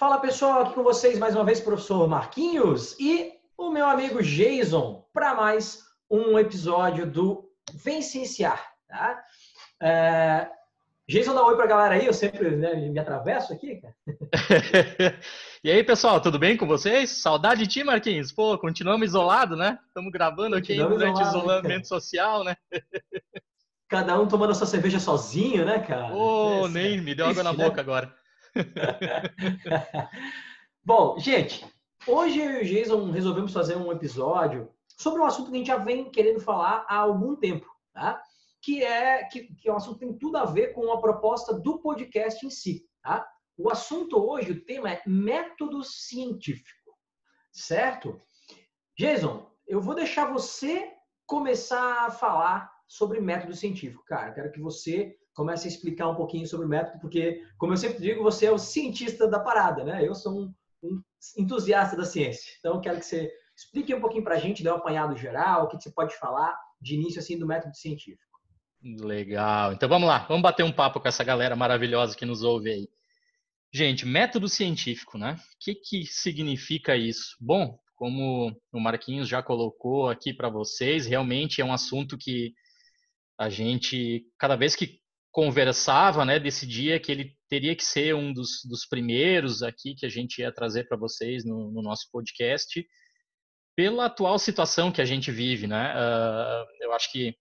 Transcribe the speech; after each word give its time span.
Fala 0.00 0.18
pessoal, 0.18 0.62
aqui 0.62 0.72
com 0.72 0.82
vocês 0.82 1.18
mais 1.18 1.34
uma 1.34 1.44
vez, 1.44 1.60
professor 1.60 2.08
Marquinhos 2.08 2.98
e 2.98 3.34
o 3.54 3.70
meu 3.70 3.84
amigo 3.86 4.22
Jason, 4.22 5.04
para 5.12 5.34
mais 5.34 5.82
um 6.10 6.38
episódio 6.38 7.06
do 7.06 7.50
Vencenciar, 7.74 8.66
tá? 8.88 9.22
É... 9.78 10.48
Jason, 11.06 11.34
dá 11.34 11.44
um 11.44 11.48
oi 11.48 11.54
pra 11.54 11.66
galera 11.66 11.96
aí, 11.96 12.06
eu 12.06 12.14
sempre 12.14 12.48
né, 12.56 12.76
me 12.76 12.98
atravesso 12.98 13.52
aqui, 13.52 13.76
cara. 13.76 13.94
e 15.62 15.70
aí, 15.70 15.84
pessoal, 15.84 16.18
tudo 16.18 16.38
bem 16.38 16.56
com 16.56 16.66
vocês? 16.66 17.10
Saudade 17.10 17.64
de 17.64 17.66
ti, 17.66 17.84
Marquinhos? 17.84 18.32
Pô, 18.32 18.56
continuamos 18.56 19.06
isolados, 19.06 19.58
né? 19.58 19.78
Estamos 19.86 20.10
gravando 20.10 20.56
aqui 20.56 20.76
durante 20.76 21.20
isolado, 21.20 21.36
isolamento 21.36 21.86
social, 21.86 22.42
né? 22.42 22.56
Cada 23.86 24.18
um 24.18 24.26
tomando 24.26 24.52
a 24.52 24.54
sua 24.54 24.66
cerveja 24.66 24.98
sozinho, 24.98 25.66
né, 25.66 25.78
cara? 25.80 26.14
Ô, 26.14 26.62
oh, 26.62 26.68
nem 26.68 26.98
me 27.02 27.14
deu 27.14 27.26
água 27.26 27.42
na 27.42 27.52
boca 27.52 27.82
agora. 27.82 28.18
Bom, 30.84 31.18
gente, 31.18 31.66
hoje 32.06 32.40
eu 32.40 32.50
e 32.50 32.62
o 32.62 32.64
Jason 32.64 33.10
resolvemos 33.10 33.52
fazer 33.52 33.76
um 33.76 33.92
episódio 33.92 34.72
sobre 34.98 35.20
um 35.20 35.24
assunto 35.24 35.50
que 35.50 35.56
a 35.56 35.58
gente 35.58 35.66
já 35.66 35.76
vem 35.76 36.10
querendo 36.10 36.40
falar 36.40 36.84
há 36.88 36.96
algum 36.96 37.36
tempo, 37.36 37.66
tá? 37.92 38.20
Que 38.62 38.82
é, 38.82 39.24
que, 39.24 39.54
que 39.54 39.68
é 39.68 39.72
um 39.72 39.76
assunto 39.76 39.98
que 39.98 40.06
tem 40.06 40.18
tudo 40.18 40.36
a 40.36 40.44
ver 40.44 40.74
com 40.74 40.92
a 40.92 41.00
proposta 41.00 41.54
do 41.54 41.78
podcast 41.78 42.44
em 42.44 42.50
si, 42.50 42.86
tá? 43.02 43.26
O 43.56 43.70
assunto 43.70 44.18
hoje, 44.18 44.52
o 44.52 44.64
tema 44.64 44.90
é 44.90 45.02
método 45.06 45.82
científico, 45.84 46.96
certo? 47.52 48.20
Jason, 48.98 49.50
eu 49.66 49.80
vou 49.80 49.94
deixar 49.94 50.30
você 50.30 50.90
começar 51.26 52.06
a 52.06 52.10
falar 52.10 52.70
sobre 52.88 53.20
método 53.20 53.54
científico. 53.54 54.04
Cara, 54.04 54.32
quero 54.32 54.50
que 54.50 54.60
você 54.60 55.16
comece 55.34 55.66
a 55.66 55.70
explicar 55.70 56.08
um 56.08 56.16
pouquinho 56.16 56.46
sobre 56.46 56.66
o 56.66 56.68
método, 56.68 57.00
porque, 57.00 57.42
como 57.56 57.72
eu 57.72 57.76
sempre 57.76 58.00
digo, 58.00 58.22
você 58.22 58.46
é 58.46 58.52
o 58.52 58.58
cientista 58.58 59.28
da 59.28 59.40
parada, 59.40 59.84
né? 59.84 60.06
Eu 60.06 60.14
sou 60.14 60.40
um, 60.40 60.54
um 60.82 61.02
entusiasta 61.38 61.96
da 61.96 62.04
ciência. 62.04 62.52
Então, 62.58 62.80
quero 62.80 62.98
que 62.98 63.06
você 63.06 63.30
explique 63.56 63.94
um 63.94 64.00
pouquinho 64.00 64.24
para 64.24 64.36
a 64.36 64.38
gente, 64.38 64.62
dê 64.62 64.70
um 64.70 64.76
apanhado 64.76 65.16
geral, 65.16 65.64
o 65.64 65.68
que 65.68 65.80
você 65.80 65.90
pode 65.90 66.16
falar 66.16 66.58
de 66.80 66.94
início 66.94 67.20
assim 67.20 67.38
do 67.38 67.46
método 67.46 67.76
científico. 67.76 68.30
Legal. 68.82 69.74
Então 69.74 69.88
vamos 69.88 70.08
lá, 70.08 70.20
vamos 70.26 70.42
bater 70.42 70.62
um 70.62 70.72
papo 70.72 71.00
com 71.00 71.08
essa 71.08 71.22
galera 71.22 71.54
maravilhosa 71.54 72.16
que 72.16 72.24
nos 72.24 72.42
ouve 72.42 72.70
aí. 72.70 72.88
Gente, 73.72 74.06
método 74.06 74.48
científico, 74.48 75.18
né? 75.18 75.34
O 75.34 75.58
que, 75.60 75.74
que 75.74 76.06
significa 76.06 76.96
isso? 76.96 77.36
Bom, 77.38 77.78
como 77.94 78.56
o 78.72 78.80
Marquinhos 78.80 79.28
já 79.28 79.42
colocou 79.42 80.08
aqui 80.08 80.32
para 80.32 80.48
vocês, 80.48 81.06
realmente 81.06 81.60
é 81.60 81.64
um 81.64 81.72
assunto 81.72 82.16
que 82.16 82.54
a 83.38 83.50
gente, 83.50 84.26
cada 84.38 84.56
vez 84.56 84.74
que 84.74 84.99
conversava, 85.32 86.24
né, 86.24 86.38
decidia 86.38 86.98
que 86.98 87.12
ele 87.12 87.36
teria 87.48 87.74
que 87.76 87.84
ser 87.84 88.14
um 88.14 88.32
dos, 88.32 88.62
dos 88.68 88.86
primeiros 88.86 89.62
aqui 89.62 89.94
que 89.94 90.04
a 90.04 90.08
gente 90.08 90.40
ia 90.40 90.52
trazer 90.52 90.88
para 90.88 90.98
vocês 90.98 91.44
no, 91.44 91.70
no, 91.70 91.82
nosso 91.82 92.08
podcast, 92.12 92.84
pela 93.76 94.06
atual 94.06 94.38
situação 94.38 94.90
que 94.90 95.00
a 95.00 95.04
gente 95.04 95.30
vive, 95.30 95.66
né? 95.66 95.94
Uh, 95.94 96.84
eu 96.84 96.92
acho 96.92 97.10
que 97.12 97.34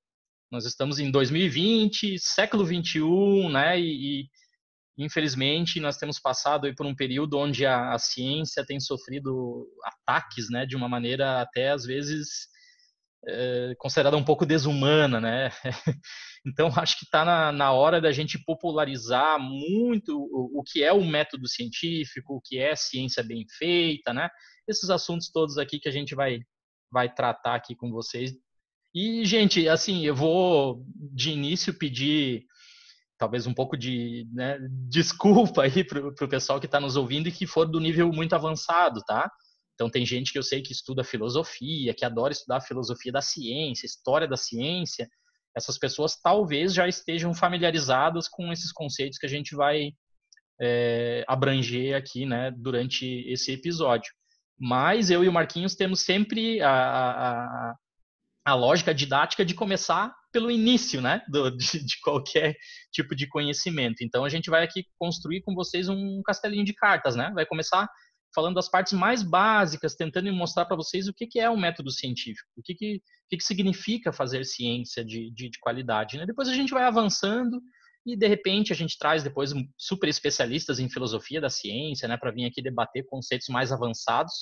nós 0.52 0.66
estamos 0.66 1.00
em 1.00 1.12
2020, 1.12 2.18
século 2.20 2.64
21, 2.66 3.50
né? 3.50 3.80
E, 3.80 4.22
e 4.22 4.30
infelizmente 4.98 5.80
nós 5.80 5.98
temos 5.98 6.20
passado 6.20 6.74
por 6.76 6.86
um 6.86 6.96
período 6.96 7.38
onde 7.38 7.66
a, 7.66 7.94
a, 7.94 8.00
ciência 8.00 8.66
tem 8.66 8.80
sofrido 8.80 9.68
ataques, 9.84 10.50
né? 10.50 10.66
De 10.66 10.76
uma 10.76 10.88
maneira 10.88 11.42
até 11.42 11.72
às 11.72 11.86
vezes 11.86 12.48
é, 13.28 13.74
considerada 13.78 14.18
um 14.18 14.24
pouco 14.24 14.46
desumana, 14.46 15.20
né? 15.20 15.50
Então, 16.46 16.70
acho 16.78 16.98
que 16.98 17.06
está 17.06 17.24
na, 17.26 17.52
na, 17.52 17.72
hora 17.72 18.02
da 18.02 18.12
gente 18.12 18.38
popularizar 18.44 19.40
muito 19.40 20.18
o, 20.18 20.60
o, 20.60 20.64
que 20.64 20.84
é 20.84 20.92
o 20.92 21.04
método 21.04 21.48
científico, 21.48 22.36
o 22.36 22.42
que 22.42 22.60
é 22.60 22.76
ciência 22.76 23.24
bem 23.24 23.46
feita, 23.58 24.14
né? 24.14 24.30
Esses 24.68 24.90
assuntos 24.90 25.30
todos 25.32 25.58
aqui 25.58 25.80
que 25.80 25.90
a 25.90 25.92
gente 25.92 26.16
vai, 26.16 26.40
vai 26.92 27.14
tratar 27.14 27.56
aqui 27.56 27.76
com 27.76 27.92
vocês. 27.92 28.34
E, 28.94 29.24
gente, 29.26 29.68
assim, 29.68 30.06
eu 30.06 30.16
vou 30.16 30.84
de 30.96 31.32
início 31.32 31.74
pedir 31.74 32.46
talvez 33.18 33.46
um 33.46 33.54
pouco 33.54 33.78
de 33.78 34.28
né, 34.32 34.58
desculpa 34.90 35.64
aí 35.64 35.84
para 35.84 36.08
o 36.08 36.30
pessoal 36.30 36.60
que 36.60 36.66
está 36.66 36.80
nos 36.80 36.96
ouvindo 36.96 37.28
e 37.28 37.32
que 37.32 37.46
for 37.46 37.66
do 37.66 37.80
nível 37.80 38.12
muito 38.12 38.34
avançado, 38.34 39.02
tá? 39.06 39.30
Então, 39.76 39.90
tem 39.90 40.06
gente 40.06 40.34
que 40.34 40.38
eu 40.38 40.44
sei 40.44 40.62
que 40.62 40.74
estuda 40.74 41.06
filosofia, 41.06 41.94
que 41.94 42.04
adora 42.04 42.34
estudar 42.34 42.60
filosofia 42.60 43.14
da 43.14 43.22
ciência, 43.22 43.86
história 43.86 44.28
da 44.28 44.36
ciência. 44.36 45.10
Essas 45.56 45.78
pessoas 45.78 46.20
talvez 46.22 46.74
já 46.74 46.88
estejam 46.88 47.34
familiarizadas 47.34 48.28
com 48.28 48.52
esses 48.52 48.72
conceitos 48.72 49.18
que 49.18 49.26
a 49.26 49.30
gente 49.30 49.56
vai 49.56 49.92
é, 50.62 51.24
abranger 51.28 51.96
aqui 51.96 52.26
né, 52.26 52.52
durante 52.52 53.06
esse 53.28 53.52
episódio. 53.52 54.12
Mas 54.60 55.10
eu 55.10 55.24
e 55.24 55.30
o 55.30 55.34
Marquinhos 55.34 55.76
temos 55.76 56.02
sempre 56.02 56.62
a, 56.62 56.72
a, 56.72 57.76
a 58.46 58.54
lógica 58.56 58.94
didática 58.94 59.46
de 59.46 59.54
começar 59.54 60.14
pelo 60.32 60.52
início 60.52 61.02
né, 61.02 61.22
do, 61.30 61.50
de, 61.56 61.84
de, 61.84 62.00
qualquer 62.02 62.56
tipo 62.92 63.16
de 63.16 63.28
conhecimento. 63.28 64.04
Então, 64.04 64.26
a 64.26 64.30
gente 64.30 64.50
vai 64.50 64.64
aqui 64.64 64.86
construir 64.98 65.42
com 65.42 65.56
vocês 65.56 65.88
um 65.88 66.22
castelinho 66.24 66.66
de 66.66 66.74
cartas. 66.74 67.16
Né? 67.16 67.32
Vai 67.34 67.46
começar 67.46 67.90
falando 68.34 68.56
das 68.56 68.70
partes 68.70 68.94
mais 68.94 69.24
básicas, 69.24 69.96
tentando 69.96 70.32
mostrar 70.34 70.66
para 70.66 70.76
vocês 70.76 71.08
o 71.08 71.14
que, 71.14 71.28
que 71.28 71.40
é 71.40 71.50
um 71.50 71.58
método 71.58 71.92
científico, 71.92 72.50
o 72.58 72.62
que, 72.62 72.76
que, 72.76 73.02
que, 73.30 73.38
que 73.38 73.44
significa 73.44 74.12
fazer 74.14 74.46
ciência 74.46 75.04
de, 75.04 75.32
de, 75.32 75.50
de 75.50 75.60
qualidade. 75.60 76.18
Né? 76.18 76.26
Depois 76.26 76.48
a 76.48 76.54
gente 76.54 76.72
vai 76.72 76.84
avançando 76.84 77.62
e, 78.06 78.16
de 78.16 78.28
repente, 78.28 78.72
a 78.72 78.76
gente 78.76 78.98
traz 78.98 79.24
depois 79.24 79.54
super 79.78 80.08
especialistas 80.08 80.80
em 80.80 80.90
filosofia 80.90 81.42
da 81.42 81.50
ciência 81.50 82.08
né, 82.08 82.18
para 82.18 82.32
vir 82.32 82.46
aqui 82.46 82.62
debater 82.62 83.06
conceitos 83.06 83.48
mais 83.50 83.72
avançados, 83.72 84.34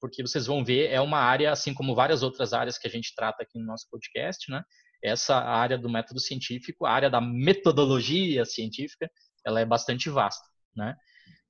porque 0.00 0.22
vocês 0.22 0.46
vão 0.46 0.64
ver, 0.64 0.90
é 0.90 1.00
uma 1.00 1.18
área, 1.18 1.52
assim 1.52 1.72
como 1.72 1.94
várias 1.94 2.22
outras 2.22 2.52
áreas 2.52 2.78
que 2.78 2.88
a 2.88 2.90
gente 2.90 3.14
trata 3.14 3.42
aqui 3.42 3.58
no 3.58 3.66
nosso 3.66 3.86
podcast, 3.90 4.50
né? 4.50 4.62
essa 5.02 5.36
área 5.36 5.76
do 5.76 5.90
método 5.90 6.20
científico, 6.20 6.86
a 6.86 6.92
área 6.92 7.10
da 7.10 7.20
metodologia 7.20 8.44
científica, 8.44 9.10
ela 9.44 9.60
é 9.60 9.64
bastante 9.64 10.08
vasta. 10.08 10.46
Né? 10.74 10.94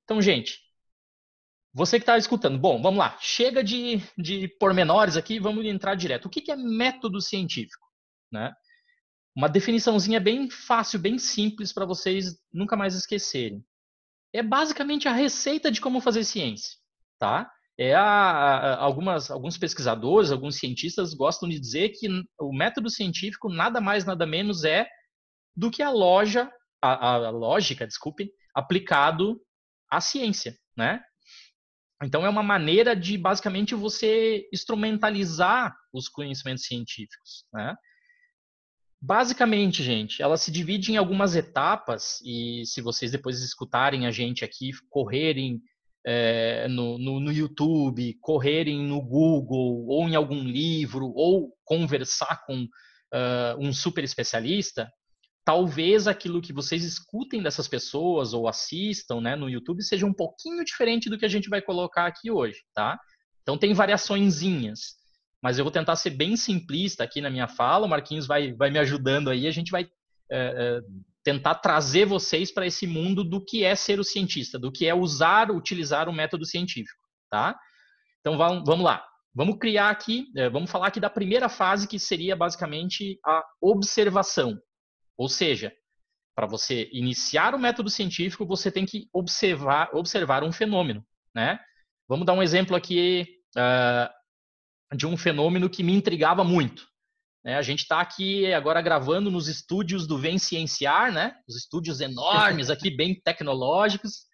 Então, 0.03 0.21
gente, 0.21 0.59
você 1.73 1.97
que 1.97 2.03
está 2.03 2.17
escutando, 2.17 2.59
bom, 2.59 2.79
vamos 2.81 2.99
lá. 2.99 3.17
Chega 3.19 3.63
de, 3.63 3.99
de 4.15 4.47
pormenores 4.59 5.17
aqui, 5.17 5.39
vamos 5.39 5.65
entrar 5.65 5.95
direto. 5.95 6.25
O 6.25 6.29
que, 6.29 6.41
que 6.41 6.51
é 6.51 6.55
método 6.55 7.19
científico? 7.19 7.87
Né? 8.31 8.53
Uma 9.35 9.49
definiçãozinha 9.49 10.19
bem 10.19 10.49
fácil, 10.51 10.99
bem 10.99 11.17
simples 11.17 11.73
para 11.73 11.85
vocês 11.85 12.37
nunca 12.53 12.75
mais 12.75 12.93
esquecerem. 12.93 13.65
É 14.31 14.43
basicamente 14.43 15.07
a 15.07 15.13
receita 15.13 15.71
de 15.71 15.81
como 15.81 15.99
fazer 15.99 16.23
ciência, 16.23 16.77
tá? 17.19 17.51
É 17.77 17.95
a, 17.95 18.03
a, 18.03 18.75
algumas, 18.77 19.31
alguns 19.31 19.57
pesquisadores, 19.57 20.31
alguns 20.31 20.57
cientistas 20.57 21.15
gostam 21.15 21.49
de 21.49 21.59
dizer 21.59 21.89
que 21.89 22.07
o 22.39 22.53
método 22.53 22.89
científico 22.89 23.49
nada 23.49 23.81
mais 23.81 24.05
nada 24.05 24.27
menos 24.27 24.63
é 24.63 24.87
do 25.55 25.71
que 25.71 25.81
a 25.81 25.89
loja, 25.89 26.51
a, 26.79 27.13
a 27.15 27.29
lógica, 27.31 27.87
desculpe, 27.87 28.31
aplicado 28.53 29.41
à 29.89 29.99
ciência, 29.99 30.55
né? 30.77 31.03
Então, 32.03 32.25
é 32.25 32.29
uma 32.29 32.43
maneira 32.43 32.95
de, 32.95 33.17
basicamente, 33.17 33.75
você 33.75 34.47
instrumentalizar 34.53 35.75
os 35.93 36.07
conhecimentos 36.07 36.65
científicos. 36.65 37.45
Né? 37.53 37.75
Basicamente, 39.01 39.83
gente, 39.83 40.21
ela 40.21 40.37
se 40.37 40.51
divide 40.51 40.91
em 40.91 40.97
algumas 40.97 41.35
etapas, 41.35 42.21
e 42.25 42.63
se 42.65 42.81
vocês 42.81 43.11
depois 43.11 43.41
escutarem 43.41 44.05
a 44.05 44.11
gente 44.11 44.45
aqui, 44.45 44.71
correrem 44.89 45.61
é, 46.05 46.67
no, 46.67 46.97
no, 46.97 47.19
no, 47.19 47.31
YouTube, 47.31 48.17
correrem 48.21 48.81
no 48.81 49.01
Google, 49.01 49.85
ou 49.87 50.07
em 50.07 50.15
algum 50.15 50.43
livro, 50.43 51.11
ou 51.15 51.53
conversar 51.63 52.45
com 52.45 52.63
uh, 52.63 53.57
um 53.59 53.71
super 53.71 54.03
especialista, 54.03 54.91
talvez 55.45 56.07
aquilo 56.07 56.41
que 56.41 56.53
vocês 56.53 56.83
escutem 56.83 57.41
dessas 57.41 57.67
pessoas 57.67 58.33
ou 58.33 58.47
assistam 58.47 59.19
né, 59.19 59.35
no 59.35 59.49
YouTube 59.49 59.83
seja 59.83 60.05
um 60.05 60.13
pouquinho 60.13 60.63
diferente 60.63 61.09
do 61.09 61.17
que 61.17 61.25
a 61.25 61.29
gente 61.29 61.49
vai 61.49 61.61
colocar 61.61 62.05
aqui 62.05 62.31
hoje, 62.31 62.59
tá? 62.73 62.97
Então 63.41 63.57
tem 63.57 63.73
variaçõezinhas, 63.73 64.95
mas 65.41 65.57
eu 65.57 65.65
vou 65.65 65.71
tentar 65.71 65.97
ser 65.97 66.11
bem 66.11 66.37
simplista 66.37 67.03
aqui 67.03 67.19
na 67.19 67.29
minha 67.29 67.47
fala, 67.47 67.85
o 67.85 67.89
Marquinhos 67.89 68.25
vai, 68.25 68.53
vai 68.53 68.69
me 68.69 68.79
ajudando 68.79 69.29
aí, 69.29 69.45
a 69.45 69.51
gente 69.51 69.69
vai 69.69 69.83
é, 69.83 69.89
é, 70.31 70.79
tentar 71.23 71.55
trazer 71.55 72.05
vocês 72.05 72.51
para 72.51 72.65
esse 72.65 72.87
mundo 72.87 73.23
do 73.23 73.43
que 73.43 73.65
é 73.65 73.75
ser 73.75 73.99
o 73.99 74.03
cientista, 74.03 74.57
do 74.57 74.71
que 74.71 74.87
é 74.87 74.95
usar, 74.95 75.51
utilizar 75.51 76.07
o 76.07 76.13
método 76.13 76.45
científico, 76.45 77.01
tá? 77.29 77.57
Então 78.21 78.37
vamos 78.37 78.85
lá, 78.85 79.05
vamos 79.35 79.57
criar 79.59 79.89
aqui, 79.89 80.27
é, 80.37 80.49
vamos 80.49 80.71
falar 80.71 80.87
aqui 80.87 81.01
da 81.01 81.09
primeira 81.09 81.49
fase 81.49 81.85
que 81.85 81.99
seria 81.99 82.37
basicamente 82.37 83.19
a 83.25 83.43
observação, 83.61 84.57
ou 85.17 85.29
seja, 85.29 85.73
para 86.35 86.47
você 86.47 86.89
iniciar 86.91 87.53
o 87.53 87.59
método 87.59 87.89
científico, 87.89 88.45
você 88.45 88.71
tem 88.71 88.85
que 88.85 89.07
observar, 89.13 89.89
observar 89.93 90.43
um 90.43 90.51
fenômeno, 90.51 91.05
né? 91.33 91.59
Vamos 92.07 92.25
dar 92.25 92.33
um 92.33 92.43
exemplo 92.43 92.75
aqui 92.75 93.39
uh, 93.55 94.95
de 94.95 95.05
um 95.05 95.15
fenômeno 95.15 95.69
que 95.69 95.83
me 95.83 95.93
intrigava 95.93 96.43
muito. 96.43 96.87
Né? 97.43 97.55
A 97.55 97.61
gente 97.61 97.81
está 97.81 97.99
aqui 97.99 98.51
agora 98.53 98.81
gravando 98.81 99.29
nos 99.29 99.47
estúdios 99.47 100.07
do 100.07 100.17
Vem 100.17 100.37
Cienciar, 100.37 101.11
né? 101.11 101.35
Os 101.47 101.55
estúdios 101.55 101.99
enormes 102.01 102.69
aqui, 102.69 102.89
bem 102.89 103.19
tecnológicos, 103.21 104.25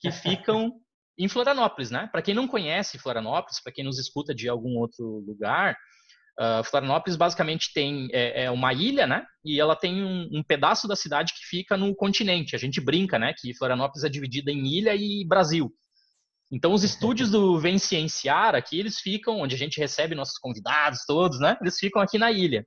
que 0.00 0.10
ficam 0.10 0.72
em 1.18 1.28
Florianópolis, 1.28 1.90
né? 1.90 2.08
Para 2.10 2.22
quem 2.22 2.34
não 2.34 2.48
conhece 2.48 2.98
Florianópolis, 2.98 3.60
para 3.62 3.72
quem 3.72 3.84
nos 3.84 3.98
escuta 3.98 4.34
de 4.34 4.48
algum 4.48 4.78
outro 4.78 5.24
lugar, 5.26 5.76
uh, 6.38 6.64
Florianópolis 6.64 7.16
basicamente 7.16 7.72
tem 7.72 8.08
é, 8.12 8.44
é, 8.44 8.50
uma 8.50 8.72
ilha, 8.72 9.06
né? 9.06 9.24
E 9.44 9.60
ela 9.60 9.76
tem 9.76 10.02
um, 10.02 10.28
um, 10.32 10.42
pedaço 10.42 10.88
da 10.88 10.96
cidade 10.96 11.32
que 11.32 11.46
fica 11.46 11.76
no 11.76 11.94
continente. 11.94 12.54
A 12.54 12.58
gente 12.58 12.80
brinca, 12.80 13.18
né? 13.18 13.34
Que 13.36 13.54
Florianópolis 13.54 14.04
é 14.04 14.08
dividida 14.08 14.50
em 14.50 14.66
ilha 14.66 14.94
e 14.94 15.24
Brasil. 15.26 15.72
Então, 16.52 16.72
os 16.72 16.84
estúdios 16.84 17.30
do 17.30 17.58
Vem 17.58 17.78
Cienciar 17.78 18.54
aqui, 18.54 18.78
eles 18.78 19.00
ficam 19.00 19.40
onde 19.40 19.54
a 19.54 19.58
gente 19.58 19.80
recebe 19.80 20.14
nossos 20.14 20.38
convidados 20.38 21.04
todos, 21.06 21.40
né? 21.40 21.56
Eles 21.60 21.78
ficam 21.78 22.00
aqui 22.00 22.18
na 22.18 22.30
ilha, 22.30 22.64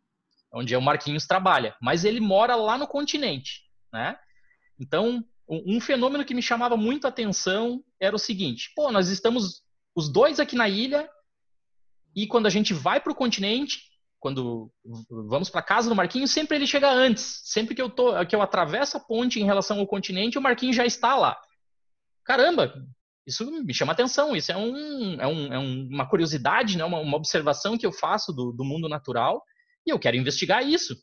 onde 0.54 0.76
o 0.76 0.82
Marquinhos 0.82 1.26
trabalha. 1.26 1.76
Mas 1.82 2.04
ele 2.04 2.20
mora 2.20 2.56
lá 2.56 2.78
no 2.78 2.88
continente, 2.88 3.62
né? 3.94 4.18
Então, 4.80 5.24
um 5.50 5.80
fenômeno 5.80 6.26
que 6.26 6.34
me 6.34 6.42
chamava 6.42 6.76
muito 6.76 7.06
a 7.06 7.10
atenção 7.10 7.82
era 8.00 8.16
o 8.16 8.20
seguinte: 8.20 8.72
pô, 8.76 8.92
nós 8.92 9.10
estamos 9.10 9.62
os 9.96 10.12
dois 10.12 10.40
aqui 10.40 10.56
na 10.56 10.68
ilha 10.68 11.10
e 12.18 12.26
quando 12.26 12.48
a 12.48 12.50
gente 12.50 12.74
vai 12.74 13.00
para 13.00 13.12
o 13.12 13.16
continente, 13.16 13.80
quando 14.20 14.72
vamos 15.30 15.52
para 15.52 15.62
casa 15.62 15.88
do 15.88 15.96
Marquinhos, 15.96 16.32
sempre 16.32 16.58
ele 16.58 16.66
chega 16.66 16.90
antes. 16.90 17.42
Sempre 17.46 17.76
que 17.76 17.82
eu 17.82 17.92
tô, 17.92 18.26
que 18.26 18.36
eu 18.36 18.42
atravesso 18.42 18.98
a 18.98 19.00
ponte 19.00 19.40
em 19.40 19.46
relação 19.46 19.80
ao 19.80 19.86
continente, 19.86 20.36
o 20.36 20.42
Marquinhos 20.42 20.76
já 20.76 20.84
está 20.84 21.16
lá. 21.16 21.40
Caramba, 22.26 22.74
isso 23.28 23.46
me 23.64 23.72
chama 23.72 23.92
atenção. 23.94 24.36
Isso 24.36 24.52
é, 24.52 24.58
um, 24.58 25.22
é, 25.22 25.28
um, 25.28 25.54
é 25.54 25.60
uma 25.60 26.10
curiosidade, 26.10 26.76
né? 26.76 26.84
uma, 26.84 26.98
uma 26.98 27.16
observação 27.18 27.78
que 27.78 27.86
eu 27.86 27.92
faço 27.92 28.34
do, 28.34 28.52
do 28.52 28.66
mundo 28.66 28.90
natural 28.90 29.44
e 29.86 29.92
eu 29.92 30.00
quero 30.00 30.18
investigar 30.18 30.68
isso. 30.68 30.98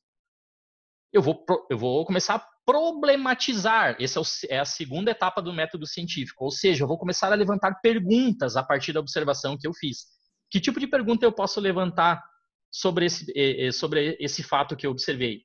Eu 1.13 1.23
vou, 1.23 1.45
eu 1.71 1.79
vou 1.79 2.05
começar 2.05 2.35
a 2.35 2.47
problematizar. 2.67 3.97
Essa 4.01 4.21
é, 4.49 4.57
é, 4.57 4.59
a 4.59 4.65
segunda 4.65 5.13
etapa 5.13 5.41
do 5.41 5.53
método 5.53 5.87
científico. 5.87 6.45
Ou 6.45 6.51
seja, 6.51 6.83
eu 6.83 6.89
vou 6.89 6.99
começar 6.99 7.31
a 7.31 7.37
levantar 7.37 7.81
perguntas 7.81 8.57
a 8.57 8.65
partir 8.65 8.93
da 8.93 8.99
observação 8.99 9.57
que 9.57 9.69
eu 9.69 9.73
fiz. 9.73 10.13
Que 10.55 10.61
tipo 10.61 10.79
de 10.79 10.87
pergunta 10.87 11.27
eu 11.27 11.33
posso 11.33 11.59
levantar 11.59 12.25
sobre 12.71 13.07
esse, 13.07 13.73
sobre 13.73 14.17
esse 14.21 14.41
fato 14.41 14.77
que 14.77 14.87
eu 14.87 14.93
observei? 14.93 15.43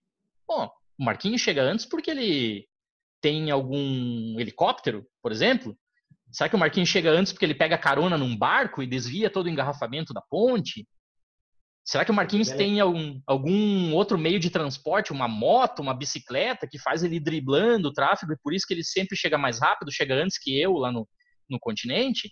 Bom, 0.48 0.70
o 1.00 1.04
Marquinhos 1.04 1.42
chega 1.42 1.64
antes 1.64 1.84
porque 1.84 2.12
ele 2.12 2.68
tem 3.20 3.50
algum 3.50 4.40
helicóptero, 4.40 5.04
por 5.20 5.32
exemplo? 5.32 5.76
Será 6.32 6.48
que 6.48 6.56
o 6.56 6.60
Marquinhos 6.60 6.90
chega 6.90 7.10
antes 7.10 7.34
porque 7.34 7.44
ele 7.44 7.56
pega 7.56 7.76
carona 7.76 8.20
num 8.20 8.38
barco 8.38 8.84
e 8.84 8.88
desvia 8.88 9.32
todo 9.32 9.48
o 9.48 9.50
engarrafamento 9.50 10.14
da 10.14 10.22
ponte? 10.22 10.88
Será 11.84 12.06
que 12.06 12.12
o 12.12 12.14
Marquinhos 12.14 12.52
tem 12.52 12.80
algum, 12.80 13.20
algum 13.26 13.92
outro 13.96 14.16
meio 14.16 14.40
de 14.40 14.52
transporte, 14.52 15.12
uma 15.12 15.28
moto, 15.28 15.80
uma 15.80 15.96
bicicleta, 15.96 16.68
que 16.68 16.78
faz 16.78 17.04
ele 17.04 17.20
driblando 17.20 17.88
o 17.88 17.94
tráfego 17.94 18.34
e 18.34 18.38
por 18.44 18.54
isso 18.54 18.68
que 18.68 18.76
ele 18.76 18.84
sempre 18.84 19.18
chega 19.18 19.40
mais 19.40 19.60
rápido, 19.60 19.92
chega 19.92 20.14
antes 20.14 20.38
que 20.38 20.62
eu 20.62 20.74
lá 20.74 20.92
no, 20.92 21.10
no 21.50 21.60
continente? 21.60 22.32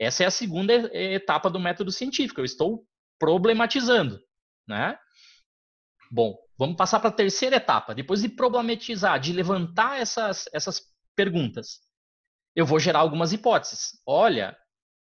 Essa 0.00 0.24
é 0.24 0.26
a 0.26 0.30
segunda 0.30 0.72
etapa 0.96 1.50
do 1.50 1.60
método 1.60 1.92
científico. 1.92 2.40
Eu 2.40 2.44
estou 2.46 2.86
problematizando, 3.18 4.18
né? 4.66 4.98
Bom, 6.10 6.38
vamos 6.58 6.76
passar 6.76 7.00
para 7.00 7.10
a 7.10 7.12
terceira 7.12 7.56
etapa. 7.56 7.94
Depois 7.94 8.22
de 8.22 8.28
problematizar, 8.30 9.20
de 9.20 9.34
levantar 9.34 10.00
essas, 10.00 10.48
essas 10.54 10.82
perguntas, 11.14 11.80
eu 12.56 12.64
vou 12.64 12.80
gerar 12.80 13.00
algumas 13.00 13.34
hipóteses. 13.34 14.00
Olha, 14.06 14.56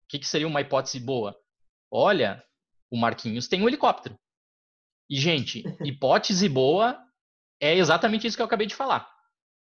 o 0.04 0.08
que, 0.08 0.18
que 0.18 0.28
seria 0.28 0.46
uma 0.46 0.60
hipótese 0.60 1.00
boa? 1.00 1.34
Olha, 1.90 2.44
o 2.90 2.96
Marquinhos 2.96 3.48
tem 3.48 3.62
um 3.62 3.68
helicóptero. 3.68 4.18
E, 5.08 5.18
gente, 5.18 5.62
hipótese 5.82 6.50
boa 6.50 7.02
é 7.58 7.74
exatamente 7.74 8.26
isso 8.26 8.36
que 8.36 8.42
eu 8.42 8.46
acabei 8.46 8.66
de 8.66 8.74
falar. 8.74 9.10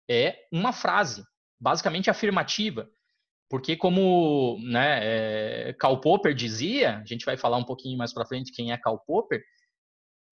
É 0.07 0.47
uma 0.51 0.71
frase, 0.71 1.25
basicamente 1.59 2.11
afirmativa. 2.11 2.87
Porque 3.49 3.75
como 3.75 4.57
né, 4.61 4.99
é, 5.69 5.73
Karl 5.73 5.99
Popper 5.99 6.33
dizia, 6.33 6.97
a 6.97 7.05
gente 7.05 7.25
vai 7.25 7.37
falar 7.37 7.57
um 7.57 7.63
pouquinho 7.63 7.97
mais 7.97 8.13
para 8.13 8.25
frente 8.25 8.51
quem 8.51 8.71
é 8.71 8.77
Karl 8.77 8.97
Popper, 8.99 9.43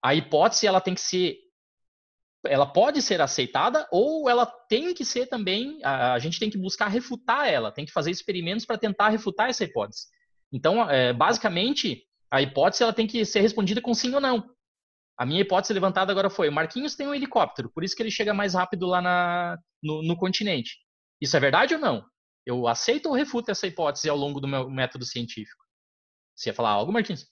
a 0.02 0.14
hipótese 0.14 0.66
ela 0.66 0.80
tem 0.80 0.94
que 0.94 1.00
ser 1.00 1.38
ela 2.46 2.66
pode 2.66 3.00
ser 3.00 3.22
aceitada 3.22 3.88
ou 3.90 4.28
ela 4.28 4.44
tem 4.44 4.92
que 4.92 5.02
ser 5.02 5.26
também 5.26 5.80
a, 5.82 6.12
a 6.12 6.18
gente 6.18 6.38
tem 6.38 6.50
que 6.50 6.58
buscar 6.58 6.88
refutar 6.88 7.48
ela 7.48 7.72
tem 7.72 7.86
que 7.86 7.92
fazer 7.92 8.10
experimentos 8.10 8.66
para 8.66 8.76
tentar 8.76 9.08
refutar 9.08 9.48
essa 9.48 9.64
hipótese 9.64 10.08
então 10.52 10.90
é, 10.90 11.10
basicamente 11.14 12.06
a 12.34 12.42
hipótese 12.42 12.82
ela 12.82 12.92
tem 12.92 13.06
que 13.06 13.24
ser 13.24 13.40
respondida 13.42 13.80
com 13.80 13.94
sim 13.94 14.12
ou 14.12 14.20
não. 14.20 14.44
A 15.16 15.24
minha 15.24 15.40
hipótese 15.40 15.72
levantada 15.72 16.10
agora 16.10 16.28
foi: 16.28 16.48
o 16.48 16.52
Marquinhos 16.52 16.96
tem 16.96 17.06
um 17.06 17.14
helicóptero, 17.14 17.70
por 17.70 17.84
isso 17.84 17.94
que 17.94 18.02
ele 18.02 18.10
chega 18.10 18.34
mais 18.34 18.54
rápido 18.54 18.86
lá 18.86 19.00
na, 19.00 19.56
no, 19.80 20.02
no 20.02 20.16
continente. 20.16 20.78
Isso 21.20 21.36
é 21.36 21.40
verdade 21.40 21.74
ou 21.74 21.80
não? 21.80 22.04
Eu 22.46 22.66
aceito 22.66 23.06
ou 23.06 23.14
refuto 23.14 23.50
essa 23.50 23.66
hipótese 23.66 24.08
ao 24.08 24.16
longo 24.16 24.40
do 24.40 24.48
meu 24.48 24.68
método 24.68 25.04
científico? 25.04 25.64
Você 26.34 26.50
ia 26.50 26.54
falar 26.54 26.70
algo, 26.70 26.92
Marquinhos? 26.92 27.26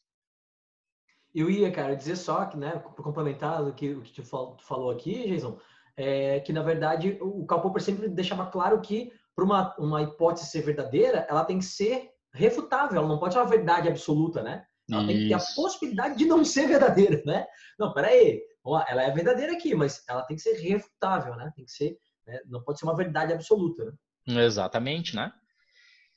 Eu 1.35 1.51
ia, 1.51 1.71
cara, 1.73 1.97
dizer 1.97 2.17
só 2.17 2.45
que, 2.47 2.57
né, 2.57 2.71
para 2.73 3.05
complementar 3.05 3.63
o 3.63 3.75
que, 3.75 3.93
o 3.93 4.03
que 4.03 4.23
tu 4.23 4.57
falou 4.59 4.91
aqui, 4.91 5.29
Jason, 5.29 5.59
é 5.97 6.41
que 6.41 6.53
na 6.53 6.63
verdade 6.63 7.19
o 7.21 7.45
Karl 7.47 7.61
Popper 7.61 7.83
sempre 7.83 8.09
deixava 8.09 8.47
claro 8.47 8.81
que 8.81 9.13
para 9.35 9.45
uma, 9.45 9.75
uma 9.79 10.03
hipótese 10.03 10.47
ser 10.47 10.63
verdadeira, 10.63 11.27
ela 11.29 11.45
tem 11.45 11.59
que 11.59 11.65
ser 11.65 12.11
refutável, 12.35 12.99
ela 12.99 13.09
não 13.09 13.19
pode 13.19 13.35
ser 13.35 13.41
uma 13.41 13.49
verdade 13.49 13.89
absoluta, 13.89 14.43
né? 14.43 14.65
Ela 14.91 15.07
tem 15.07 15.17
que 15.17 15.29
ter 15.29 15.35
a 15.35 15.55
possibilidade 15.55 16.17
de 16.17 16.27
não 16.27 16.45
ser 16.45 16.67
verdadeira, 16.67 17.23
né? 17.25 17.47
Não, 17.79 17.95
peraí. 17.95 18.43
Ela 18.89 19.03
é 19.05 19.11
verdadeira 19.11 19.53
aqui, 19.53 19.75
mas 19.75 20.05
ela 20.09 20.23
tem 20.23 20.37
que 20.37 20.43
ser 20.43 20.55
refutável, 20.55 21.35
né? 21.35 21.51
Tem 21.57 21.65
que 21.65 21.73
ser, 21.73 21.97
né? 22.27 22.41
não 22.47 22.63
pode 22.63 22.79
ser 22.79 22.85
uma 22.85 22.97
verdade 22.97 23.33
absoluta, 23.33 23.85
né? 23.85 23.93
Exatamente, 24.27 25.17
né? 25.17 25.33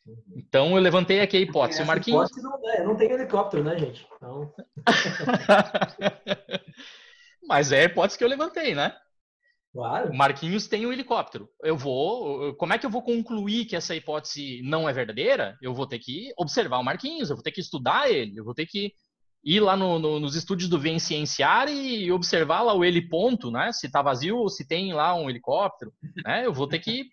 Uhum. 0.06 0.24
Então 0.38 0.76
eu 0.76 0.82
levantei 0.82 1.20
aqui 1.20 1.38
a 1.38 1.40
hipótese. 1.40 1.82
O 1.82 1.86
Marquinhos. 1.86 2.30
Hipótese 2.30 2.44
não, 2.44 2.72
é, 2.72 2.84
não 2.84 2.96
tem 2.96 3.12
helicóptero, 3.12 3.64
né, 3.64 3.78
gente? 3.78 4.08
Então... 4.16 4.54
Mas 7.48 7.72
é 7.72 7.82
a 7.82 7.86
hipótese 7.86 8.18
que 8.18 8.24
eu 8.24 8.30
levantei, 8.30 8.76
né? 8.76 8.96
Claro. 9.76 10.14
Marquinhos 10.14 10.68
tem 10.68 10.86
um 10.86 10.94
helicóptero. 10.94 11.50
Eu 11.62 11.76
vou. 11.76 12.56
Como 12.56 12.74
é 12.74 12.78
que 12.78 12.86
eu 12.86 12.90
vou 12.90 13.02
concluir 13.02 13.66
que 13.66 13.76
essa 13.76 13.94
hipótese 13.94 14.62
não 14.64 14.88
é 14.88 14.94
verdadeira? 14.94 15.58
Eu 15.62 15.74
vou 15.74 15.86
ter 15.86 16.00
que 16.00 16.32
observar 16.38 16.80
o 16.80 16.84
Marquinhos, 16.84 17.30
eu 17.30 17.36
vou 17.36 17.44
ter 17.44 17.52
que 17.52 17.60
estudar 17.60 18.10
ele, 18.10 18.40
eu 18.40 18.46
vou 18.46 18.54
ter 18.54 18.66
que 18.66 18.94
ir 19.44 19.60
lá 19.60 19.76
no, 19.76 20.00
no, 20.00 20.20
nos 20.20 20.34
estúdios 20.34 20.70
do 20.70 20.80
Vem 20.80 20.98
Cienciar 20.98 21.68
e 21.68 22.10
observar 22.10 22.62
lá 22.62 22.74
o 22.74 22.86
ele 22.86 23.02
ponto, 23.02 23.52
né? 23.52 23.74
Se 23.74 23.92
tá 23.92 24.02
vazio 24.02 24.38
ou 24.38 24.50
se 24.50 24.66
tem 24.66 24.94
lá 24.94 25.14
um 25.14 25.30
helicóptero, 25.30 25.92
né? 26.26 26.46
Eu 26.46 26.54
vou 26.54 26.68
ter 26.68 26.80
que 26.80 27.10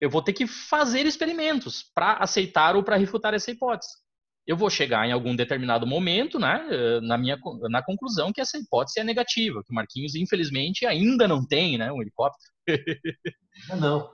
eu 0.00 0.10
vou 0.10 0.22
ter 0.22 0.32
que 0.32 0.46
fazer 0.46 1.06
experimentos 1.06 1.82
para 1.94 2.14
aceitar 2.14 2.76
ou 2.76 2.82
para 2.82 2.96
refutar 2.96 3.34
essa 3.34 3.50
hipótese 3.50 4.06
eu 4.46 4.56
vou 4.56 4.70
chegar 4.70 5.06
em 5.06 5.12
algum 5.12 5.34
determinado 5.34 5.86
momento, 5.86 6.38
né, 6.38 6.66
eh, 6.70 7.00
na 7.00 7.18
minha 7.18 7.36
na 7.68 7.82
conclusão 7.82 8.32
que 8.32 8.40
essa 8.40 8.56
hipótese 8.56 9.00
é 9.00 9.04
negativa, 9.04 9.62
que 9.64 9.72
o 9.72 9.74
Marquinhos 9.74 10.14
infelizmente 10.14 10.86
ainda 10.86 11.26
não 11.26 11.44
tem, 11.44 11.76
né, 11.76 11.90
um 11.90 12.00
helicóptero. 12.00 12.52
Não. 13.80 14.10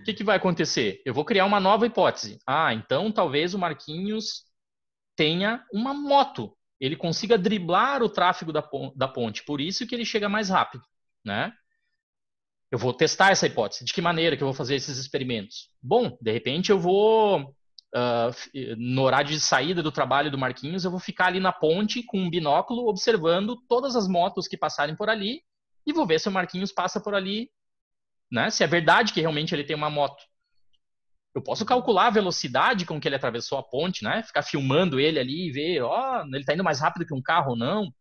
o 0.00 0.04
que, 0.04 0.12
que 0.12 0.24
vai 0.24 0.36
acontecer? 0.36 1.00
Eu 1.06 1.14
vou 1.14 1.24
criar 1.24 1.46
uma 1.46 1.60
nova 1.60 1.86
hipótese. 1.86 2.38
Ah, 2.46 2.74
então 2.74 3.10
talvez 3.10 3.54
o 3.54 3.58
Marquinhos 3.58 4.42
tenha 5.16 5.64
uma 5.72 5.94
moto. 5.94 6.54
Ele 6.80 6.96
consiga 6.96 7.38
driblar 7.38 8.02
o 8.02 8.08
tráfego 8.08 8.52
da, 8.52 8.68
da 8.96 9.08
ponte, 9.08 9.44
por 9.44 9.60
isso 9.60 9.86
que 9.86 9.94
ele 9.94 10.04
chega 10.04 10.28
mais 10.28 10.50
rápido, 10.50 10.84
né? 11.24 11.52
Eu 12.74 12.78
vou 12.78 12.92
testar 12.92 13.30
essa 13.30 13.46
hipótese. 13.46 13.84
De 13.84 13.92
que 13.92 14.02
maneira 14.02 14.36
que 14.36 14.42
eu 14.42 14.48
vou 14.48 14.52
fazer 14.52 14.74
esses 14.74 14.98
experimentos? 14.98 15.68
Bom, 15.80 16.18
de 16.20 16.32
repente 16.32 16.70
eu 16.70 16.78
vou 16.78 17.54
Uh, 17.96 18.34
no 18.76 19.02
horário 19.02 19.30
de 19.30 19.38
saída 19.38 19.80
do 19.80 19.92
trabalho 19.92 20.28
do 20.28 20.36
Marquinhos, 20.36 20.84
eu 20.84 20.90
vou 20.90 20.98
ficar 20.98 21.26
ali 21.26 21.38
na 21.38 21.52
ponte 21.52 22.02
com 22.02 22.18
um 22.18 22.28
binóculo 22.28 22.88
observando 22.88 23.56
todas 23.68 23.94
as 23.94 24.08
motos 24.08 24.48
que 24.48 24.56
passarem 24.56 24.96
por 24.96 25.08
ali 25.08 25.42
e 25.86 25.92
vou 25.92 26.04
ver 26.04 26.18
se 26.18 26.28
o 26.28 26.32
Marquinhos 26.32 26.72
passa 26.72 27.00
por 27.00 27.14
ali, 27.14 27.48
né? 28.32 28.50
Se 28.50 28.64
é 28.64 28.66
verdade 28.66 29.12
que 29.12 29.20
realmente 29.20 29.54
ele 29.54 29.62
tem 29.62 29.76
uma 29.76 29.88
moto. 29.88 30.20
Eu 31.36 31.40
posso 31.40 31.64
calcular 31.64 32.08
a 32.08 32.10
velocidade 32.10 32.84
com 32.84 33.00
que 33.00 33.06
ele 33.06 33.14
atravessou 33.14 33.58
a 33.58 33.62
ponte, 33.62 34.02
né? 34.02 34.24
Ficar 34.24 34.42
filmando 34.42 34.98
ele 34.98 35.20
ali 35.20 35.46
e 35.46 35.52
ver, 35.52 35.82
ó, 35.82 36.20
oh, 36.20 36.26
ele 36.26 36.40
está 36.40 36.52
indo 36.52 36.64
mais 36.64 36.80
rápido 36.80 37.06
que 37.06 37.14
um 37.14 37.22
carro 37.22 37.50
ou 37.50 37.56
não. 37.56 37.94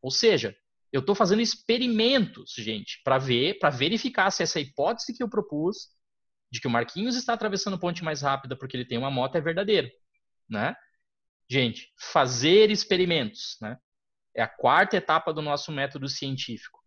Ou 0.00 0.12
seja, 0.12 0.54
eu 0.94 1.00
estou 1.00 1.16
fazendo 1.16 1.42
experimentos, 1.42 2.54
gente, 2.56 3.00
para 3.02 3.18
ver, 3.18 3.58
para 3.58 3.68
verificar 3.68 4.30
se 4.30 4.44
essa 4.44 4.60
hipótese 4.60 5.12
que 5.12 5.24
eu 5.24 5.28
propus 5.28 5.88
de 6.52 6.60
que 6.60 6.68
o 6.68 6.70
Marquinhos 6.70 7.16
está 7.16 7.32
atravessando 7.32 7.74
a 7.74 7.78
ponte 7.80 8.04
mais 8.04 8.22
rápida 8.22 8.56
porque 8.56 8.76
ele 8.76 8.84
tem 8.84 8.96
uma 8.96 9.10
moto 9.10 9.34
é 9.34 9.40
verdadeiro, 9.40 9.90
né? 10.48 10.72
Gente, 11.50 11.92
fazer 11.98 12.70
experimentos, 12.70 13.56
né? 13.60 13.76
É 14.36 14.40
a 14.40 14.46
quarta 14.46 14.96
etapa 14.96 15.34
do 15.34 15.42
nosso 15.42 15.72
método 15.72 16.08
científico. 16.08 16.78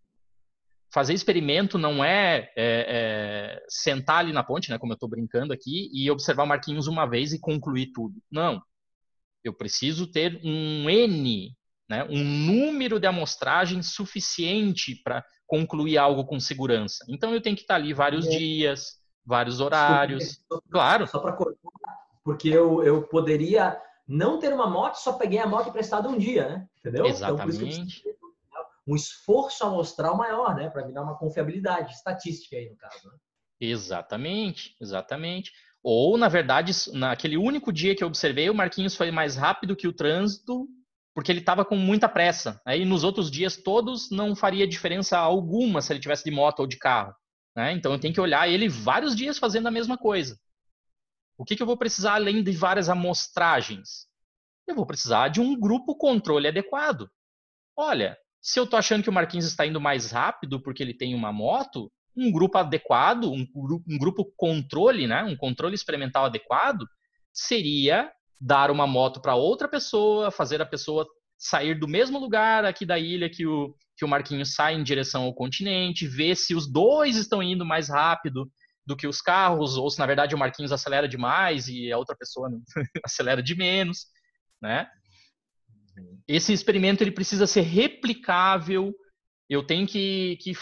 Fazer 0.94 1.14
experimento 1.14 1.78
não 1.78 2.02
é, 2.02 2.50
é, 2.56 3.58
é 3.58 3.66
sentar 3.68 4.20
ali 4.20 4.32
na 4.32 4.42
ponte, 4.42 4.70
né? 4.70 4.80
Como 4.80 4.94
eu 4.94 4.96
estou 4.96 5.10
brincando 5.10 5.52
aqui, 5.52 5.90
e 5.92 6.10
observar 6.10 6.44
o 6.44 6.48
Marquinhos 6.48 6.88
uma 6.88 7.06
vez 7.06 7.34
e 7.34 7.42
concluir 7.42 7.92
tudo. 7.92 8.16
Não. 8.32 8.62
Eu 9.44 9.54
preciso 9.54 10.10
ter 10.10 10.40
um 10.46 10.90
N, 10.90 11.57
né? 11.90 12.04
um 12.10 12.24
número 12.24 13.00
de 13.00 13.08
amostragem 13.08 13.82
suficiente 13.82 14.96
para 15.04 15.24
concluir 15.46 15.98
algo 15.98 16.26
com 16.26 16.40
segurança. 16.40 17.06
Então 17.08 17.34
eu 17.34 17.42
tenho 17.42 17.56
que 17.56 17.62
estar 17.62 17.76
ali 17.76 17.94
vários 17.94 18.28
é. 18.28 18.30
dias, 18.30 18.98
vários 19.26 19.60
horários. 19.60 20.24
Desculpa, 20.24 20.64
claro. 20.70 21.08
Só 21.08 21.20
para 21.20 21.34
cortar, 21.34 21.58
Porque 22.24 22.50
eu, 22.50 22.84
eu 22.84 23.04
poderia 23.04 23.80
não 24.08 24.40
ter 24.40 24.54
uma 24.54 24.70
moto, 24.70 24.96
só 24.96 25.14
peguei 25.14 25.40
a 25.40 25.48
moto 25.48 25.70
emprestada 25.70 26.08
um 26.08 26.18
dia, 26.18 26.48
né? 26.48 26.68
Entendeu? 26.80 27.06
Exatamente. 27.06 28.02
Então, 28.06 28.18
um 28.88 28.96
esforço 28.96 29.66
amostral 29.66 30.16
maior, 30.16 30.56
né? 30.56 30.70
Para 30.70 30.86
me 30.86 30.94
dar 30.94 31.04
uma 31.04 31.18
confiabilidade 31.18 31.94
estatística 31.94 32.56
aí, 32.56 32.70
no 32.70 32.78
caso. 32.78 33.08
Né? 33.08 33.14
Exatamente, 33.60 34.76
exatamente. 34.80 35.52
Ou, 35.84 36.18
na 36.18 36.30
verdade, 36.30 36.72
naquele 36.94 37.38
único 37.38 37.72
dia 37.72 37.96
que 37.96 38.04
eu 38.04 38.08
observei, 38.08 38.50
o 38.50 38.56
Marquinhos 38.56 38.96
foi 38.96 39.12
mais 39.12 39.36
rápido 39.36 39.76
que 39.76 39.88
o 39.88 39.94
trânsito, 39.94 40.68
porque 41.18 41.32
ele 41.32 41.40
estava 41.40 41.66
com 41.66 41.76
muita 41.76 42.08
pressa. 42.08 42.62
Aí, 42.64 42.86
nos 42.86 43.04
outros 43.04 43.32
dias 43.32 43.58
todos, 43.58 44.12
não 44.12 44.36
faria 44.36 44.68
diferença 44.68 45.18
alguma 45.18 45.82
se 45.82 45.92
ele 45.92 46.00
tivesse 46.00 46.24
de 46.24 46.30
moto 46.30 46.60
ou 46.60 46.68
de 46.68 46.78
carro. 46.78 47.12
Né? 47.56 47.72
Então, 47.72 47.92
eu 47.92 48.00
tenho 48.00 48.14
que 48.14 48.22
olhar 48.22 48.48
ele 48.48 48.70
vários 48.70 49.16
dias 49.16 49.40
fazendo 49.40 49.66
a 49.66 49.72
mesma 49.72 49.98
coisa. 49.98 50.40
O 51.36 51.44
que, 51.44 51.56
que 51.56 51.64
eu 51.64 51.66
vou 51.66 51.76
precisar 51.76 52.14
além 52.14 52.44
de 52.44 52.52
várias 52.52 52.88
amostragens? 52.88 54.06
Eu 54.68 54.76
vou 54.76 54.86
precisar 54.86 55.30
de 55.30 55.42
um 55.42 55.60
grupo 55.60 55.96
controle 55.96 56.50
adequado. 56.50 57.10
Olha, 57.76 58.16
se 58.40 58.60
eu 58.60 58.66
estou 58.66 58.78
achando 58.78 59.02
que 59.02 59.10
o 59.10 59.14
Marquinhos 59.14 59.48
está 59.48 59.66
indo 59.66 59.82
mais 59.82 60.12
rápido 60.12 60.62
porque 60.62 60.84
ele 60.84 60.94
tem 60.94 61.16
uma 61.16 61.34
moto, 61.34 61.92
um 62.16 62.32
grupo 62.32 62.60
adequado, 62.60 63.32
um, 63.32 63.98
grupo 63.98 64.32
controle, 64.38 65.08
né, 65.08 65.24
um 65.24 65.36
controle 65.36 65.74
experimental 65.74 66.26
adequado, 66.26 66.86
seria 67.34 68.12
dar 68.40 68.70
uma 68.72 68.86
moto 68.86 69.22
para 69.22 69.36
outra 69.36 69.68
pessoa, 69.68 70.32
fazer 70.32 70.62
a 70.62 70.66
pessoa 70.66 71.08
sair 71.38 71.80
do 71.80 71.88
mesmo 71.88 72.20
lugar 72.20 72.66
aqui 72.66 72.86
da 72.86 72.98
ilha 72.98 73.30
que 73.30 73.46
o, 73.46 73.76
que 73.96 74.04
o 74.04 74.08
Marquinhos 74.08 74.54
sai 74.54 74.76
em 74.76 74.84
direção 74.84 75.24
ao 75.24 75.34
continente, 75.34 76.08
ver 76.08 76.36
se 76.36 76.56
os 76.56 76.72
dois 76.72 77.16
estão 77.16 77.42
indo 77.42 77.66
mais 77.66 77.90
rápido 77.90 78.50
do 78.86 78.96
que 78.96 79.08
os 79.08 79.22
carros, 79.22 79.76
ou 79.78 79.90
se 79.90 80.00
na 80.00 80.06
verdade 80.06 80.34
o 80.34 80.38
Marquinhos 80.38 80.72
acelera 80.72 81.08
demais 81.08 81.68
e 81.68 81.92
a 81.92 81.98
outra 81.98 82.16
pessoa 82.16 82.50
acelera 83.04 83.44
de 83.44 83.56
menos, 83.56 84.06
né? 84.62 84.88
Esse 86.28 86.54
experimento 86.54 87.04
ele 87.04 87.12
precisa 87.12 87.48
ser 87.48 87.62
replicável 87.62 88.94
eu 89.50 89.66
tenho 89.66 89.88
que, 89.88 90.38
que 90.42 90.54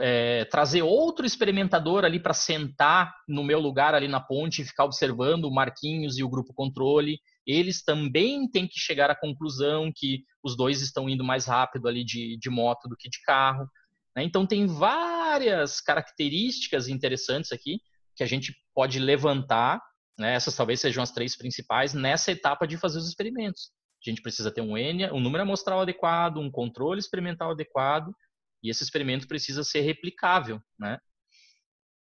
é, 0.00 0.44
trazer 0.46 0.82
outro 0.82 1.24
experimentador 1.24 2.04
ali 2.04 2.18
para 2.18 2.34
sentar 2.34 3.14
no 3.28 3.44
meu 3.44 3.60
lugar 3.60 3.94
ali 3.94 4.08
na 4.08 4.20
ponte 4.20 4.62
e 4.62 4.64
ficar 4.64 4.84
observando 4.84 5.44
o 5.44 5.54
Marquinhos 5.54 6.18
e 6.18 6.24
o 6.24 6.28
grupo 6.28 6.52
controle. 6.52 7.20
Eles 7.46 7.84
também 7.84 8.50
têm 8.50 8.66
que 8.66 8.80
chegar 8.80 9.10
à 9.10 9.14
conclusão 9.14 9.92
que 9.94 10.24
os 10.42 10.56
dois 10.56 10.82
estão 10.82 11.08
indo 11.08 11.22
mais 11.22 11.46
rápido 11.46 11.86
ali 11.86 12.04
de, 12.04 12.36
de 12.36 12.50
moto 12.50 12.88
do 12.88 12.96
que 12.96 13.08
de 13.08 13.20
carro. 13.22 13.70
Né? 14.16 14.24
Então, 14.24 14.44
tem 14.44 14.66
várias 14.66 15.80
características 15.80 16.88
interessantes 16.88 17.52
aqui 17.52 17.78
que 18.16 18.24
a 18.24 18.26
gente 18.26 18.52
pode 18.74 18.98
levantar. 18.98 19.80
Né? 20.18 20.34
Essas 20.34 20.56
talvez 20.56 20.80
sejam 20.80 21.00
as 21.00 21.12
três 21.12 21.36
principais 21.36 21.94
nessa 21.94 22.32
etapa 22.32 22.66
de 22.66 22.76
fazer 22.76 22.98
os 22.98 23.08
experimentos. 23.08 23.70
A 24.10 24.12
gente 24.12 24.22
precisa 24.22 24.50
ter 24.50 24.60
um 24.60 24.76
N, 24.76 25.10
um 25.10 25.20
número 25.20 25.42
amostral 25.42 25.80
adequado, 25.80 26.38
um 26.38 26.50
controle 26.50 27.00
experimental 27.00 27.50
adequado, 27.50 28.14
e 28.62 28.70
esse 28.70 28.82
experimento 28.82 29.28
precisa 29.28 29.62
ser 29.62 29.80
replicável, 29.80 30.60
né? 30.78 30.98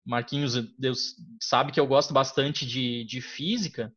Marquinhos, 0.06 0.56
Deus 0.78 1.16
sabe 1.42 1.72
que 1.72 1.80
eu 1.80 1.86
gosto 1.86 2.14
bastante 2.14 2.66
de, 2.66 3.04
de 3.06 3.22
física, 3.22 3.94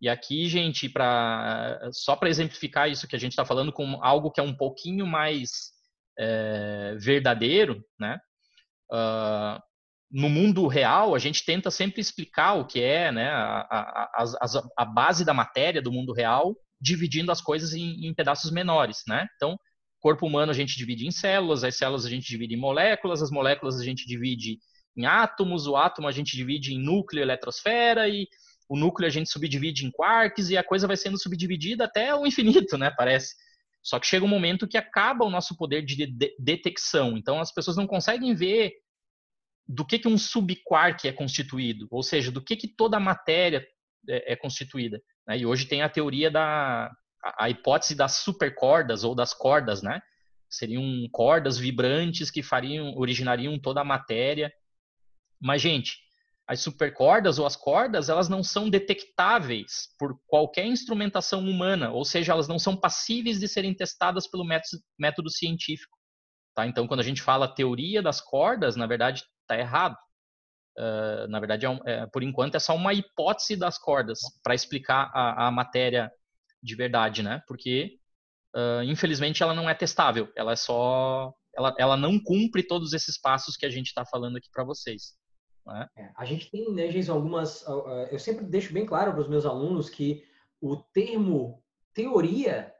e 0.00 0.08
aqui, 0.08 0.48
gente, 0.48 0.88
para 0.88 1.88
só 1.92 2.16
para 2.16 2.28
exemplificar 2.28 2.90
isso 2.90 3.06
que 3.06 3.16
a 3.16 3.18
gente 3.18 3.32
está 3.32 3.44
falando 3.44 3.72
com 3.72 4.02
algo 4.04 4.30
que 4.30 4.40
é 4.40 4.42
um 4.42 4.54
pouquinho 4.54 5.06
mais 5.06 5.72
é, 6.18 6.96
verdadeiro, 6.98 7.82
né? 7.98 8.18
Uh, 8.92 9.62
no 10.10 10.28
mundo 10.28 10.66
real, 10.66 11.14
a 11.14 11.18
gente 11.18 11.44
tenta 11.44 11.70
sempre 11.70 12.00
explicar 12.00 12.54
o 12.54 12.66
que 12.66 12.80
é 12.80 13.10
né, 13.10 13.30
a, 13.30 13.66
a, 13.68 14.22
a, 14.22 14.46
a 14.76 14.84
base 14.84 15.24
da 15.24 15.34
matéria 15.34 15.82
do 15.82 15.90
mundo 15.90 16.12
real 16.12 16.54
dividindo 16.84 17.32
as 17.32 17.40
coisas 17.40 17.72
em, 17.72 18.06
em 18.06 18.14
pedaços 18.14 18.50
menores, 18.50 19.02
né? 19.08 19.26
Então, 19.36 19.58
corpo 20.00 20.26
humano 20.26 20.52
a 20.52 20.54
gente 20.54 20.76
divide 20.76 21.06
em 21.06 21.10
células, 21.10 21.64
as 21.64 21.76
células 21.76 22.04
a 22.04 22.10
gente 22.10 22.28
divide 22.28 22.54
em 22.54 22.58
moléculas, 22.58 23.22
as 23.22 23.30
moléculas 23.30 23.80
a 23.80 23.84
gente 23.84 24.06
divide 24.06 24.58
em 24.94 25.06
átomos, 25.06 25.66
o 25.66 25.76
átomo 25.76 26.06
a 26.06 26.12
gente 26.12 26.36
divide 26.36 26.74
em 26.74 26.78
núcleo 26.78 27.20
e 27.20 27.22
eletrosfera, 27.22 28.06
e 28.06 28.28
o 28.68 28.76
núcleo 28.76 29.06
a 29.06 29.10
gente 29.10 29.30
subdivide 29.30 29.86
em 29.86 29.90
quarks, 29.90 30.50
e 30.50 30.58
a 30.58 30.62
coisa 30.62 30.86
vai 30.86 30.96
sendo 30.96 31.18
subdividida 31.18 31.86
até 31.86 32.14
o 32.14 32.26
infinito, 32.26 32.76
né? 32.76 32.92
Parece. 32.94 33.34
Só 33.82 33.98
que 33.98 34.06
chega 34.06 34.24
um 34.24 34.28
momento 34.28 34.68
que 34.68 34.76
acaba 34.76 35.24
o 35.24 35.30
nosso 35.30 35.56
poder 35.56 35.82
de, 35.82 36.06
de 36.06 36.36
detecção. 36.38 37.16
Então, 37.16 37.40
as 37.40 37.52
pessoas 37.52 37.76
não 37.76 37.86
conseguem 37.86 38.34
ver 38.34 38.72
do 39.66 39.86
que, 39.86 39.98
que 39.98 40.08
um 40.08 40.18
subquark 40.18 41.08
é 41.08 41.12
constituído, 41.12 41.86
ou 41.90 42.02
seja, 42.02 42.30
do 42.30 42.44
que, 42.44 42.56
que 42.56 42.68
toda 42.68 42.98
a 42.98 43.00
matéria 43.00 43.66
é, 44.08 44.32
é 44.32 44.36
constituída. 44.36 45.00
Né? 45.26 45.38
E 45.38 45.46
hoje 45.46 45.66
tem 45.66 45.82
a 45.82 45.88
teoria 45.88 46.30
da 46.30 46.90
a, 47.38 47.48
hipótese 47.48 47.94
das 47.94 48.16
supercordas 48.18 49.04
ou 49.04 49.14
das 49.14 49.32
cordas, 49.32 49.82
né? 49.82 50.00
Seriam 50.48 50.84
cordas 51.10 51.58
vibrantes 51.58 52.30
que 52.30 52.42
fariam, 52.42 52.94
originariam 52.96 53.58
toda 53.58 53.80
a 53.80 53.84
matéria. 53.84 54.52
Mas, 55.40 55.62
gente, 55.62 55.98
as 56.46 56.60
supercordas 56.60 57.38
ou 57.38 57.46
as 57.46 57.56
cordas, 57.56 58.08
elas 58.08 58.28
não 58.28 58.42
são 58.42 58.68
detectáveis 58.68 59.88
por 59.98 60.16
qualquer 60.26 60.66
instrumentação 60.66 61.40
humana, 61.40 61.90
ou 61.90 62.04
seja, 62.04 62.32
elas 62.32 62.46
não 62.46 62.58
são 62.58 62.76
passíveis 62.76 63.40
de 63.40 63.48
serem 63.48 63.74
testadas 63.74 64.28
pelo 64.28 64.44
método, 64.44 64.82
método 64.98 65.30
científico. 65.30 65.96
Tá? 66.54 66.66
Então, 66.66 66.86
quando 66.86 67.00
a 67.00 67.04
gente 67.04 67.22
fala 67.22 67.52
teoria 67.52 68.02
das 68.02 68.20
cordas, 68.20 68.76
na 68.76 68.86
verdade, 68.86 69.24
está 69.40 69.58
errado. 69.58 69.96
Uh, 70.76 71.28
na 71.28 71.38
verdade, 71.38 71.66
é, 71.66 71.70
um, 71.70 71.78
é, 71.84 72.06
por 72.06 72.22
enquanto, 72.22 72.56
é 72.56 72.58
só 72.58 72.74
uma 72.74 72.92
hipótese 72.92 73.56
das 73.56 73.78
cordas 73.78 74.20
para 74.42 74.54
explicar 74.54 75.10
a, 75.14 75.46
a, 75.46 75.50
matéria 75.50 76.10
de 76.62 76.74
verdade, 76.74 77.22
né? 77.22 77.42
Porque, 77.46 77.98
uh, 78.54 78.82
infelizmente, 78.82 79.42
ela 79.42 79.54
não 79.54 79.68
é 79.70 79.74
testável. 79.74 80.28
Ela 80.36 80.52
é 80.52 80.56
só... 80.56 81.32
Ela, 81.56 81.74
ela 81.78 81.96
não 81.96 82.18
cumpre 82.18 82.66
todos 82.66 82.92
esses 82.92 83.16
passos 83.16 83.56
que 83.56 83.64
a 83.64 83.70
gente 83.70 83.86
está 83.86 84.04
falando 84.04 84.36
aqui 84.36 84.48
para 84.52 84.64
vocês. 84.64 85.14
Né? 85.64 85.88
É, 85.96 86.10
a 86.16 86.24
gente 86.24 86.50
tem, 86.50 86.72
né, 86.72 86.88
Jason, 86.88 87.12
algumas... 87.12 87.62
Uh, 87.62 88.08
eu 88.10 88.18
sempre 88.18 88.44
deixo 88.44 88.72
bem 88.72 88.84
claro 88.84 89.12
para 89.12 89.20
os 89.20 89.28
meus 89.28 89.46
alunos 89.46 89.88
que 89.88 90.24
o 90.60 90.76
termo 90.76 91.62
teoria, 91.92 92.74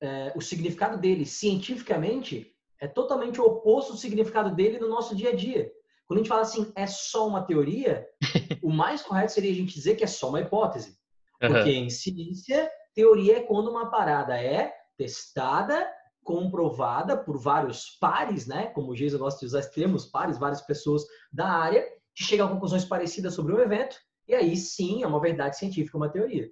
é, 0.00 0.32
o 0.34 0.40
significado 0.40 0.98
dele 0.98 1.24
cientificamente 1.24 2.52
é 2.80 2.86
totalmente 2.88 3.40
o 3.40 3.44
oposto 3.44 3.92
do 3.92 3.98
significado 3.98 4.54
dele 4.54 4.78
no 4.78 4.88
nosso 4.88 5.14
dia 5.14 5.30
a 5.30 5.36
dia. 5.36 5.70
Quando 6.06 6.18
a 6.18 6.22
gente 6.22 6.28
fala 6.28 6.42
assim, 6.42 6.72
é 6.76 6.86
só 6.86 7.26
uma 7.26 7.44
teoria, 7.44 8.06
o 8.62 8.70
mais 8.70 9.02
correto 9.02 9.32
seria 9.32 9.50
a 9.50 9.54
gente 9.54 9.74
dizer 9.74 9.96
que 9.96 10.04
é 10.04 10.06
só 10.06 10.28
uma 10.28 10.40
hipótese. 10.40 10.96
Porque 11.38 11.70
uhum. 11.70 11.84
em 11.84 11.90
ciência, 11.90 12.70
teoria 12.94 13.38
é 13.38 13.42
quando 13.42 13.70
uma 13.70 13.90
parada 13.90 14.40
é 14.40 14.72
testada, 14.96 15.86
comprovada 16.24 17.16
por 17.16 17.38
vários 17.38 17.90
pares, 18.00 18.46
né? 18.46 18.66
Como 18.68 18.90
o 18.90 18.96
Geisa 18.96 19.18
gosta 19.18 19.40
de 19.40 19.46
usar 19.46 19.62
termos, 19.70 20.06
pares, 20.06 20.38
várias 20.38 20.62
pessoas 20.62 21.04
da 21.32 21.48
área, 21.48 21.86
que 22.14 22.24
chegam 22.24 22.46
a 22.46 22.50
conclusões 22.50 22.84
parecidas 22.84 23.34
sobre 23.34 23.52
um 23.52 23.60
evento, 23.60 23.96
e 24.26 24.34
aí 24.34 24.56
sim 24.56 25.02
é 25.02 25.06
uma 25.06 25.20
verdade 25.20 25.58
científica, 25.58 25.96
uma 25.96 26.08
teoria. 26.08 26.50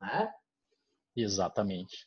Né? 0.00 0.30
Exatamente. 1.16 2.06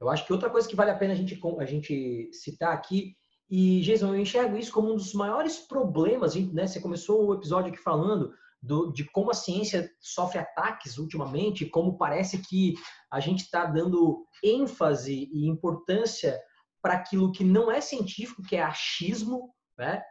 Eu 0.00 0.08
acho 0.08 0.24
que 0.24 0.32
outra 0.32 0.50
coisa 0.50 0.68
que 0.68 0.76
vale 0.76 0.90
a 0.90 0.96
pena 0.96 1.12
a 1.12 1.16
gente, 1.16 1.40
a 1.58 1.64
gente 1.64 2.30
citar 2.32 2.72
aqui 2.72 3.16
e, 3.50 3.80
Jason, 3.80 4.08
eu 4.08 4.20
enxergo 4.20 4.56
isso 4.56 4.72
como 4.72 4.92
um 4.92 4.96
dos 4.96 5.14
maiores 5.14 5.58
problemas. 5.58 6.34
Né? 6.34 6.66
Você 6.66 6.80
começou 6.80 7.26
o 7.26 7.34
episódio 7.34 7.72
aqui 7.72 7.82
falando 7.82 8.32
do, 8.60 8.92
de 8.92 9.04
como 9.04 9.30
a 9.30 9.34
ciência 9.34 9.90
sofre 10.00 10.38
ataques 10.38 10.98
ultimamente, 10.98 11.64
como 11.66 11.96
parece 11.96 12.38
que 12.38 12.74
a 13.10 13.20
gente 13.20 13.44
está 13.44 13.64
dando 13.64 14.26
ênfase 14.44 15.30
e 15.32 15.48
importância 15.48 16.38
para 16.82 16.94
aquilo 16.94 17.32
que 17.32 17.42
não 17.42 17.70
é 17.70 17.80
científico, 17.80 18.42
que 18.42 18.56
é 18.56 18.62
achismo, 18.62 19.52
né? 19.78 20.02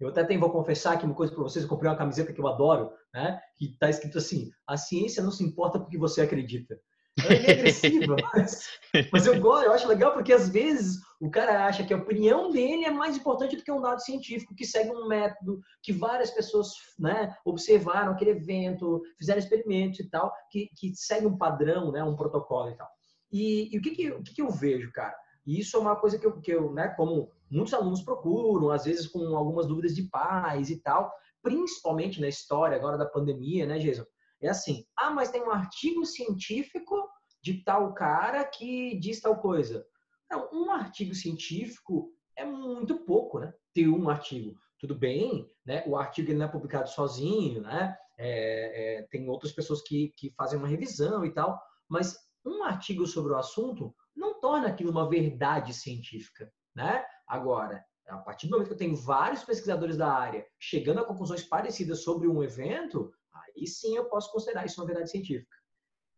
Eu 0.00 0.08
até 0.08 0.22
tenho, 0.22 0.40
vou 0.40 0.50
confessar 0.50 0.94
aqui 0.94 1.04
uma 1.04 1.14
coisa 1.14 1.32
para 1.32 1.42
vocês, 1.42 1.64
eu 1.64 1.68
comprei 1.68 1.90
uma 1.90 1.98
camiseta 1.98 2.32
que 2.32 2.40
eu 2.40 2.46
adoro, 2.46 2.92
né? 3.12 3.40
Que 3.56 3.66
está 3.66 3.90
escrito 3.90 4.18
assim: 4.18 4.50
a 4.66 4.76
ciência 4.76 5.22
não 5.22 5.30
se 5.30 5.42
importa 5.42 5.78
porque 5.78 5.98
você 5.98 6.22
acredita. 6.22 6.80
É 7.26 7.52
agressiva, 7.52 8.16
mas, 8.34 8.68
mas 9.12 9.26
eu 9.26 9.40
gosto, 9.40 9.64
eu 9.64 9.72
acho 9.72 9.88
legal 9.88 10.12
porque 10.12 10.32
às 10.32 10.48
vezes 10.48 11.00
o 11.20 11.30
cara 11.30 11.66
acha 11.66 11.84
que 11.84 11.92
a 11.92 11.96
opinião 11.96 12.50
dele 12.50 12.84
é 12.84 12.90
mais 12.90 13.16
importante 13.16 13.56
do 13.56 13.62
que 13.62 13.72
um 13.72 13.80
dado 13.80 14.00
científico 14.02 14.54
que 14.54 14.64
segue 14.64 14.90
um 14.90 15.08
método 15.08 15.60
que 15.82 15.92
várias 15.92 16.30
pessoas 16.30 16.68
né, 16.98 17.34
observaram 17.44 18.12
aquele 18.12 18.30
evento, 18.30 19.02
fizeram 19.18 19.38
experimentos 19.38 20.00
e 20.00 20.08
tal, 20.08 20.32
que, 20.50 20.68
que 20.76 20.94
segue 20.94 21.26
um 21.26 21.36
padrão, 21.36 21.90
né, 21.90 22.04
um 22.04 22.16
protocolo 22.16 22.70
e 22.70 22.76
tal. 22.76 22.88
E, 23.32 23.74
e 23.74 23.78
o, 23.78 23.82
que, 23.82 23.90
que, 23.90 24.10
o 24.10 24.22
que, 24.22 24.34
que 24.34 24.42
eu 24.42 24.50
vejo, 24.50 24.92
cara? 24.92 25.14
E 25.46 25.58
isso 25.58 25.76
é 25.76 25.80
uma 25.80 25.96
coisa 25.96 26.18
que 26.18 26.26
eu, 26.26 26.40
que 26.40 26.52
eu 26.52 26.72
né, 26.72 26.88
como 26.88 27.30
muitos 27.50 27.74
alunos 27.74 28.02
procuram, 28.02 28.70
às 28.70 28.84
vezes 28.84 29.06
com 29.06 29.36
algumas 29.36 29.66
dúvidas 29.66 29.94
de 29.94 30.02
pais 30.04 30.70
e 30.70 30.76
tal, 30.76 31.12
principalmente 31.42 32.20
na 32.20 32.28
história 32.28 32.76
agora 32.76 32.98
da 32.98 33.06
pandemia, 33.06 33.66
né, 33.66 33.78
Jason? 33.78 34.04
É 34.40 34.48
assim, 34.48 34.84
ah, 34.96 35.10
mas 35.10 35.30
tem 35.30 35.42
um 35.42 35.50
artigo 35.50 36.04
científico 36.04 37.08
de 37.42 37.62
tal 37.64 37.92
cara 37.94 38.44
que 38.44 38.98
diz 38.98 39.20
tal 39.20 39.40
coisa. 39.40 39.84
Não, 40.30 40.48
um 40.52 40.70
artigo 40.70 41.14
científico 41.14 42.12
é 42.36 42.44
muito 42.44 43.04
pouco, 43.04 43.38
né? 43.38 43.52
Ter 43.74 43.88
um 43.88 44.08
artigo. 44.08 44.54
Tudo 44.78 44.94
bem, 44.94 45.50
né? 45.64 45.82
O 45.86 45.96
artigo 45.96 46.32
não 46.32 46.46
é 46.46 46.48
publicado 46.48 46.88
sozinho, 46.88 47.62
né? 47.62 47.96
é, 48.18 48.98
é, 48.98 49.02
tem 49.04 49.28
outras 49.28 49.52
pessoas 49.52 49.80
que, 49.80 50.12
que 50.16 50.30
fazem 50.36 50.58
uma 50.58 50.68
revisão 50.68 51.24
e 51.24 51.32
tal, 51.32 51.60
mas 51.88 52.18
um 52.44 52.64
artigo 52.64 53.06
sobre 53.06 53.32
o 53.32 53.36
assunto 53.36 53.94
não 54.14 54.40
torna 54.40 54.66
aquilo 54.66 54.90
uma 54.90 55.08
verdade 55.08 55.72
científica, 55.72 56.52
né? 56.74 57.04
Agora, 57.26 57.84
a 58.08 58.18
partir 58.18 58.48
do 58.48 58.52
momento 58.52 58.68
que 58.68 58.72
eu 58.74 58.78
tenho 58.78 58.96
vários 58.96 59.44
pesquisadores 59.44 59.96
da 59.96 60.10
área 60.10 60.44
chegando 60.58 61.00
a 61.00 61.04
conclusões 61.04 61.44
parecidas 61.44 62.02
sobre 62.02 62.26
um 62.26 62.42
evento, 62.42 63.12
aí 63.38 63.66
sim 63.66 63.96
eu 63.96 64.06
posso 64.06 64.30
considerar 64.32 64.64
isso 64.64 64.80
uma 64.80 64.86
verdade 64.86 65.10
científica. 65.10 65.56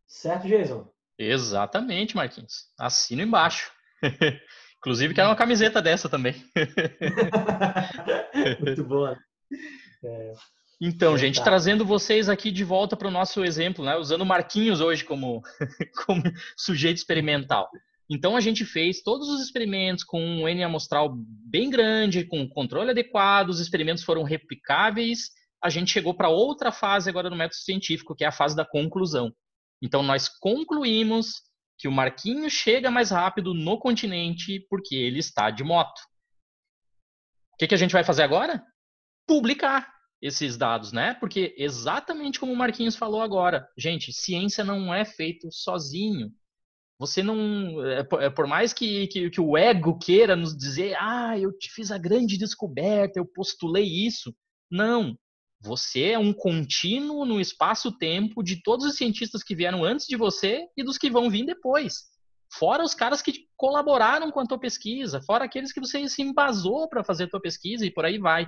Certo, 0.06 0.48
Jason? 0.48 0.90
Exatamente, 1.18 2.16
Marquinhos. 2.16 2.68
Assino 2.78 3.22
embaixo. 3.22 3.70
Inclusive, 4.78 5.14
quero 5.14 5.28
uma 5.28 5.36
camiseta 5.36 5.82
dessa 5.82 6.08
também. 6.08 6.34
Muito 8.60 8.84
boa. 8.84 9.18
É. 10.02 10.32
Então, 10.80 11.18
gente, 11.18 11.36
tá. 11.36 11.44
trazendo 11.44 11.84
vocês 11.84 12.30
aqui 12.30 12.50
de 12.50 12.64
volta 12.64 12.96
para 12.96 13.06
o 13.06 13.10
nosso 13.10 13.44
exemplo, 13.44 13.84
né? 13.84 13.96
usando 13.96 14.24
Marquinhos 14.24 14.80
hoje 14.80 15.04
como, 15.04 15.42
como 16.06 16.22
sujeito 16.56 16.96
experimental. 16.96 17.68
Então, 18.08 18.34
a 18.34 18.40
gente 18.40 18.64
fez 18.64 19.02
todos 19.02 19.28
os 19.28 19.42
experimentos 19.42 20.02
com 20.02 20.20
um 20.20 20.48
N 20.48 20.64
amostral 20.64 21.14
bem 21.14 21.68
grande, 21.68 22.24
com 22.24 22.48
controle 22.48 22.90
adequado, 22.90 23.50
os 23.50 23.60
experimentos 23.60 24.02
foram 24.02 24.22
replicáveis. 24.22 25.30
A 25.62 25.68
gente 25.68 25.90
chegou 25.90 26.14
para 26.14 26.28
outra 26.28 26.72
fase 26.72 27.10
agora 27.10 27.28
no 27.28 27.36
método 27.36 27.56
científico, 27.56 28.14
que 28.14 28.24
é 28.24 28.28
a 28.28 28.32
fase 28.32 28.56
da 28.56 28.64
conclusão. 28.64 29.34
Então, 29.82 30.02
nós 30.02 30.28
concluímos 30.28 31.42
que 31.78 31.88
o 31.88 31.92
Marquinhos 31.92 32.52
chega 32.52 32.90
mais 32.90 33.10
rápido 33.10 33.54
no 33.54 33.78
continente 33.78 34.66
porque 34.68 34.94
ele 34.94 35.18
está 35.18 35.50
de 35.50 35.64
moto. 35.64 35.98
O 37.54 37.56
que, 37.58 37.66
que 37.66 37.74
a 37.74 37.78
gente 37.78 37.92
vai 37.92 38.04
fazer 38.04 38.22
agora? 38.22 38.62
Publicar 39.26 39.90
esses 40.20 40.56
dados, 40.56 40.92
né? 40.92 41.14
Porque 41.14 41.54
exatamente 41.56 42.38
como 42.38 42.52
o 42.52 42.56
Marquinhos 42.56 42.96
falou 42.96 43.22
agora, 43.22 43.66
gente, 43.76 44.12
ciência 44.12 44.62
não 44.62 44.92
é 44.92 45.04
feito 45.04 45.50
sozinho. 45.50 46.30
Você 46.98 47.22
não, 47.22 47.82
é, 47.86 48.06
é 48.26 48.30
por 48.30 48.46
mais 48.46 48.74
que, 48.74 49.06
que, 49.06 49.30
que, 49.30 49.40
o 49.40 49.56
ego 49.56 49.98
queira 49.98 50.36
nos 50.36 50.54
dizer, 50.54 50.94
ah, 51.00 51.38
eu 51.38 51.50
te 51.56 51.72
fiz 51.72 51.90
a 51.90 51.96
grande 51.96 52.36
descoberta, 52.36 53.18
eu 53.18 53.24
postulei 53.24 53.86
isso. 53.86 54.36
Não, 54.70 55.16
você 55.60 56.12
é 56.12 56.18
um 56.18 56.32
contínuo 56.32 57.26
no 57.26 57.38
espaço-tempo 57.38 58.42
de 58.42 58.62
todos 58.62 58.86
os 58.86 58.96
cientistas 58.96 59.42
que 59.42 59.54
vieram 59.54 59.84
antes 59.84 60.06
de 60.06 60.16
você 60.16 60.66
e 60.76 60.82
dos 60.82 60.96
que 60.96 61.10
vão 61.10 61.28
vir 61.28 61.44
depois. 61.44 62.08
Fora 62.52 62.82
os 62.82 62.94
caras 62.94 63.20
que 63.20 63.46
colaboraram 63.56 64.30
com 64.30 64.40
a 64.40 64.46
tua 64.46 64.58
pesquisa, 64.58 65.20
fora 65.20 65.44
aqueles 65.44 65.72
que 65.72 65.78
você 65.78 66.08
se 66.08 66.22
embasou 66.22 66.88
para 66.88 67.04
fazer 67.04 67.24
a 67.24 67.28
tua 67.28 67.40
pesquisa 67.40 67.84
e 67.84 67.92
por 67.92 68.04
aí 68.04 68.18
vai. 68.18 68.46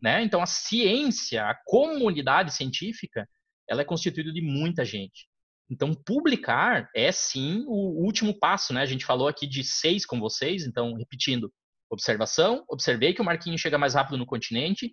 Né? 0.00 0.22
Então, 0.22 0.42
a 0.42 0.46
ciência, 0.46 1.44
a 1.44 1.54
comunidade 1.64 2.52
científica, 2.54 3.28
ela 3.68 3.82
é 3.82 3.84
constituída 3.84 4.32
de 4.32 4.40
muita 4.40 4.84
gente. 4.84 5.28
Então, 5.70 5.92
publicar 5.94 6.88
é 6.94 7.12
sim 7.12 7.64
o 7.66 8.04
último 8.04 8.38
passo. 8.38 8.72
Né? 8.72 8.82
A 8.82 8.86
gente 8.86 9.04
falou 9.04 9.28
aqui 9.28 9.46
de 9.46 9.62
seis 9.62 10.06
com 10.06 10.18
vocês, 10.18 10.64
então, 10.64 10.94
repetindo: 10.94 11.52
observação, 11.90 12.64
observei 12.68 13.12
que 13.12 13.20
o 13.20 13.24
Marquinho 13.24 13.58
chega 13.58 13.78
mais 13.78 13.94
rápido 13.94 14.16
no 14.16 14.26
continente, 14.26 14.92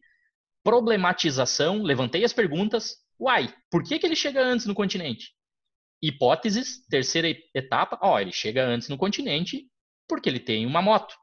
problematização, 0.63 1.83
levantei 1.83 2.23
as 2.23 2.33
perguntas. 2.33 2.97
Uai, 3.19 3.53
por 3.69 3.83
que, 3.83 3.99
que 3.99 4.05
ele 4.05 4.15
chega 4.15 4.43
antes 4.43 4.65
no 4.65 4.73
continente? 4.73 5.31
Hipóteses, 6.01 6.85
terceira 6.87 7.27
etapa, 7.53 7.97
ó, 8.01 8.19
ele 8.19 8.31
chega 8.31 8.65
antes 8.65 8.89
no 8.89 8.97
continente 8.97 9.67
porque 10.07 10.29
ele 10.29 10.39
tem 10.39 10.65
uma 10.65 10.81
moto. 10.81 11.15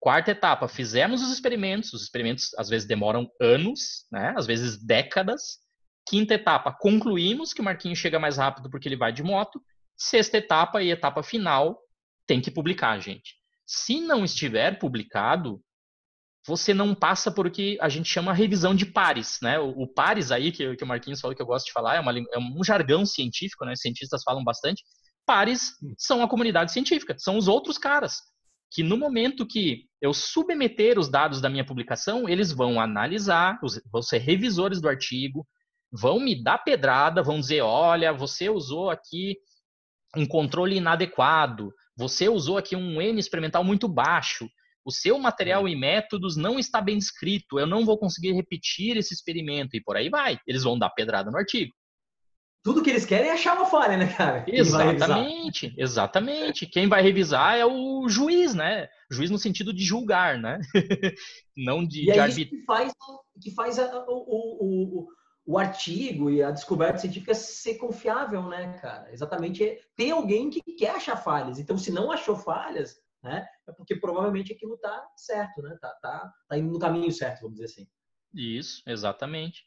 Quarta 0.00 0.32
etapa, 0.32 0.66
fizemos 0.66 1.22
os 1.22 1.32
experimentos, 1.32 1.92
os 1.92 2.02
experimentos 2.02 2.52
às 2.58 2.68
vezes 2.68 2.88
demoram 2.88 3.30
anos, 3.40 4.06
né? 4.10 4.34
às 4.36 4.46
vezes 4.46 4.82
décadas. 4.84 5.58
Quinta 6.08 6.34
etapa, 6.34 6.72
concluímos 6.72 7.52
que 7.52 7.60
o 7.60 7.64
Marquinhos 7.64 7.98
chega 7.98 8.18
mais 8.18 8.36
rápido 8.36 8.68
porque 8.68 8.88
ele 8.88 8.96
vai 8.96 9.12
de 9.12 9.22
moto. 9.22 9.62
Sexta 9.96 10.38
etapa 10.38 10.82
e 10.82 10.90
etapa 10.90 11.22
final, 11.22 11.78
tem 12.26 12.40
que 12.40 12.50
publicar, 12.50 12.98
gente. 12.98 13.34
Se 13.64 14.00
não 14.00 14.24
estiver 14.24 14.78
publicado, 14.78 15.62
você 16.46 16.74
não 16.74 16.94
passa 16.94 17.30
por 17.30 17.46
o 17.46 17.50
que 17.50 17.78
a 17.80 17.88
gente 17.88 18.08
chama 18.08 18.32
revisão 18.32 18.74
de 18.74 18.84
pares, 18.86 19.38
né? 19.42 19.58
O, 19.58 19.82
o 19.82 19.86
pares 19.86 20.32
aí, 20.32 20.50
que, 20.50 20.76
que, 20.76 20.84
o 20.84 20.86
Marquinhos 20.86 21.20
falou 21.20 21.36
que 21.36 21.42
eu 21.42 21.46
gosto 21.46 21.66
de 21.66 21.72
falar, 21.72 21.96
é, 21.96 22.00
uma, 22.00 22.12
é 22.18 22.38
um 22.38 22.64
jargão 22.64 23.06
científico, 23.06 23.64
né? 23.64 23.74
Cientistas 23.76 24.22
falam 24.24 24.42
bastante. 24.42 24.82
Pares 25.24 25.72
hum. 25.82 25.94
são 25.96 26.22
a 26.22 26.28
comunidade 26.28 26.72
científica, 26.72 27.14
são 27.18 27.36
os 27.36 27.48
outros 27.48 27.78
caras 27.78 28.16
que 28.72 28.82
no 28.82 28.96
momento 28.96 29.46
que 29.46 29.84
eu 30.00 30.14
submeter 30.14 30.98
os 30.98 31.08
dados 31.08 31.42
da 31.42 31.50
minha 31.50 31.64
publicação, 31.64 32.26
eles 32.26 32.52
vão 32.52 32.80
analisar, 32.80 33.60
vão 33.92 34.00
ser 34.00 34.18
revisores 34.18 34.80
do 34.80 34.88
artigo, 34.88 35.46
vão 35.92 36.18
me 36.18 36.42
dar 36.42 36.56
pedrada, 36.56 37.22
vão 37.22 37.38
dizer, 37.38 37.60
olha, 37.60 38.14
você 38.14 38.48
usou 38.48 38.88
aqui 38.88 39.36
um 40.16 40.26
controle 40.26 40.76
inadequado, 40.76 41.70
você 41.94 42.30
usou 42.30 42.56
aqui 42.56 42.74
um 42.74 43.00
N 43.00 43.20
experimental 43.20 43.62
muito 43.62 43.86
baixo, 43.86 44.48
o 44.84 44.90
seu 44.90 45.18
material 45.18 45.68
e 45.68 45.76
métodos 45.76 46.36
não 46.36 46.58
está 46.58 46.80
bem 46.80 46.98
descrito, 46.98 47.58
eu 47.58 47.66
não 47.66 47.84
vou 47.84 47.98
conseguir 47.98 48.32
repetir 48.32 48.96
esse 48.96 49.14
experimento, 49.14 49.76
e 49.76 49.82
por 49.82 49.96
aí 49.96 50.08
vai. 50.08 50.38
Eles 50.46 50.64
vão 50.64 50.78
dar 50.78 50.90
pedrada 50.90 51.30
no 51.30 51.38
artigo. 51.38 51.72
Tudo 52.64 52.80
que 52.82 52.90
eles 52.90 53.04
querem 53.04 53.28
é 53.28 53.32
achar 53.32 53.56
uma 53.56 53.66
falha, 53.66 53.96
né, 53.96 54.06
cara? 54.06 54.44
Exatamente, 54.46 55.74
exatamente. 55.76 56.64
Quem 56.64 56.88
vai 56.88 57.02
revisar 57.02 57.56
é 57.56 57.66
o 57.66 58.08
juiz, 58.08 58.54
né? 58.54 58.88
Juiz 59.10 59.30
no 59.30 59.38
sentido 59.38 59.72
de 59.72 59.84
julgar, 59.84 60.38
né? 60.38 60.60
não 61.56 61.84
de, 61.84 62.08
e 62.08 62.12
de 62.12 62.20
é 62.20 62.28
isso 62.28 62.46
que 62.46 62.64
faz, 62.64 62.92
que 63.40 63.50
faz 63.50 63.78
a, 63.80 64.04
o, 64.08 64.12
o, 64.12 65.00
o, 65.00 65.08
o 65.44 65.58
artigo 65.58 66.30
e 66.30 66.40
a 66.40 66.52
descoberta 66.52 66.98
científica 66.98 67.34
ser 67.34 67.78
confiável, 67.78 68.48
né, 68.48 68.78
cara? 68.80 69.12
Exatamente. 69.12 69.64
É 69.64 69.80
ter 69.96 70.12
alguém 70.12 70.48
que 70.48 70.62
quer 70.78 70.90
achar 70.90 71.16
falhas. 71.16 71.58
Então, 71.58 71.76
se 71.76 71.90
não 71.90 72.12
achou 72.12 72.36
falhas, 72.36 72.96
né? 73.22 73.46
É 73.68 73.72
porque 73.72 73.96
provavelmente 73.96 74.52
aquilo 74.52 74.74
está 74.74 75.06
certo, 75.16 75.62
né? 75.62 75.76
Tá, 75.80 75.88
tá, 76.02 76.32
tá 76.48 76.58
indo 76.58 76.72
no 76.72 76.78
caminho 76.78 77.10
certo, 77.12 77.42
vamos 77.42 77.54
dizer 77.54 77.66
assim. 77.66 77.86
Isso, 78.34 78.82
exatamente. 78.86 79.62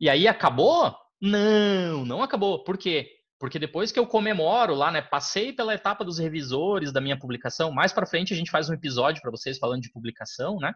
E 0.00 0.10
aí 0.10 0.26
acabou? 0.26 0.94
Não, 1.20 2.04
não 2.04 2.22
acabou. 2.22 2.64
Por 2.64 2.76
quê? 2.76 3.10
Porque 3.38 3.58
depois 3.58 3.92
que 3.92 3.98
eu 3.98 4.06
comemoro 4.06 4.74
lá, 4.74 4.90
né, 4.90 5.02
passei 5.02 5.52
pela 5.52 5.74
etapa 5.74 6.04
dos 6.04 6.18
revisores 6.18 6.92
da 6.92 7.00
minha 7.00 7.18
publicação, 7.18 7.70
mais 7.70 7.92
para 7.92 8.06
frente 8.06 8.32
a 8.32 8.36
gente 8.36 8.50
faz 8.50 8.68
um 8.68 8.74
episódio 8.74 9.20
para 9.20 9.30
vocês 9.30 9.58
falando 9.58 9.82
de 9.82 9.92
publicação, 9.92 10.56
né? 10.58 10.72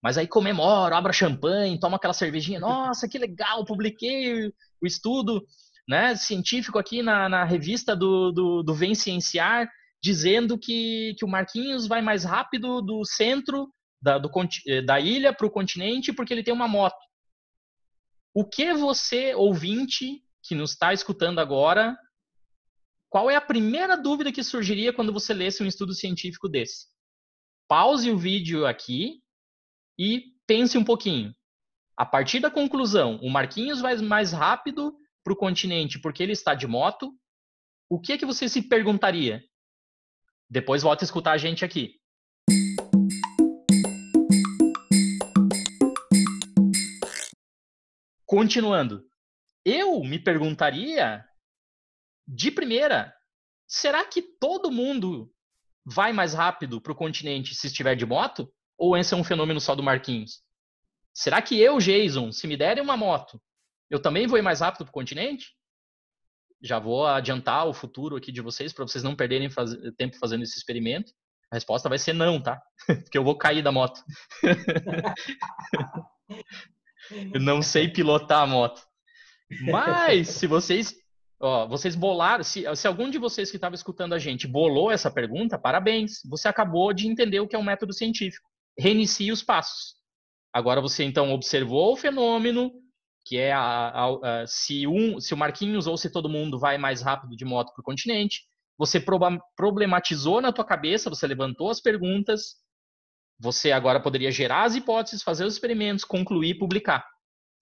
Mas 0.00 0.18
aí 0.18 0.28
comemoro, 0.28 0.94
abro 0.94 1.12
champanhe, 1.12 1.80
tomo 1.80 1.96
aquela 1.96 2.12
cervejinha, 2.12 2.60
nossa, 2.60 3.08
que 3.08 3.18
legal, 3.18 3.64
publiquei 3.64 4.46
o 4.80 4.86
estudo, 4.86 5.44
né, 5.88 6.14
científico 6.14 6.78
aqui 6.78 7.02
na, 7.02 7.28
na 7.28 7.44
revista 7.44 7.96
do, 7.96 8.30
do, 8.30 8.62
do 8.62 8.74
Vem 8.74 8.94
Cienciar, 8.94 9.68
dizendo 10.04 10.58
que, 10.58 11.14
que 11.18 11.24
o 11.24 11.28
Marquinhos 11.28 11.86
vai 11.86 12.02
mais 12.02 12.24
rápido 12.24 12.82
do 12.82 13.06
centro 13.06 13.72
da, 14.02 14.18
do, 14.18 14.30
eh, 14.66 14.82
da 14.82 15.00
ilha 15.00 15.32
para 15.32 15.46
o 15.46 15.50
continente 15.50 16.12
porque 16.12 16.34
ele 16.34 16.42
tem 16.42 16.52
uma 16.52 16.68
moto. 16.68 17.02
O 18.34 18.44
que 18.44 18.74
você, 18.74 19.34
ouvinte, 19.34 20.22
que 20.42 20.54
nos 20.54 20.72
está 20.72 20.92
escutando 20.92 21.38
agora, 21.38 21.96
qual 23.08 23.30
é 23.30 23.36
a 23.36 23.40
primeira 23.40 23.96
dúvida 23.96 24.30
que 24.30 24.44
surgiria 24.44 24.92
quando 24.92 25.10
você 25.10 25.32
lesse 25.32 25.62
um 25.62 25.66
estudo 25.66 25.94
científico 25.94 26.50
desse? 26.50 26.84
Pause 27.66 28.10
o 28.10 28.18
vídeo 28.18 28.66
aqui 28.66 29.22
e 29.98 30.34
pense 30.46 30.76
um 30.76 30.84
pouquinho. 30.84 31.34
A 31.96 32.04
partir 32.04 32.40
da 32.40 32.50
conclusão, 32.50 33.18
o 33.22 33.30
Marquinhos 33.30 33.80
vai 33.80 33.96
mais 33.96 34.32
rápido 34.32 34.94
para 35.24 35.32
o 35.32 35.36
continente 35.36 35.98
porque 35.98 36.22
ele 36.22 36.32
está 36.32 36.54
de 36.54 36.66
moto. 36.66 37.10
O 37.88 37.98
que 37.98 38.12
é 38.12 38.18
que 38.18 38.26
você 38.26 38.50
se 38.50 38.68
perguntaria? 38.68 39.42
Depois 40.48 40.82
volta 40.82 41.04
a 41.04 41.06
escutar 41.06 41.32
a 41.32 41.38
gente 41.38 41.64
aqui. 41.64 42.00
Continuando. 48.26 49.04
Eu 49.64 50.00
me 50.04 50.18
perguntaria, 50.18 51.24
de 52.28 52.50
primeira, 52.50 53.14
será 53.66 54.04
que 54.04 54.20
todo 54.20 54.70
mundo 54.70 55.32
vai 55.84 56.12
mais 56.12 56.34
rápido 56.34 56.80
para 56.80 56.92
o 56.92 56.96
continente 56.96 57.54
se 57.54 57.66
estiver 57.66 57.94
de 57.94 58.04
moto? 58.04 58.52
Ou 58.76 58.96
esse 58.96 59.14
é 59.14 59.16
um 59.16 59.24
fenômeno 59.24 59.60
só 59.60 59.74
do 59.74 59.82
Marquinhos? 59.82 60.42
Será 61.14 61.40
que 61.40 61.58
eu, 61.58 61.78
Jason, 61.78 62.32
se 62.32 62.46
me 62.46 62.56
derem 62.56 62.82
uma 62.82 62.96
moto, 62.96 63.40
eu 63.88 64.02
também 64.02 64.26
vou 64.26 64.38
ir 64.38 64.42
mais 64.42 64.60
rápido 64.60 64.84
para 64.84 64.90
o 64.90 64.94
continente? 64.94 65.54
Já 66.64 66.78
vou 66.78 67.06
adiantar 67.06 67.66
o 67.66 67.74
futuro 67.74 68.16
aqui 68.16 68.32
de 68.32 68.40
vocês 68.40 68.72
para 68.72 68.86
vocês 68.86 69.04
não 69.04 69.14
perderem 69.14 69.50
faz... 69.50 69.76
tempo 69.98 70.16
fazendo 70.16 70.44
esse 70.44 70.56
experimento. 70.56 71.12
A 71.52 71.56
resposta 71.56 71.90
vai 71.90 71.98
ser 71.98 72.14
não, 72.14 72.42
tá? 72.42 72.58
Porque 73.04 73.18
eu 73.18 73.22
vou 73.22 73.36
cair 73.36 73.62
da 73.62 73.70
moto. 73.70 74.00
eu 77.34 77.40
não 77.40 77.60
sei 77.60 77.88
pilotar 77.88 78.40
a 78.40 78.46
moto. 78.46 78.80
Mas 79.70 80.28
se 80.28 80.46
vocês, 80.46 80.94
ó, 81.38 81.68
vocês 81.68 81.94
bolaram, 81.94 82.42
se, 82.42 82.64
se 82.74 82.88
algum 82.88 83.10
de 83.10 83.18
vocês 83.18 83.50
que 83.50 83.58
estava 83.58 83.74
escutando 83.74 84.14
a 84.14 84.18
gente 84.18 84.48
bolou 84.48 84.90
essa 84.90 85.10
pergunta, 85.10 85.58
parabéns. 85.58 86.22
Você 86.30 86.48
acabou 86.48 86.94
de 86.94 87.06
entender 87.06 87.40
o 87.40 87.46
que 87.46 87.54
é 87.54 87.58
um 87.58 87.62
método 87.62 87.92
científico. 87.92 88.48
Reinicie 88.78 89.30
os 89.30 89.42
passos. 89.42 89.96
Agora 90.50 90.80
você 90.80 91.04
então 91.04 91.30
observou 91.30 91.92
o 91.92 91.96
fenômeno, 91.96 92.72
que 93.24 93.38
é 93.38 93.52
a, 93.52 93.60
a, 93.60 94.42
a, 94.42 94.46
se, 94.46 94.86
um, 94.86 95.18
se 95.18 95.32
o 95.32 95.36
Marquinhos 95.36 95.86
ou 95.86 95.96
se 95.96 96.10
todo 96.10 96.28
mundo 96.28 96.58
vai 96.58 96.76
mais 96.76 97.00
rápido 97.00 97.36
de 97.36 97.44
moto 97.44 97.72
para 97.72 97.80
o 97.80 97.84
continente. 97.84 98.42
Você 98.76 99.02
problematizou 99.56 100.40
na 100.40 100.52
tua 100.52 100.64
cabeça, 100.64 101.08
você 101.08 101.26
levantou 101.26 101.70
as 101.70 101.80
perguntas, 101.80 102.56
você 103.38 103.72
agora 103.72 104.00
poderia 104.00 104.30
gerar 104.30 104.64
as 104.64 104.74
hipóteses, 104.74 105.22
fazer 105.22 105.44
os 105.44 105.54
experimentos, 105.54 106.04
concluir 106.04 106.50
e 106.50 106.58
publicar. 106.58 107.06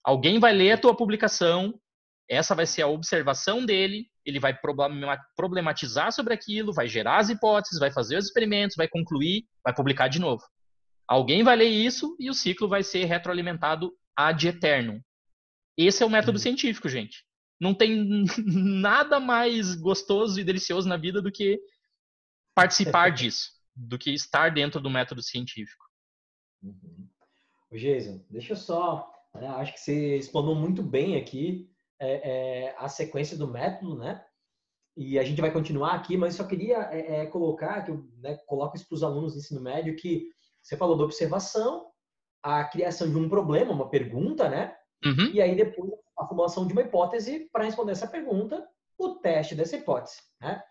Alguém 0.03 0.39
vai 0.39 0.53
ler 0.53 0.73
a 0.73 0.77
tua 0.77 0.95
publicação, 0.95 1.79
essa 2.29 2.55
vai 2.55 2.65
ser 2.65 2.81
a 2.81 2.87
observação 2.87 3.65
dele, 3.65 4.07
ele 4.25 4.39
vai 4.39 4.57
problematizar 5.35 6.11
sobre 6.11 6.33
aquilo, 6.33 6.73
vai 6.73 6.87
gerar 6.87 7.17
as 7.17 7.29
hipóteses, 7.29 7.79
vai 7.79 7.91
fazer 7.91 8.17
os 8.17 8.25
experimentos, 8.25 8.75
vai 8.75 8.87
concluir, 8.87 9.45
vai 9.63 9.73
publicar 9.73 10.07
de 10.07 10.19
novo. 10.19 10.43
Alguém 11.07 11.43
vai 11.43 11.55
ler 11.55 11.69
isso 11.69 12.15
e 12.19 12.29
o 12.29 12.33
ciclo 12.33 12.67
vai 12.67 12.81
ser 12.81 13.05
retroalimentado 13.05 13.93
ad 14.15 14.47
eternum. 14.47 14.99
Esse 15.77 16.03
é 16.03 16.05
o 16.05 16.09
método 16.09 16.37
uhum. 16.37 16.41
científico, 16.43 16.87
gente. 16.87 17.25
Não 17.59 17.73
tem 17.73 18.25
nada 18.45 19.19
mais 19.19 19.75
gostoso 19.75 20.39
e 20.39 20.43
delicioso 20.43 20.87
na 20.87 20.97
vida 20.97 21.21
do 21.21 21.31
que 21.31 21.59
participar 22.55 23.09
disso, 23.13 23.51
do 23.75 23.97
que 23.97 24.11
estar 24.11 24.53
dentro 24.53 24.79
do 24.79 24.89
método 24.89 25.21
científico. 25.21 25.85
Uhum. 26.61 27.09
Jason, 27.71 28.23
deixa 28.29 28.53
eu 28.53 28.57
só. 28.57 29.11
Né, 29.33 29.47
acho 29.47 29.73
que 29.73 29.79
você 29.79 30.17
explanou 30.17 30.55
muito 30.55 30.83
bem 30.83 31.15
aqui 31.17 31.67
é, 31.99 32.29
é, 32.67 32.75
a 32.77 32.87
sequência 32.87 33.37
do 33.37 33.47
método, 33.47 33.97
né? 33.97 34.23
E 34.95 35.17
a 35.17 35.23
gente 35.23 35.41
vai 35.41 35.51
continuar 35.51 35.93
aqui, 35.93 36.15
mas 36.15 36.35
só 36.35 36.43
queria 36.43 36.77
é, 36.91 37.21
é 37.21 37.25
colocar, 37.25 37.83
que 37.83 37.89
eu 37.89 38.07
né, 38.19 38.37
coloco 38.45 38.75
isso 38.75 38.87
para 38.87 38.95
os 38.95 39.03
alunos 39.03 39.33
do 39.33 39.39
ensino 39.39 39.59
médio, 39.59 39.95
que 39.95 40.27
você 40.61 40.77
falou 40.77 40.95
da 40.95 41.03
observação, 41.03 41.87
a 42.43 42.63
criação 42.63 43.09
de 43.09 43.17
um 43.17 43.27
problema, 43.27 43.71
uma 43.71 43.89
pergunta, 43.89 44.47
né? 44.49 44.75
Uhum. 45.05 45.31
E 45.33 45.41
aí 45.41 45.55
depois 45.55 45.91
a 46.17 46.25
formulação 46.25 46.67
de 46.67 46.73
uma 46.73 46.81
hipótese 46.81 47.49
para 47.51 47.65
responder 47.65 47.91
essa 47.91 48.07
pergunta, 48.07 48.67
o 48.97 49.15
teste 49.15 49.55
dessa 49.55 49.75
hipótese, 49.75 50.17
né? 50.39 50.61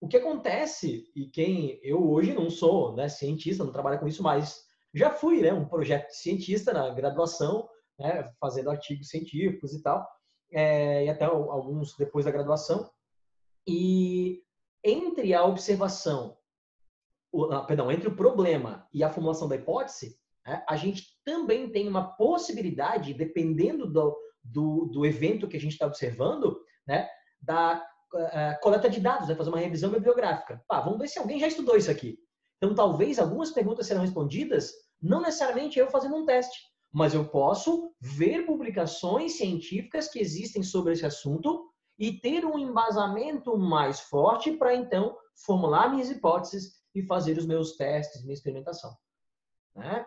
O 0.00 0.06
que 0.06 0.16
acontece, 0.16 1.10
e 1.14 1.26
quem 1.26 1.80
eu 1.82 2.08
hoje 2.08 2.32
não 2.32 2.48
sou 2.48 2.94
né, 2.94 3.08
cientista, 3.08 3.64
não 3.64 3.72
trabalho 3.72 3.98
com 3.98 4.06
isso, 4.06 4.22
mas 4.22 4.64
já 4.94 5.10
fui 5.10 5.42
né, 5.42 5.52
um 5.52 5.66
projeto 5.66 6.10
cientista 6.10 6.72
na 6.72 6.88
graduação, 6.90 7.68
né, 7.98 8.30
fazendo 8.40 8.70
artigos 8.70 9.08
científicos 9.08 9.74
e 9.74 9.82
tal, 9.82 10.08
é, 10.52 11.04
e 11.04 11.08
até 11.08 11.24
alguns 11.24 11.96
depois 11.96 12.24
da 12.24 12.30
graduação. 12.30 12.88
E 13.66 14.40
entre 14.84 15.34
a 15.34 15.44
observação, 15.44 16.36
o, 17.32 17.44
ah, 17.46 17.64
perdão, 17.64 17.90
entre 17.90 18.08
o 18.08 18.16
problema 18.16 18.86
e 18.94 19.02
a 19.02 19.10
formulação 19.10 19.48
da 19.48 19.56
hipótese, 19.56 20.16
a 20.68 20.76
gente 20.76 21.04
também 21.24 21.70
tem 21.70 21.88
uma 21.88 22.16
possibilidade, 22.16 23.14
dependendo 23.14 23.86
do, 23.86 24.16
do, 24.42 24.86
do 24.86 25.06
evento 25.06 25.48
que 25.48 25.56
a 25.56 25.60
gente 25.60 25.72
está 25.72 25.86
observando, 25.86 26.60
né, 26.86 27.08
da 27.40 27.84
uh, 28.14 28.60
coleta 28.60 28.88
de 28.88 29.00
dados, 29.00 29.28
né, 29.28 29.34
fazer 29.34 29.50
uma 29.50 29.58
revisão 29.58 29.90
bibliográfica. 29.90 30.62
Pá, 30.66 30.80
vamos 30.80 30.98
ver 30.98 31.08
se 31.08 31.18
alguém 31.18 31.38
já 31.38 31.46
estudou 31.46 31.76
isso 31.76 31.90
aqui. 31.90 32.18
Então, 32.56 32.74
talvez 32.74 33.18
algumas 33.18 33.50
perguntas 33.50 33.86
serão 33.86 34.02
respondidas, 34.02 34.72
não 35.00 35.20
necessariamente 35.20 35.78
eu 35.78 35.90
fazendo 35.90 36.16
um 36.16 36.26
teste, 36.26 36.58
mas 36.92 37.14
eu 37.14 37.28
posso 37.28 37.94
ver 38.00 38.46
publicações 38.46 39.36
científicas 39.36 40.08
que 40.08 40.18
existem 40.18 40.62
sobre 40.62 40.92
esse 40.92 41.06
assunto 41.06 41.70
e 41.98 42.12
ter 42.12 42.44
um 42.44 42.58
embasamento 42.58 43.56
mais 43.58 44.00
forte 44.00 44.52
para 44.52 44.74
então 44.74 45.16
formular 45.44 45.90
minhas 45.90 46.10
hipóteses 46.10 46.78
e 46.94 47.02
fazer 47.02 47.36
os 47.38 47.46
meus 47.46 47.76
testes, 47.76 48.22
minha 48.22 48.34
experimentação. 48.34 48.96
Né? 49.74 50.04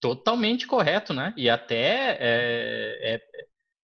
Totalmente 0.00 0.66
correto, 0.66 1.12
né? 1.12 1.34
E 1.36 1.50
até 1.50 2.16
é, 2.20 3.14
é, 3.14 3.20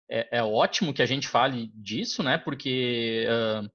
é, 0.10 0.38
é 0.40 0.44
ótimo 0.44 0.94
que 0.94 1.02
a 1.02 1.06
gente 1.06 1.28
fale 1.30 1.72
disso, 1.74 2.22
né? 2.22 2.38
Porque, 2.38 3.26
uh, 3.30 3.70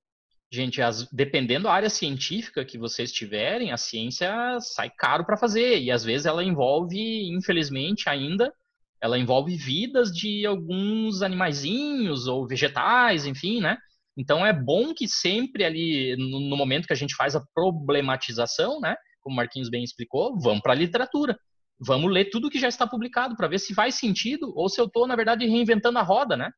gente, 0.53 0.83
as, 0.83 1.09
dependendo 1.11 1.65
da 1.65 1.73
área 1.73 1.89
científica 1.89 2.67
que 2.67 2.77
vocês 2.77 3.11
tiverem, 3.13 3.73
a 3.73 3.79
ciência 3.79 4.31
sai 4.61 4.91
caro 4.91 5.25
para 5.25 5.39
fazer. 5.39 5.79
E 5.81 5.91
às 5.91 6.05
vezes 6.05 6.27
ela 6.27 6.45
envolve, 6.45 6.99
infelizmente, 7.31 8.11
ainda, 8.11 8.53
ela 9.01 9.19
envolve 9.19 9.57
vidas 9.57 10.11
de 10.11 10.45
alguns 10.45 11.23
animaizinhos 11.23 12.27
ou 12.27 12.47
vegetais, 12.47 13.25
enfim, 13.25 13.61
né? 13.61 13.79
Então 14.19 14.45
é 14.45 14.53
bom 14.53 14.93
que 14.93 15.09
sempre 15.09 15.65
ali, 15.65 16.15
no, 16.19 16.41
no 16.41 16.57
momento 16.59 16.87
que 16.87 16.93
a 16.93 16.97
gente 16.97 17.15
faz 17.17 17.35
a 17.35 17.43
problematização, 17.55 18.81
né? 18.81 18.97
Como 19.23 19.33
o 19.33 19.37
Marquinhos 19.37 19.71
bem 19.71 19.83
explicou, 19.83 20.39
vamos 20.39 20.61
para 20.61 20.73
a 20.73 20.77
literatura 20.77 21.39
vamos 21.81 22.13
ler 22.13 22.27
tudo 22.27 22.51
que 22.51 22.59
já 22.59 22.69
está 22.69 22.87
publicado 22.87 23.37
para 23.37 23.49
ver 23.49 23.59
se 23.59 23.75
faz 23.75 23.95
sentido 23.95 24.53
ou 24.57 24.69
se 24.69 24.81
eu 24.81 24.87
estou, 24.87 25.07
na 25.07 25.17
verdade, 25.17 25.47
reinventando 25.47 25.99
a 25.99 26.03
roda, 26.03 26.37
né? 26.37 26.51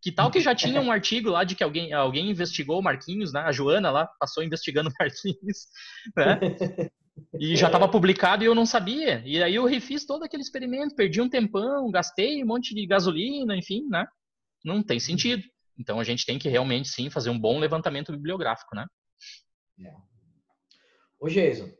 Que 0.00 0.10
tal 0.10 0.30
que 0.30 0.40
já 0.40 0.54
tinha 0.54 0.80
um 0.80 0.90
artigo 0.92 1.30
lá 1.30 1.44
de 1.44 1.54
que 1.54 1.62
alguém, 1.62 1.92
alguém 1.92 2.30
investigou 2.30 2.78
o 2.78 2.82
Marquinhos, 2.82 3.32
né? 3.32 3.40
A 3.40 3.52
Joana 3.52 3.90
lá 3.90 4.08
passou 4.18 4.42
investigando 4.42 4.90
o 4.90 4.92
Marquinhos, 4.98 5.66
né? 6.16 6.40
E 7.38 7.56
já 7.56 7.66
estava 7.66 7.88
publicado 7.88 8.42
e 8.42 8.46
eu 8.46 8.54
não 8.54 8.66
sabia. 8.66 9.22
E 9.24 9.42
aí 9.42 9.54
eu 9.54 9.64
refiz 9.64 10.04
todo 10.04 10.24
aquele 10.24 10.42
experimento, 10.42 10.94
perdi 10.94 11.20
um 11.20 11.28
tempão, 11.28 11.90
gastei 11.90 12.42
um 12.42 12.46
monte 12.46 12.74
de 12.74 12.86
gasolina, 12.86 13.56
enfim, 13.56 13.86
né? 13.88 14.06
Não 14.64 14.82
tem 14.82 14.98
sentido. 14.98 15.42
Então 15.78 16.00
a 16.00 16.04
gente 16.04 16.24
tem 16.24 16.38
que 16.38 16.48
realmente 16.48 16.88
sim 16.88 17.10
fazer 17.10 17.30
um 17.30 17.38
bom 17.38 17.58
levantamento 17.58 18.12
bibliográfico, 18.12 18.74
né? 18.74 18.86
É. 19.80 19.94
Ô, 21.20 21.28
Jason, 21.28 21.70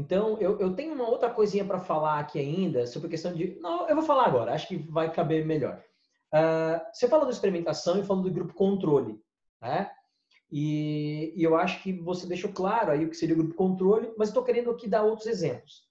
então, 0.00 0.38
eu, 0.40 0.58
eu 0.58 0.74
tenho 0.74 0.94
uma 0.94 1.06
outra 1.06 1.28
coisinha 1.28 1.62
para 1.62 1.78
falar 1.78 2.18
aqui 2.18 2.38
ainda 2.38 2.86
sobre 2.86 3.08
a 3.08 3.10
questão 3.10 3.34
de. 3.34 3.58
Não, 3.60 3.86
eu 3.86 3.94
vou 3.94 4.04
falar 4.04 4.24
agora, 4.24 4.54
acho 4.54 4.66
que 4.66 4.76
vai 4.76 5.12
caber 5.12 5.44
melhor. 5.44 5.82
Uh, 6.34 6.80
você 6.90 7.06
falou 7.06 7.26
da 7.26 7.32
experimentação 7.32 7.98
e 7.98 8.04
falou 8.04 8.22
do 8.22 8.30
grupo 8.30 8.54
controle, 8.54 9.20
né? 9.60 9.90
E, 10.50 11.34
e, 11.36 11.42
eu 11.42 11.54
acho 11.54 11.82
que 11.82 11.92
você 11.92 12.26
deixou 12.26 12.50
claro 12.50 12.90
aí 12.90 13.04
o 13.04 13.10
que 13.10 13.16
seria 13.16 13.34
o 13.34 13.38
grupo 13.38 13.54
controle, 13.54 14.12
mas 14.16 14.28
estou 14.28 14.42
querendo 14.42 14.70
aqui 14.70 14.88
dar 14.88 15.02
outros 15.04 15.26
exemplos. 15.28 15.84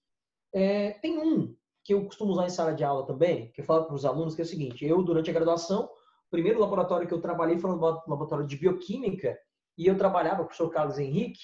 É, 0.54 0.92
tem 1.02 1.20
um 1.20 1.56
que 1.84 1.94
eu 1.94 2.04
costumo 2.04 2.32
usar 2.32 2.48
em 2.48 2.50
sala 2.50 2.74
de 2.74 2.84
aula 2.84 3.06
também, 3.06 3.52
que 3.52 3.62
eu 3.62 3.66
falo 3.66 3.86
para 3.86 3.96
os 3.96 4.06
alunos, 4.06 4.34
que 4.34 4.42
é 4.42 4.44
o 4.44 4.48
seguinte: 4.48 4.86
eu, 4.86 5.04
durante 5.04 5.30
a 5.30 5.34
graduação, 5.34 5.86
o 5.86 6.30
primeiro 6.32 6.60
laboratório 6.60 7.08
que 7.08 7.14
eu 7.14 7.22
trabalhei 7.22 7.60
foi 7.60 7.70
um 7.70 7.80
laboratório 7.80 8.48
de 8.48 8.58
bioquímica, 8.58 9.38
e 9.78 9.86
eu 9.86 9.98
trabalhava 9.98 10.38
com 10.38 10.44
o 10.44 10.46
professor 10.48 10.70
Carlos 10.72 10.98
Henrique. 10.98 11.40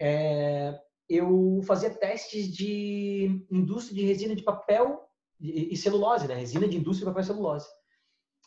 É, 0.00 0.80
eu 1.10 1.60
fazia 1.64 1.90
testes 1.90 2.46
de 2.48 3.44
indústria 3.50 3.96
de 3.96 4.06
resina 4.06 4.36
de 4.36 4.44
papel 4.44 5.04
e 5.40 5.76
celulose, 5.76 6.28
né? 6.28 6.34
Resina 6.34 6.68
de 6.68 6.76
indústria 6.76 7.06
de 7.06 7.10
papel 7.10 7.22
e 7.22 7.26
celulose. 7.26 7.66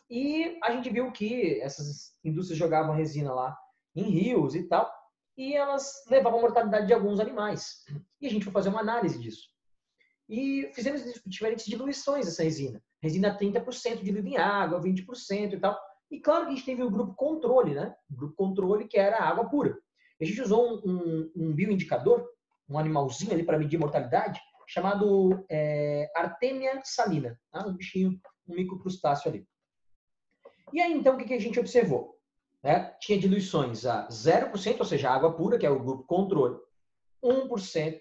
E 0.09 0.57
a 0.63 0.71
gente 0.71 0.89
viu 0.89 1.11
que 1.11 1.59
essas 1.59 2.15
indústrias 2.23 2.57
jogavam 2.57 2.95
resina 2.95 3.33
lá 3.33 3.57
em 3.93 4.03
rios 4.03 4.55
e 4.55 4.63
tal, 4.63 4.89
e 5.35 5.53
elas 5.53 5.91
levavam 6.09 6.39
a 6.39 6.41
mortalidade 6.41 6.87
de 6.87 6.93
alguns 6.93 7.19
animais. 7.19 7.83
E 8.21 8.27
a 8.27 8.29
gente 8.29 8.45
foi 8.45 8.53
fazer 8.53 8.69
uma 8.69 8.79
análise 8.79 9.19
disso. 9.19 9.49
E 10.29 10.71
fizemos 10.73 11.01
diferentes 11.25 11.65
diluições 11.65 12.25
dessa 12.25 12.43
resina. 12.43 12.81
Resina 13.01 13.37
30% 13.37 14.03
diluída 14.03 14.29
em 14.29 14.37
água, 14.37 14.79
20% 14.79 15.53
e 15.53 15.59
tal. 15.59 15.77
E 16.09 16.19
claro 16.21 16.45
que 16.45 16.51
a 16.51 16.55
gente 16.55 16.65
teve 16.65 16.83
o 16.83 16.91
grupo 16.91 17.13
controle, 17.15 17.73
né? 17.73 17.93
O 18.09 18.15
grupo 18.15 18.35
controle 18.35 18.87
que 18.87 18.97
era 18.97 19.21
água 19.21 19.49
pura. 19.49 19.77
A 20.21 20.23
gente 20.23 20.41
usou 20.41 20.65
um, 20.65 20.81
um, 20.85 21.31
um 21.35 21.53
bioindicador 21.53 22.25
um 22.73 22.79
animalzinho 22.79 23.31
ali 23.31 23.43
para 23.43 23.57
medir 23.57 23.77
mortalidade, 23.77 24.41
chamado 24.67 25.45
é, 25.49 26.11
Artemia 26.15 26.81
salina, 26.83 27.39
tá? 27.51 27.65
um 27.67 27.73
bichinho, 27.73 28.19
um 28.47 28.55
microcrustáceo 28.55 29.29
ali. 29.29 29.47
E 30.71 30.81
aí, 30.81 30.91
então, 30.91 31.13
o 31.13 31.17
que, 31.17 31.25
que 31.25 31.33
a 31.35 31.39
gente 31.39 31.59
observou? 31.59 32.17
Né? 32.63 32.95
Tinha 32.99 33.19
diluições 33.19 33.85
a 33.85 34.07
0%, 34.07 34.79
ou 34.79 34.85
seja, 34.85 35.11
água 35.11 35.35
pura, 35.35 35.59
que 35.59 35.65
é 35.65 35.69
o 35.69 35.79
grupo 35.79 36.03
controle, 36.05 36.57
1%, 37.23 37.99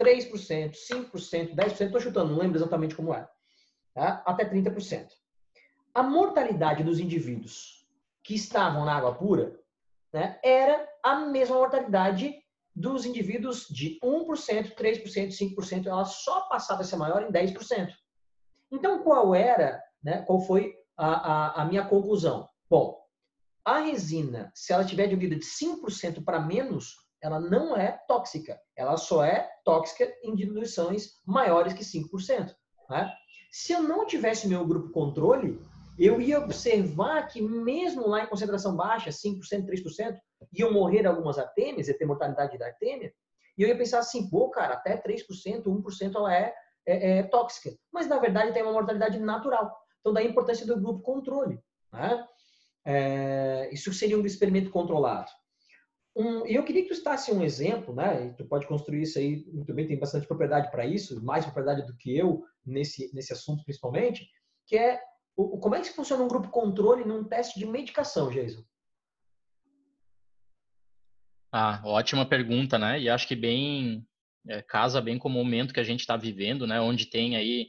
3%, 0.00 0.72
5%, 0.72 1.54
10%, 1.54 1.80
estou 1.80 2.00
chutando, 2.00 2.32
não 2.32 2.38
lembro 2.38 2.56
exatamente 2.56 2.94
como 2.94 3.12
é, 3.12 3.28
tá? 3.92 4.22
até 4.24 4.48
30%. 4.48 5.08
A 5.92 6.02
mortalidade 6.02 6.82
dos 6.82 6.98
indivíduos 6.98 7.86
que 8.22 8.34
estavam 8.34 8.86
na 8.86 8.96
água 8.96 9.14
pura 9.14 9.60
né, 10.12 10.40
era 10.42 10.88
a 11.02 11.16
mesma 11.16 11.56
mortalidade 11.56 12.43
dos 12.74 13.06
indivíduos 13.06 13.66
de 13.68 13.98
1%, 14.02 14.74
3%, 14.74 15.56
5%, 15.56 15.86
ela 15.86 16.04
só 16.04 16.42
passava 16.48 16.80
a 16.80 16.84
ser 16.84 16.96
maior 16.96 17.22
em 17.22 17.30
10%. 17.30 17.92
Então, 18.72 19.02
qual 19.02 19.34
era, 19.34 19.80
né, 20.02 20.22
qual 20.22 20.40
foi 20.40 20.74
a, 20.96 21.06
a, 21.06 21.62
a 21.62 21.64
minha 21.64 21.86
conclusão? 21.86 22.48
Bom, 22.68 23.00
a 23.64 23.78
resina, 23.78 24.50
se 24.54 24.72
ela 24.72 24.84
tiver 24.84 25.06
diluída 25.06 25.36
de 25.36 25.44
5% 25.44 26.24
para 26.24 26.40
menos, 26.40 26.96
ela 27.22 27.40
não 27.40 27.76
é 27.76 27.92
tóxica. 28.06 28.60
Ela 28.76 28.96
só 28.96 29.24
é 29.24 29.48
tóxica 29.64 30.12
em 30.22 30.34
diluições 30.34 31.20
maiores 31.24 31.72
que 31.72 31.84
5%. 31.84 32.54
Né? 32.90 33.10
Se 33.50 33.72
eu 33.72 33.82
não 33.82 34.04
tivesse 34.06 34.46
meu 34.46 34.66
grupo 34.66 34.90
controle, 34.90 35.58
eu 35.98 36.20
ia 36.20 36.40
observar 36.40 37.26
que 37.28 37.40
mesmo 37.40 38.08
lá 38.08 38.24
em 38.24 38.26
concentração 38.26 38.76
baixa, 38.76 39.10
5%, 39.10 39.38
3%, 39.66 40.18
iam 40.52 40.72
morrer 40.72 41.06
algumas 41.06 41.38
artêmias, 41.38 41.88
ia 41.88 41.96
ter 41.96 42.04
mortalidade 42.04 42.58
da 42.58 42.66
artêmia, 42.66 43.12
e 43.56 43.62
eu 43.62 43.68
ia 43.68 43.78
pensar 43.78 44.00
assim, 44.00 44.28
pô, 44.28 44.50
cara, 44.50 44.74
até 44.74 45.00
3%, 45.00 45.62
1% 45.62 46.14
ela 46.14 46.34
é, 46.34 46.54
é, 46.86 47.18
é 47.18 47.22
tóxica. 47.22 47.70
Mas, 47.92 48.08
na 48.08 48.18
verdade, 48.18 48.52
tem 48.52 48.62
uma 48.62 48.72
mortalidade 48.72 49.18
natural. 49.18 49.72
Então, 50.00 50.12
daí 50.12 50.26
a 50.26 50.30
importância 50.30 50.66
do 50.66 50.80
grupo 50.80 51.02
controle. 51.02 51.60
Né? 51.92 52.26
É, 52.84 53.70
isso 53.72 53.92
seria 53.92 54.18
um 54.18 54.26
experimento 54.26 54.70
controlado. 54.70 55.30
Um, 56.16 56.46
eu 56.46 56.64
queria 56.64 56.82
que 56.82 56.88
tu 56.88 56.94
citasse 56.94 57.32
um 57.32 57.42
exemplo, 57.42 57.94
né? 57.94 58.32
Tu 58.36 58.44
pode 58.44 58.68
construir 58.68 59.02
isso 59.02 59.18
aí 59.18 59.44
bem, 59.50 59.86
tem 59.86 59.98
bastante 59.98 60.28
propriedade 60.28 60.70
para 60.70 60.86
isso, 60.86 61.20
mais 61.24 61.44
propriedade 61.44 61.86
do 61.86 61.96
que 61.96 62.16
eu 62.16 62.44
nesse, 62.64 63.12
nesse 63.12 63.32
assunto 63.32 63.64
principalmente, 63.64 64.28
que 64.66 64.76
é 64.76 65.00
o, 65.36 65.58
como 65.58 65.74
é 65.74 65.80
que 65.80 65.90
funciona 65.90 66.22
um 66.22 66.28
grupo 66.28 66.48
controle 66.48 67.04
num 67.04 67.24
teste 67.24 67.58
de 67.58 67.66
medicação, 67.66 68.30
Jason? 68.30 68.62
Ah, 71.52 71.80
ótima 71.84 72.26
pergunta, 72.26 72.78
né? 72.78 73.00
E 73.00 73.08
acho 73.08 73.28
que 73.28 73.36
bem 73.36 74.06
é, 74.48 74.60
casa 74.62 75.00
bem 75.00 75.18
com 75.18 75.28
o 75.28 75.32
momento 75.32 75.72
que 75.72 75.80
a 75.80 75.84
gente 75.84 76.00
está 76.00 76.16
vivendo, 76.16 76.66
né? 76.66 76.80
Onde 76.80 77.06
tem 77.06 77.36
aí 77.36 77.68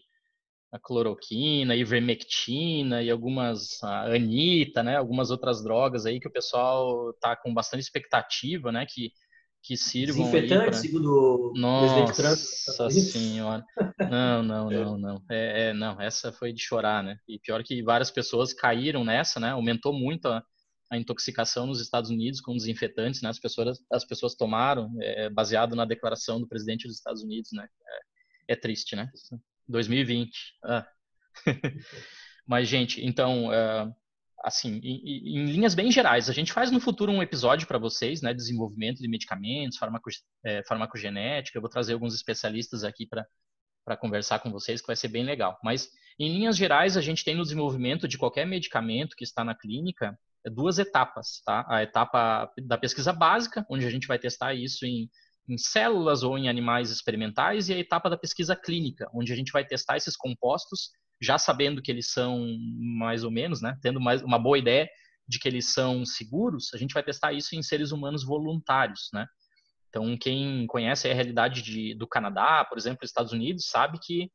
a 0.72 0.80
cloroquina, 0.80 1.76
ivermectina 1.76 3.02
e 3.02 3.10
algumas 3.10 3.82
a 3.82 4.14
anita, 4.14 4.84
né, 4.84 4.98
algumas 4.98 5.32
outras 5.32 5.64
drogas 5.64 6.06
aí 6.06 6.20
que 6.20 6.28
o 6.28 6.32
pessoal 6.32 7.14
tá 7.14 7.36
com 7.36 7.54
bastante 7.54 7.82
expectativa, 7.82 8.72
né, 8.72 8.86
que 8.86 9.12
que 9.66 9.76
sirvam 9.76 10.26
Desinfetante, 10.26 10.66
pra... 10.66 10.74
segundo 10.74 11.52
Nossa 11.56 11.86
o 11.86 12.06
presidente 12.06 12.16
Trump. 12.16 12.38
Nossa 12.80 12.90
senhora. 12.92 13.66
Não, 14.12 14.44
não, 14.44 14.70
não, 14.70 14.98
não. 14.98 15.26
É, 15.30 15.70
é, 15.70 15.74
não, 15.74 16.00
essa 16.00 16.32
foi 16.32 16.54
de 16.54 16.62
chorar, 16.62 17.04
né? 17.04 17.18
E 17.28 17.40
pior 17.40 17.64
que 17.64 17.82
várias 17.82 18.12
pessoas 18.12 18.54
caíram 18.54 19.04
nessa, 19.04 19.40
né? 19.40 19.50
Aumentou 19.50 19.92
muito 19.92 20.28
a, 20.28 20.44
a 20.92 20.98
intoxicação 20.98 21.66
nos 21.66 21.82
Estados 21.82 22.12
Unidos 22.12 22.42
com 22.42 22.56
desinfetantes, 22.56 23.24
né? 23.24 23.30
As 23.30 23.40
pessoas, 23.40 23.80
as 23.92 24.06
pessoas 24.06 24.36
tomaram, 24.36 24.92
é, 25.02 25.32
baseado 25.32 25.76
na 25.76 25.84
declaração 25.84 26.40
do 26.40 26.48
presidente 26.48 26.88
dos 26.88 26.98
Estados 26.98 27.24
Unidos, 27.24 27.50
né? 27.52 27.68
É, 28.48 28.54
é 28.54 28.56
triste, 28.56 28.96
né? 28.96 29.10
2020. 29.68 30.32
Ah. 30.64 30.88
Mas, 32.46 32.68
gente, 32.68 33.04
então, 33.04 33.48
uh, 33.48 33.92
assim, 34.46 34.80
em, 34.84 35.40
em, 35.40 35.46
linhas 35.46 35.74
bem 35.74 35.92
gerais, 35.92 36.30
a 36.30 36.34
gente 36.34 36.54
faz 36.54 36.70
no 36.70 36.80
futuro 36.80 37.12
um 37.12 37.24
episódio 37.24 37.68
para 37.68 37.80
vocês, 37.80 38.22
né? 38.22 38.34
Desenvolvimento 38.34 39.00
de 39.00 39.08
medicamentos, 39.08 39.78
farmaco, 39.78 40.10
é, 40.46 40.64
farmacogenética. 40.68 41.58
Eu 41.58 41.62
vou 41.62 41.70
trazer 41.70 41.94
alguns 41.94 42.14
especialistas 42.14 42.84
aqui 42.84 43.08
para 43.08 43.98
conversar 43.98 44.40
com 44.40 44.52
vocês, 44.52 44.82
que 44.82 44.88
vai 44.88 44.96
ser 44.96 45.08
bem 45.08 45.24
legal. 45.24 45.58
Mas, 45.64 45.90
em 46.20 46.32
linhas 46.32 46.56
gerais, 46.56 46.96
a 46.96 47.02
gente 47.02 47.26
tem 47.26 47.36
no 47.36 47.44
desenvolvimento 47.44 48.08
de 48.08 48.18
qualquer 48.18 48.46
medicamento 48.46 49.16
que 49.16 49.24
está 49.24 49.44
na 49.44 49.56
clínica 49.56 50.18
duas 50.54 50.78
etapas, 50.78 51.42
tá? 51.44 51.66
A 51.68 51.82
etapa 51.82 52.52
da 52.68 52.78
pesquisa 52.78 53.12
básica, 53.12 53.66
onde 53.68 53.84
a 53.84 53.90
gente 53.90 54.06
vai 54.06 54.20
testar 54.20 54.54
isso 54.54 54.86
em 54.86 55.10
em 55.48 55.58
células 55.58 56.24
ou 56.24 56.38
em 56.38 56.50
animais 56.50 56.90
experimentais, 56.90 57.70
e 57.70 57.74
a 57.74 57.78
etapa 57.78 58.10
da 58.10 58.18
pesquisa 58.18 58.56
clínica, 58.56 59.08
onde 59.14 59.32
a 59.32 59.36
gente 59.36 59.52
vai 59.52 59.66
testar 59.66 59.98
esses 59.98 60.16
compostos, 60.16 60.90
já 61.22 61.38
sabendo 61.38 61.82
que 61.82 61.92
eles 61.92 62.12
são 62.12 62.46
mais 62.98 63.24
ou 63.24 63.32
menos, 63.32 63.62
né, 63.62 63.78
tendo 63.82 64.00
mais, 64.00 64.22
uma 64.22 64.40
boa 64.40 64.58
ideia 64.58 64.90
de 65.28 65.40
que 65.40 65.48
eles 65.48 65.74
são 65.74 66.06
seguros, 66.06 66.74
a 66.74 66.78
gente 66.78 66.94
vai 66.94 67.04
testar 67.04 67.34
isso 67.34 67.56
em 67.56 67.64
seres 67.64 67.92
humanos 67.92 68.24
voluntários, 68.24 69.10
né? 69.12 69.26
Então, 69.90 70.18
quem 70.18 70.68
conhece 70.68 71.10
a 71.10 71.14
realidade 71.14 71.62
de, 71.62 71.96
do 71.96 72.06
Canadá, 72.06 72.66
por 72.66 72.78
exemplo, 72.78 73.06
Estados 73.06 73.32
Unidos, 73.32 73.70
sabe 73.70 73.98
que 73.98 74.30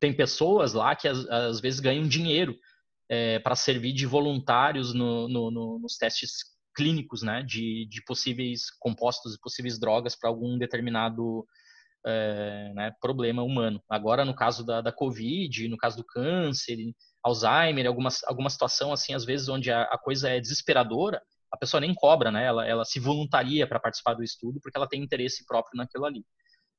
tem 0.00 0.12
pessoas 0.12 0.72
lá 0.72 0.96
que 0.96 1.06
às, 1.06 1.60
vezes 1.60 1.78
ganham 1.78 2.08
dinheiro 2.08 2.58
é, 3.08 3.38
para 3.38 3.54
servir 3.54 3.92
de 3.92 4.04
voluntários 4.04 4.92
no, 4.92 5.28
no, 5.28 5.50
no, 5.52 5.78
nos 5.78 5.96
testes 5.96 6.52
clínicos, 6.74 7.22
né, 7.22 7.44
de, 7.44 7.86
de 7.88 8.02
possíveis 8.04 8.70
compostos 8.80 9.34
e 9.34 9.40
possíveis 9.40 9.78
drogas 9.78 10.16
para 10.16 10.28
algum 10.28 10.58
determinado 10.58 11.46
é, 12.04 12.72
né, 12.74 12.92
problema 13.00 13.42
humano. 13.42 13.82
Agora, 13.88 14.24
no 14.24 14.34
caso 14.34 14.64
da, 14.64 14.80
da 14.80 14.92
Covid, 14.92 15.68
no 15.68 15.76
caso 15.76 15.96
do 15.96 16.04
câncer, 16.04 16.76
Alzheimer, 17.22 17.86
alguma, 17.86 18.10
alguma 18.26 18.50
situação 18.50 18.92
assim, 18.92 19.14
às 19.14 19.24
vezes, 19.24 19.48
onde 19.48 19.70
a, 19.70 19.82
a 19.82 19.98
coisa 19.98 20.28
é 20.28 20.40
desesperadora, 20.40 21.22
a 21.52 21.56
pessoa 21.56 21.80
nem 21.80 21.94
cobra, 21.94 22.30
né? 22.30 22.44
Ela, 22.46 22.66
ela 22.66 22.84
se 22.84 22.98
voluntaria 22.98 23.66
para 23.66 23.78
participar 23.78 24.14
do 24.14 24.24
estudo 24.24 24.58
porque 24.60 24.76
ela 24.76 24.88
tem 24.88 25.02
interesse 25.02 25.44
próprio 25.46 25.76
naquilo 25.76 26.06
ali. 26.06 26.24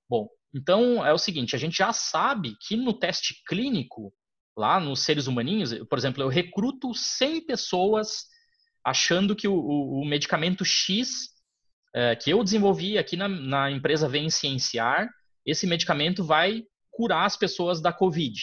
Bom, 0.09 0.27
então 0.53 1.05
é 1.05 1.13
o 1.13 1.17
seguinte, 1.17 1.55
a 1.55 1.59
gente 1.59 1.77
já 1.77 1.93
sabe 1.93 2.55
que 2.59 2.75
no 2.75 2.93
teste 2.93 3.41
clínico, 3.47 4.13
lá 4.57 4.79
nos 4.79 5.01
seres 5.01 5.27
humaninhos, 5.27 5.73
por 5.87 5.97
exemplo, 5.97 6.21
eu 6.21 6.27
recruto 6.27 6.93
100 6.93 7.45
pessoas 7.45 8.25
achando 8.83 9.35
que 9.35 9.47
o, 9.47 9.53
o, 9.55 10.01
o 10.01 10.05
medicamento 10.05 10.65
X 10.65 11.32
é, 11.93 12.15
que 12.15 12.31
eu 12.31 12.43
desenvolvi 12.43 12.97
aqui 12.97 13.15
na, 13.15 13.27
na 13.27 13.71
empresa 13.71 14.07
Vem 14.07 14.29
Cienciar, 14.29 15.09
esse 15.45 15.67
medicamento 15.67 16.23
vai 16.23 16.63
curar 16.91 17.25
as 17.25 17.37
pessoas 17.37 17.81
da 17.81 17.91
Covid, 17.91 18.39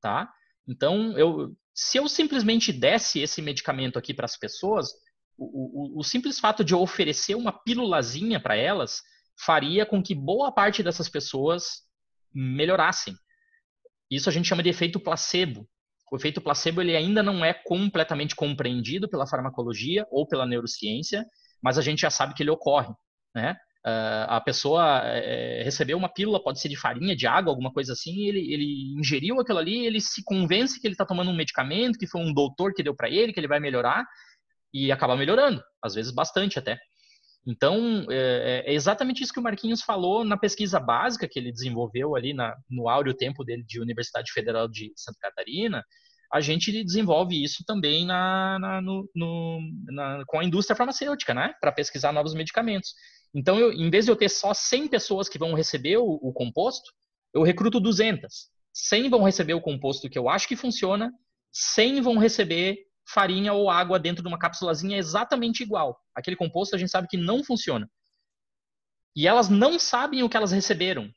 tá? 0.00 0.30
Então, 0.68 1.16
eu, 1.18 1.54
se 1.74 1.98
eu 1.98 2.08
simplesmente 2.08 2.72
desse 2.72 3.20
esse 3.20 3.40
medicamento 3.40 3.98
aqui 3.98 4.12
para 4.12 4.24
as 4.24 4.36
pessoas, 4.36 4.90
o, 5.36 5.96
o, 5.96 6.00
o, 6.00 6.04
simples 6.04 6.38
fato 6.38 6.64
de 6.64 6.72
eu 6.72 6.80
oferecer 6.80 7.34
uma 7.34 7.52
pílulazinha 7.52 8.40
para 8.40 8.56
elas 8.56 9.02
faria 9.38 9.84
com 9.84 10.02
que 10.02 10.14
boa 10.14 10.50
parte 10.50 10.82
dessas 10.82 11.08
pessoas 11.08 11.82
melhorassem. 12.32 13.14
Isso 14.10 14.28
a 14.28 14.32
gente 14.32 14.48
chama 14.48 14.62
de 14.62 14.70
efeito 14.70 14.98
placebo 14.98 15.68
o 16.10 16.16
efeito 16.16 16.40
placebo 16.40 16.80
ele 16.80 16.96
ainda 16.96 17.22
não 17.22 17.44
é 17.44 17.52
completamente 17.52 18.34
compreendido 18.34 19.08
pela 19.08 19.26
farmacologia 19.26 20.06
ou 20.10 20.26
pela 20.26 20.46
neurociência, 20.46 21.26
mas 21.66 21.76
a 21.78 21.82
gente 21.82 22.02
já 22.02 22.10
sabe 22.10 22.32
que 22.32 22.44
ele 22.44 22.50
ocorre, 22.50 22.94
né? 23.34 23.56
Uh, 23.84 24.22
a 24.28 24.40
pessoa 24.40 25.02
é, 25.04 25.64
recebeu 25.64 25.98
uma 25.98 26.08
pílula, 26.08 26.40
pode 26.40 26.60
ser 26.60 26.68
de 26.68 26.76
farinha, 26.76 27.16
de 27.16 27.26
água, 27.26 27.50
alguma 27.50 27.72
coisa 27.72 27.92
assim, 27.92 28.28
ele, 28.28 28.52
ele 28.52 28.94
ingeriu 28.96 29.40
aquilo 29.40 29.58
ali, 29.58 29.84
ele 29.84 30.00
se 30.00 30.22
convence 30.24 30.80
que 30.80 30.86
ele 30.86 30.94
está 30.94 31.04
tomando 31.04 31.28
um 31.28 31.36
medicamento, 31.36 31.98
que 31.98 32.06
foi 32.06 32.20
um 32.20 32.32
doutor 32.32 32.72
que 32.72 32.84
deu 32.84 32.94
para 32.94 33.10
ele, 33.10 33.32
que 33.32 33.40
ele 33.40 33.48
vai 33.48 33.58
melhorar, 33.58 34.06
e 34.72 34.92
acaba 34.92 35.16
melhorando, 35.16 35.60
às 35.82 35.92
vezes 35.92 36.14
bastante 36.14 36.56
até. 36.56 36.78
Então, 37.44 38.06
é, 38.10 38.62
é, 38.64 38.72
exatamente 38.72 39.24
isso 39.24 39.32
que 39.32 39.40
o 39.40 39.42
Marquinhos 39.42 39.82
falou 39.82 40.24
na 40.24 40.36
pesquisa 40.36 40.78
básica 40.78 41.28
que 41.28 41.40
ele 41.40 41.50
desenvolveu 41.50 42.14
ali 42.14 42.32
na, 42.32 42.54
no 42.70 42.88
áureo 42.88 43.12
tempo 43.12 43.42
dele 43.42 43.64
de 43.66 43.80
Universidade 43.80 44.30
Federal 44.32 44.68
de 44.68 44.92
Santa 44.94 45.18
Catarina. 45.20 45.84
A 46.36 46.40
gente 46.42 46.84
desenvolve 46.84 47.42
isso 47.42 47.64
também 47.66 48.04
na, 48.04 48.58
na, 48.58 48.82
no, 48.82 49.08
no, 49.14 49.58
na, 49.86 50.22
com 50.26 50.38
a 50.38 50.44
indústria 50.44 50.76
farmacêutica, 50.76 51.32
né? 51.32 51.54
Para 51.62 51.72
pesquisar 51.72 52.12
novos 52.12 52.34
medicamentos. 52.34 52.92
Então, 53.34 53.58
eu, 53.58 53.72
em 53.72 53.88
vez 53.88 54.04
de 54.04 54.10
eu 54.10 54.16
ter 54.16 54.28
só 54.28 54.52
100 54.52 54.88
pessoas 54.88 55.30
que 55.30 55.38
vão 55.38 55.54
receber 55.54 55.96
o, 55.96 56.04
o 56.04 56.34
composto, 56.34 56.92
eu 57.32 57.42
recruto 57.42 57.80
200. 57.80 58.50
100 58.74 59.08
vão 59.08 59.22
receber 59.22 59.54
o 59.54 59.62
composto 59.62 60.10
que 60.10 60.18
eu 60.18 60.28
acho 60.28 60.46
que 60.46 60.56
funciona, 60.56 61.10
100 61.52 62.02
vão 62.02 62.18
receber 62.18 62.76
farinha 63.08 63.54
ou 63.54 63.70
água 63.70 63.98
dentro 63.98 64.22
de 64.22 64.28
uma 64.28 64.38
cápsulazinha 64.38 64.98
exatamente 64.98 65.62
igual. 65.62 65.98
Aquele 66.14 66.36
composto 66.36 66.76
a 66.76 66.78
gente 66.78 66.90
sabe 66.90 67.08
que 67.08 67.16
não 67.16 67.42
funciona. 67.42 67.88
E 69.16 69.26
elas 69.26 69.48
não 69.48 69.78
sabem 69.78 70.22
o 70.22 70.28
que 70.28 70.36
elas 70.36 70.52
receberam. 70.52 71.10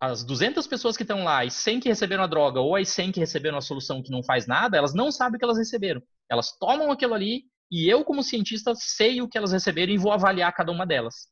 As 0.00 0.24
200 0.24 0.66
pessoas 0.66 0.96
que 0.96 1.02
estão 1.02 1.24
lá, 1.24 1.44
e 1.44 1.50
100 1.50 1.80
que 1.80 1.88
receberam 1.88 2.22
a 2.22 2.26
droga, 2.26 2.60
ou 2.60 2.76
as 2.76 2.88
100 2.88 3.12
que 3.12 3.20
receberam 3.20 3.58
a 3.58 3.60
solução 3.60 4.02
que 4.02 4.10
não 4.10 4.22
faz 4.22 4.46
nada, 4.46 4.76
elas 4.76 4.94
não 4.94 5.10
sabem 5.10 5.36
o 5.36 5.38
que 5.38 5.44
elas 5.44 5.58
receberam. 5.58 6.00
Elas 6.30 6.56
tomam 6.56 6.92
aquilo 6.92 7.14
ali, 7.14 7.44
e 7.70 7.88
eu, 7.88 8.04
como 8.04 8.22
cientista, 8.22 8.74
sei 8.76 9.20
o 9.20 9.28
que 9.28 9.36
elas 9.36 9.52
receberam 9.52 9.92
e 9.92 9.98
vou 9.98 10.12
avaliar 10.12 10.54
cada 10.54 10.70
uma 10.70 10.86
delas. 10.86 11.26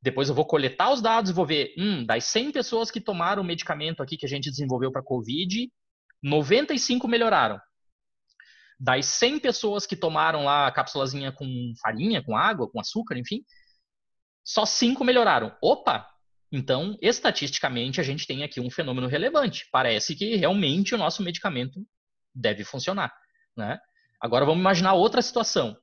Depois 0.00 0.28
eu 0.28 0.34
vou 0.34 0.46
coletar 0.46 0.90
os 0.92 1.02
dados 1.02 1.30
e 1.30 1.34
vou 1.34 1.44
ver, 1.44 1.74
hum, 1.78 2.06
das 2.06 2.24
100 2.24 2.52
pessoas 2.52 2.90
que 2.90 3.00
tomaram 3.00 3.42
o 3.42 3.46
medicamento 3.46 4.02
aqui 4.02 4.16
que 4.16 4.26
a 4.26 4.28
gente 4.28 4.50
desenvolveu 4.50 4.90
para 4.90 5.02
COVID, 5.02 5.70
95 6.22 7.06
melhoraram 7.06 7.60
das 8.78 9.06
100 9.06 9.40
pessoas 9.40 9.86
que 9.86 9.96
tomaram 9.96 10.44
lá 10.44 10.66
a 10.66 10.72
cápsulazinha 10.72 11.32
com 11.32 11.72
farinha, 11.82 12.22
com 12.22 12.36
água, 12.36 12.70
com 12.70 12.78
açúcar, 12.78 13.18
enfim, 13.18 13.44
só 14.44 14.64
5 14.64 15.04
melhoraram. 15.04 15.54
Opa! 15.60 16.08
Então, 16.50 16.96
estatisticamente, 17.02 18.00
a 18.00 18.04
gente 18.04 18.26
tem 18.26 18.42
aqui 18.42 18.60
um 18.60 18.70
fenômeno 18.70 19.06
relevante. 19.06 19.66
Parece 19.70 20.14
que 20.14 20.36
realmente 20.36 20.94
o 20.94 20.98
nosso 20.98 21.22
medicamento 21.22 21.80
deve 22.34 22.64
funcionar. 22.64 23.12
Né? 23.56 23.78
Agora, 24.20 24.44
vamos 24.44 24.60
imaginar 24.60 24.94
outra 24.94 25.20
situação. 25.20 25.76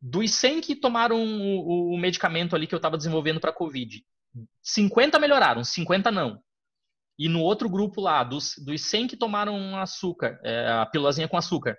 Dos 0.00 0.32
100 0.32 0.60
que 0.60 0.76
tomaram 0.76 1.22
o, 1.22 1.94
o 1.94 1.98
medicamento 1.98 2.54
ali 2.54 2.66
que 2.66 2.74
eu 2.74 2.78
estava 2.78 2.96
desenvolvendo 2.96 3.40
para 3.40 3.50
a 3.50 3.54
Covid, 3.54 4.04
50 4.62 5.18
melhoraram, 5.18 5.62
50 5.62 6.10
não. 6.10 6.40
E 7.18 7.28
no 7.28 7.40
outro 7.40 7.68
grupo 7.68 8.00
lá, 8.00 8.24
dos, 8.24 8.54
dos 8.64 8.80
100 8.82 9.08
que 9.08 9.16
tomaram 9.16 9.76
açúcar, 9.76 10.40
é, 10.44 10.68
a 10.70 10.86
pílulazinha 10.86 11.28
com 11.28 11.36
açúcar, 11.36 11.76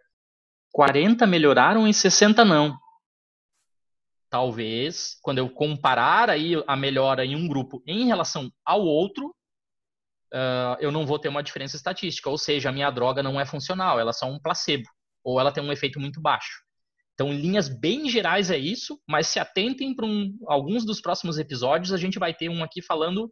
40 0.71 1.25
melhoraram 1.27 1.87
e 1.87 1.93
60 1.93 2.45
não. 2.45 2.77
Talvez, 4.33 5.19
quando 5.21 5.37
eu 5.37 5.47
comparar 5.47 6.27
aí 6.27 6.55
a 6.65 6.75
melhora 6.75 7.23
em 7.23 7.35
um 7.35 7.47
grupo 7.47 7.83
em 7.85 8.07
relação 8.07 8.49
ao 8.65 8.81
outro, 8.81 9.27
uh, 10.33 10.75
eu 10.79 10.91
não 10.91 11.05
vou 11.05 11.19
ter 11.19 11.29
uma 11.29 11.43
diferença 11.43 11.75
estatística. 11.75 12.31
Ou 12.31 12.37
seja, 12.39 12.69
a 12.69 12.71
minha 12.71 12.89
droga 12.89 13.21
não 13.21 13.39
é 13.39 13.45
funcional, 13.45 13.99
ela 13.99 14.09
é 14.09 14.13
só 14.13 14.25
um 14.25 14.39
placebo. 14.39 14.89
Ou 15.23 15.39
ela 15.39 15.51
tem 15.51 15.63
um 15.63 15.71
efeito 15.71 15.99
muito 15.99 16.19
baixo. 16.19 16.63
Então, 17.13 17.31
linhas 17.31 17.69
bem 17.69 18.09
gerais 18.09 18.49
é 18.49 18.57
isso, 18.57 18.99
mas 19.07 19.27
se 19.27 19.37
atentem 19.37 19.95
para 19.95 20.07
um, 20.07 20.35
alguns 20.47 20.83
dos 20.83 20.99
próximos 20.99 21.37
episódios, 21.37 21.93
a 21.93 21.97
gente 21.97 22.17
vai 22.17 22.33
ter 22.33 22.49
um 22.49 22.63
aqui 22.63 22.81
falando 22.81 23.31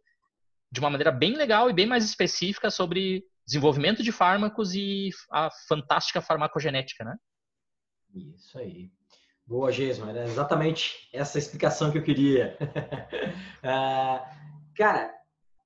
de 0.70 0.78
uma 0.78 0.88
maneira 0.88 1.10
bem 1.10 1.34
legal 1.34 1.68
e 1.68 1.72
bem 1.72 1.84
mais 1.84 2.04
específica 2.04 2.70
sobre 2.70 3.24
desenvolvimento 3.44 4.04
de 4.04 4.12
fármacos 4.12 4.72
e 4.72 5.10
a 5.32 5.50
fantástica 5.66 6.22
farmacogenética, 6.22 7.02
né? 7.02 7.16
Isso 8.14 8.56
aí. 8.56 8.92
Boa, 9.52 9.70
Gesma. 9.70 10.08
Era 10.08 10.24
exatamente 10.24 11.10
essa 11.12 11.38
explicação 11.38 11.92
que 11.92 11.98
eu 11.98 12.02
queria. 12.02 12.56
uh, 13.58 14.24
cara, 14.74 15.14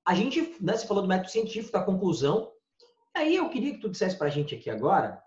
a 0.04 0.12
gente, 0.12 0.56
né, 0.60 0.76
você 0.76 0.84
falou 0.88 1.04
do 1.04 1.08
método 1.08 1.30
científico, 1.30 1.72
da 1.72 1.84
conclusão. 1.84 2.50
Aí 3.14 3.36
eu 3.36 3.48
queria 3.48 3.74
que 3.74 3.80
tu 3.80 3.88
dissesse 3.88 4.18
para 4.18 4.26
a 4.26 4.30
gente 4.30 4.56
aqui 4.56 4.68
agora 4.68 5.22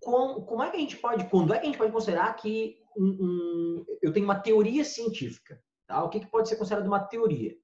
como, 0.00 0.46
como, 0.46 0.62
é 0.62 0.70
que 0.70 0.78
a 0.78 0.80
gente 0.80 0.96
pode, 0.96 1.28
quando 1.28 1.52
é 1.52 1.58
que 1.58 1.64
a 1.64 1.66
gente 1.66 1.76
pode 1.76 1.92
considerar 1.92 2.32
que 2.36 2.78
um, 2.96 3.04
um, 3.04 3.84
eu 4.00 4.14
tenho 4.14 4.24
uma 4.24 4.40
teoria 4.40 4.82
científica? 4.82 5.60
Tá? 5.86 6.02
O 6.02 6.08
que, 6.08 6.20
que 6.20 6.26
pode 6.26 6.48
ser 6.48 6.56
considerado 6.56 6.86
uma 6.86 7.00
teoria? 7.00 7.54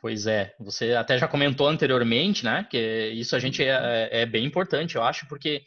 Pois 0.00 0.26
é, 0.26 0.54
você 0.58 0.94
até 0.94 1.18
já 1.18 1.28
comentou 1.28 1.68
anteriormente, 1.68 2.42
né? 2.42 2.66
Que 2.70 3.08
isso 3.08 3.36
a 3.36 3.38
gente 3.38 3.62
é, 3.62 3.68
é, 3.68 4.22
é 4.22 4.26
bem 4.26 4.46
importante, 4.46 4.96
eu 4.96 5.02
acho, 5.02 5.28
porque 5.28 5.62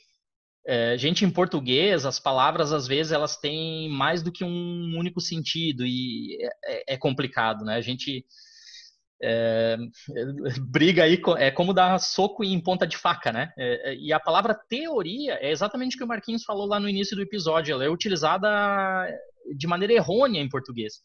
é, 0.65 0.97
gente 0.97 1.25
em 1.25 1.29
português, 1.29 2.05
as 2.05 2.19
palavras 2.19 2.71
às 2.71 2.87
vezes 2.87 3.11
elas 3.11 3.37
têm 3.37 3.89
mais 3.89 4.21
do 4.21 4.31
que 4.31 4.43
um 4.43 4.97
único 4.97 5.19
sentido 5.19 5.85
e 5.85 6.37
é, 6.63 6.93
é 6.93 6.97
complicado, 6.97 7.65
né? 7.65 7.75
A 7.75 7.81
gente 7.81 8.25
é, 9.23 9.77
briga 10.61 11.03
aí, 11.03 11.19
é 11.37 11.51
como 11.51 11.73
dar 11.73 11.99
soco 11.99 12.43
em 12.43 12.59
ponta 12.59 12.85
de 12.85 12.97
faca, 12.97 13.31
né? 13.31 13.51
É, 13.57 13.91
é, 13.91 13.95
e 13.95 14.13
a 14.13 14.19
palavra 14.19 14.59
teoria 14.69 15.35
é 15.41 15.51
exatamente 15.51 15.95
o 15.95 15.97
que 15.97 16.03
o 16.03 16.07
Marquinhos 16.07 16.43
falou 16.43 16.67
lá 16.67 16.79
no 16.79 16.89
início 16.89 17.15
do 17.15 17.21
episódio. 17.21 17.73
Ela 17.73 17.85
é 17.85 17.89
utilizada 17.89 18.47
de 19.55 19.67
maneira 19.67 19.93
errônea 19.93 20.41
em 20.41 20.49
português. 20.49 21.01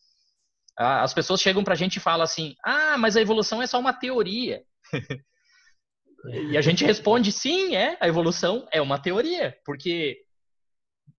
As 0.79 1.15
pessoas 1.15 1.41
chegam 1.41 1.65
para 1.65 1.73
a 1.73 1.77
gente 1.77 1.97
e 1.97 2.01
falam 2.01 2.25
assim: 2.25 2.55
ah, 2.63 2.99
mas 2.99 3.17
a 3.17 3.21
evolução 3.21 3.63
é 3.63 3.67
só 3.67 3.79
uma 3.79 3.95
teoria. 3.95 4.63
e 6.33 6.57
a 6.57 6.61
gente 6.61 6.85
responde: 6.85 7.33
sim, 7.33 7.75
é, 7.77 7.97
a 8.01 8.09
evolução 8.09 8.67
é 8.73 8.81
uma 8.81 8.99
teoria, 8.99 9.57
porque 9.65 10.19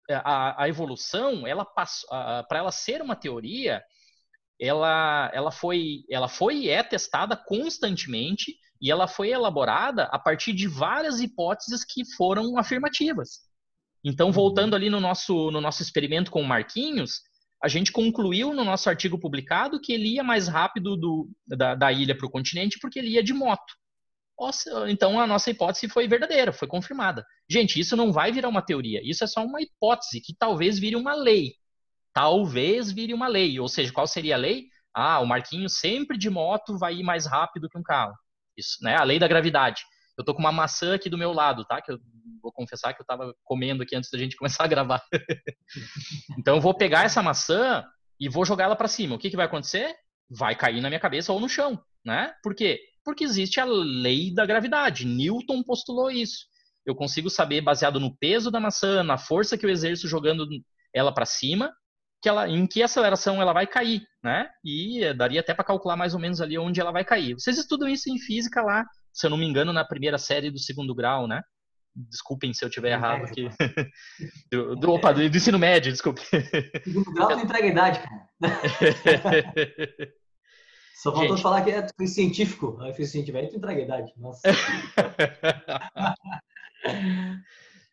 a, 0.09 0.63
a 0.63 0.69
evolução, 0.69 1.45
ela 1.45 1.65
para 1.65 2.59
ela 2.59 2.71
ser 2.71 3.01
uma 3.01 3.15
teoria, 3.15 3.83
ela, 4.59 5.29
ela, 5.33 5.51
foi, 5.51 6.03
ela 6.09 6.27
foi 6.27 6.55
e 6.57 6.69
é 6.69 6.81
testada 6.81 7.35
constantemente 7.35 8.55
e 8.81 8.91
ela 8.91 9.07
foi 9.07 9.29
elaborada 9.29 10.03
a 10.05 10.19
partir 10.19 10.53
de 10.53 10.67
várias 10.67 11.19
hipóteses 11.19 11.83
que 11.83 12.03
foram 12.15 12.57
afirmativas. 12.57 13.41
Então, 14.03 14.31
voltando 14.31 14.75
ali 14.75 14.89
no 14.89 14.99
nosso, 14.99 15.51
no 15.51 15.59
nosso 15.59 15.81
experimento 15.81 16.31
com 16.31 16.41
o 16.41 16.47
Marquinhos, 16.47 17.21
a 17.61 17.67
gente 17.67 17.91
concluiu 17.91 18.53
no 18.53 18.63
nosso 18.63 18.87
artigo 18.87 19.19
publicado 19.19 19.81
que 19.81 19.91
ele 19.91 20.13
ia 20.13 20.23
mais 20.23 20.47
rápido 20.47 20.95
do, 20.95 21.29
da, 21.45 21.75
da 21.75 21.91
ilha 21.91 22.15
para 22.15 22.27
o 22.27 22.29
continente 22.29 22.77
porque 22.79 22.99
ele 22.99 23.09
ia 23.09 23.23
de 23.23 23.33
moto. 23.33 23.73
Então 24.87 25.19
a 25.19 25.25
nossa 25.25 25.49
hipótese 25.49 25.89
foi 25.89 26.07
verdadeira, 26.07 26.53
foi 26.53 26.67
confirmada. 26.67 27.25
Gente, 27.49 27.79
isso 27.79 27.95
não 27.95 28.11
vai 28.11 28.31
virar 28.31 28.49
uma 28.49 28.61
teoria, 28.61 29.01
isso 29.03 29.23
é 29.23 29.27
só 29.27 29.43
uma 29.43 29.61
hipótese 29.61 30.21
que 30.21 30.35
talvez 30.37 30.77
vire 30.77 30.95
uma 30.95 31.15
lei. 31.15 31.53
Talvez 32.13 32.91
vire 32.91 33.13
uma 33.13 33.27
lei. 33.27 33.59
Ou 33.59 33.67
seja, 33.67 33.93
qual 33.93 34.07
seria 34.07 34.35
a 34.35 34.39
lei? 34.39 34.65
Ah, 34.93 35.19
o 35.19 35.25
Marquinhos 35.25 35.79
sempre 35.79 36.17
de 36.17 36.29
moto 36.29 36.77
vai 36.77 36.95
ir 36.95 37.03
mais 37.03 37.27
rápido 37.27 37.69
que 37.69 37.77
um 37.77 37.83
carro. 37.83 38.13
Isso, 38.57 38.77
né? 38.81 38.95
A 38.95 39.03
lei 39.03 39.19
da 39.19 39.27
gravidade. 39.27 39.83
Eu 40.17 40.25
tô 40.25 40.33
com 40.33 40.39
uma 40.39 40.51
maçã 40.51 40.95
aqui 40.95 41.09
do 41.09 41.17
meu 41.17 41.31
lado, 41.31 41.63
tá? 41.65 41.79
Que 41.79 41.91
eu 41.91 41.99
vou 42.41 42.51
confessar 42.51 42.93
que 42.93 43.01
eu 43.01 43.03
estava 43.03 43.35
comendo 43.43 43.83
aqui 43.83 43.95
antes 43.95 44.09
da 44.09 44.17
gente 44.17 44.35
começar 44.37 44.63
a 44.63 44.67
gravar. 44.67 45.03
então 46.39 46.55
eu 46.55 46.61
vou 46.61 46.73
pegar 46.73 47.03
essa 47.03 47.21
maçã 47.21 47.85
e 48.19 48.27
vou 48.27 48.43
jogar 48.43 48.65
ela 48.65 48.75
para 48.75 48.87
cima. 48.87 49.15
O 49.15 49.19
que, 49.19 49.29
que 49.29 49.35
vai 49.35 49.45
acontecer? 49.45 49.95
Vai 50.27 50.55
cair 50.55 50.81
na 50.81 50.89
minha 50.89 50.99
cabeça 50.99 51.31
ou 51.31 51.39
no 51.39 51.47
chão, 51.47 51.79
né? 52.03 52.33
Por 52.41 52.55
quê? 52.55 52.79
Porque 53.07 53.23
existe 53.23 53.57
a 53.61 53.63
lei 53.63 54.33
da 54.33 54.45
gravidade. 54.45 55.05
Newton 55.05 55.63
postulou 55.63 56.11
isso. 56.11 56.45
Eu 56.85 56.93
consigo 56.93 57.29
saber, 57.29 57.61
baseado 57.61 58.01
no 58.01 58.13
peso 58.17 58.51
da 58.51 58.59
maçã, 58.59 59.01
na 59.01 59.17
força 59.17 59.57
que 59.57 59.65
eu 59.65 59.69
exerço 59.69 60.09
jogando 60.09 60.45
ela 60.93 61.13
para 61.13 61.25
cima, 61.25 61.71
que 62.21 62.27
ela, 62.27 62.49
em 62.49 62.67
que 62.67 62.83
aceleração 62.83 63.41
ela 63.41 63.53
vai 63.53 63.65
cair, 63.65 64.01
né? 64.21 64.49
E 64.61 65.13
daria 65.13 65.39
até 65.39 65.53
para 65.53 65.63
calcular 65.63 65.95
mais 65.95 66.13
ou 66.13 66.19
menos 66.19 66.41
ali 66.41 66.57
onde 66.57 66.81
ela 66.81 66.91
vai 66.91 67.05
cair. 67.05 67.33
Vocês 67.35 67.57
estudam 67.57 67.87
isso 67.87 68.09
em 68.09 68.19
física 68.19 68.61
lá, 68.61 68.83
se 69.13 69.25
eu 69.25 69.29
não 69.29 69.37
me 69.37 69.45
engano, 69.45 69.71
na 69.71 69.85
primeira 69.85 70.17
série 70.17 70.51
do 70.51 70.59
segundo 70.59 70.93
grau, 70.93 71.29
né? 71.29 71.41
Desculpem 71.95 72.53
se 72.53 72.65
eu 72.65 72.69
tiver 72.69 72.91
errado 72.91 73.23
aqui. 73.23 73.47
do, 74.51 74.75
do, 74.75 74.91
opa, 74.91 75.13
do, 75.13 75.29
do, 75.29 75.37
ensino 75.37 75.57
médio, 75.57 75.93
desculpe. 75.93 76.21
Segundo 76.83 77.13
grau 77.13 77.29
não 77.29 77.39
entrega 77.39 77.67
idade, 77.67 78.01
cara. 78.01 78.27
Só 80.97 81.11
faltou 81.11 81.35
Gente. 81.35 81.43
falar 81.43 81.63
que 81.63 81.69
é 81.69 81.87
científico. 82.07 82.75
Aí 82.81 82.91
fiz 82.91 83.11
científico, 83.11 83.37
aí 83.37 83.47
tu 83.47 83.57
entrega 83.57 83.81
idade. 83.81 84.11
Nossa. 84.17 84.41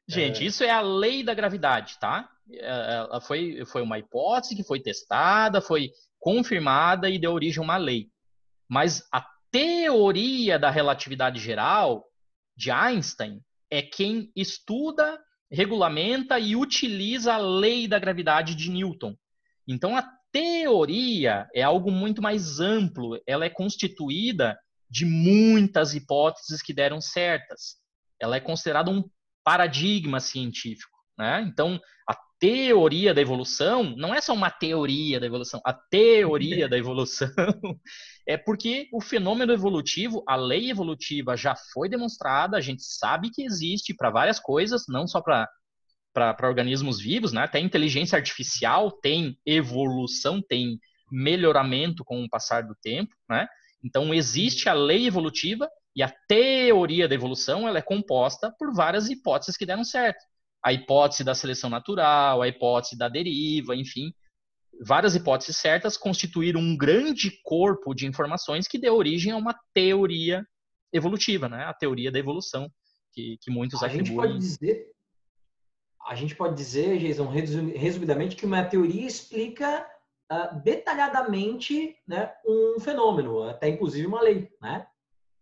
Gente, 0.09 0.43
é... 0.43 0.47
isso 0.47 0.65
é 0.65 0.71
a 0.71 0.81
lei 0.81 1.23
da 1.23 1.35
gravidade, 1.35 1.99
tá? 2.01 2.31
Ela 2.51 3.21
foi, 3.21 3.63
foi 3.67 3.83
uma 3.83 3.99
hipótese 3.99 4.57
que 4.57 4.65
foi 4.65 4.81
testada, 4.81 5.61
foi 5.61 5.91
confirmada 6.19 7.11
e 7.11 7.19
deu 7.19 7.33
origem 7.33 7.61
a 7.61 7.65
uma 7.65 7.77
lei. 7.77 8.09
Mas 8.67 9.07
a 9.13 9.23
teoria 9.51 10.59
da 10.59 10.71
relatividade 10.71 11.41
geral 11.41 12.07
de 12.57 12.71
Einstein 12.71 13.43
é 13.71 13.83
quem 13.83 14.33
estuda, 14.35 15.21
regulamenta 15.53 16.39
e 16.39 16.57
utiliza 16.57 17.35
a 17.35 17.39
lei 17.39 17.87
da 17.87 17.99
gravidade 17.99 18.55
de 18.55 18.71
Newton. 18.71 19.15
Então, 19.69 19.95
a 19.95 20.11
teoria 20.35 21.49
é 21.55 21.63
algo 21.63 21.93
muito 21.93 22.21
mais 22.21 22.59
amplo, 22.59 23.21
ela 23.25 23.45
é 23.45 23.51
constituída 23.51 24.59
de 24.91 25.07
muitas 25.07 25.95
hipóteses 25.95 26.61
que 26.61 26.75
deram 26.75 27.01
certas. 27.01 27.77
Ela 28.21 28.37
é 28.37 28.41
considerada 28.41 28.91
um 28.91 29.05
paradigma 29.45 30.19
científico. 30.19 30.99
Né? 31.17 31.43
Então, 31.43 31.81
a 32.09 32.17
teoria 32.41 33.15
da 33.15 33.21
evolução 33.21 33.95
não 33.97 34.13
é 34.13 34.21
só 34.21 34.35
uma 34.35 34.51
teoria 34.51 35.21
da 35.21 35.27
evolução, 35.27 35.61
a 35.65 35.73
teoria 35.73 36.69
da 36.69 36.77
evolução 36.77 37.29
é 38.27 38.37
porque 38.37 38.89
o 38.93 39.01
fenômeno 39.01 39.53
evolutivo, 39.53 40.25
a 40.27 40.35
lei 40.35 40.69
evolutiva 40.69 41.37
já 41.37 41.55
foi 41.73 41.89
demonstrada, 41.89 42.57
a 42.57 42.61
gente 42.61 42.83
sabe 42.83 43.31
que 43.31 43.45
existe 43.45 43.95
para 43.95 44.11
várias 44.11 44.41
coisas, 44.41 44.87
não 44.89 45.07
só 45.07 45.21
para 45.21 45.49
para 46.15 46.49
organismos 46.49 47.01
vivos, 47.01 47.33
né? 47.33 47.43
Até 47.43 47.59
inteligência 47.59 48.17
artificial 48.17 48.93
tem 48.93 49.37
evolução, 49.45 50.41
tem 50.41 50.79
melhoramento 51.11 52.05
com 52.05 52.23
o 52.23 52.29
passar 52.29 52.63
do 52.63 52.75
tempo, 52.77 53.15
né? 53.29 53.47
Então 53.85 54.15
existe 54.15 54.69
a 54.69 54.73
lei 54.73 55.07
evolutiva 55.07 55.69
e 55.95 56.03
a 56.03 56.13
teoria 56.29 57.09
da 57.09 57.15
evolução 57.15 57.69
ela 57.69 57.79
é 57.79 57.83
composta 57.83 58.55
por 58.59 58.73
várias 58.73 59.11
hipóteses 59.11 59.57
que 59.57 59.67
deram 59.67 59.85
certo. 59.85 60.25
A 60.65 60.73
hipótese 60.73 61.23
da 61.23 61.35
seleção 61.35 61.69
natural, 61.69 62.41
a 62.41 62.49
hipótese 62.49 62.97
da 62.97 63.09
deriva, 63.09 63.77
enfim, 63.77 64.13
várias 64.81 65.15
hipóteses 65.15 65.57
certas 65.57 65.97
constituíram 65.97 66.61
um 66.61 66.77
grande 66.77 67.31
corpo 67.43 67.95
de 67.95 68.07
informações 68.07 68.67
que 68.67 68.79
deu 68.79 68.95
origem 68.95 69.33
a 69.33 69.37
uma 69.37 69.55
teoria 69.75 70.45
evolutiva, 70.93 71.49
né? 71.49 71.65
A 71.65 71.75
teoria 71.75 72.11
da 72.11 72.19
evolução, 72.19 72.71
que, 73.13 73.37
que 73.41 73.51
muitos 73.51 73.83
a 73.83 73.87
atribuem. 73.87 74.07
Gente 74.07 74.17
pode 74.17 74.39
dizer, 74.39 74.94
a 76.07 76.15
gente 76.15 76.35
pode 76.35 76.55
dizer, 76.55 76.99
Jason, 76.99 77.29
resumidamente, 77.29 78.37
que 78.37 78.47
uma 78.47 78.65
teoria 78.65 79.07
explica 79.07 79.87
uh, 80.31 80.61
detalhadamente 80.63 81.97
né, 82.07 82.33
um 82.47 82.79
fenômeno, 82.81 83.43
até 83.43 83.69
inclusive 83.69 84.07
uma 84.07 84.21
lei, 84.21 84.51
né? 84.61 84.87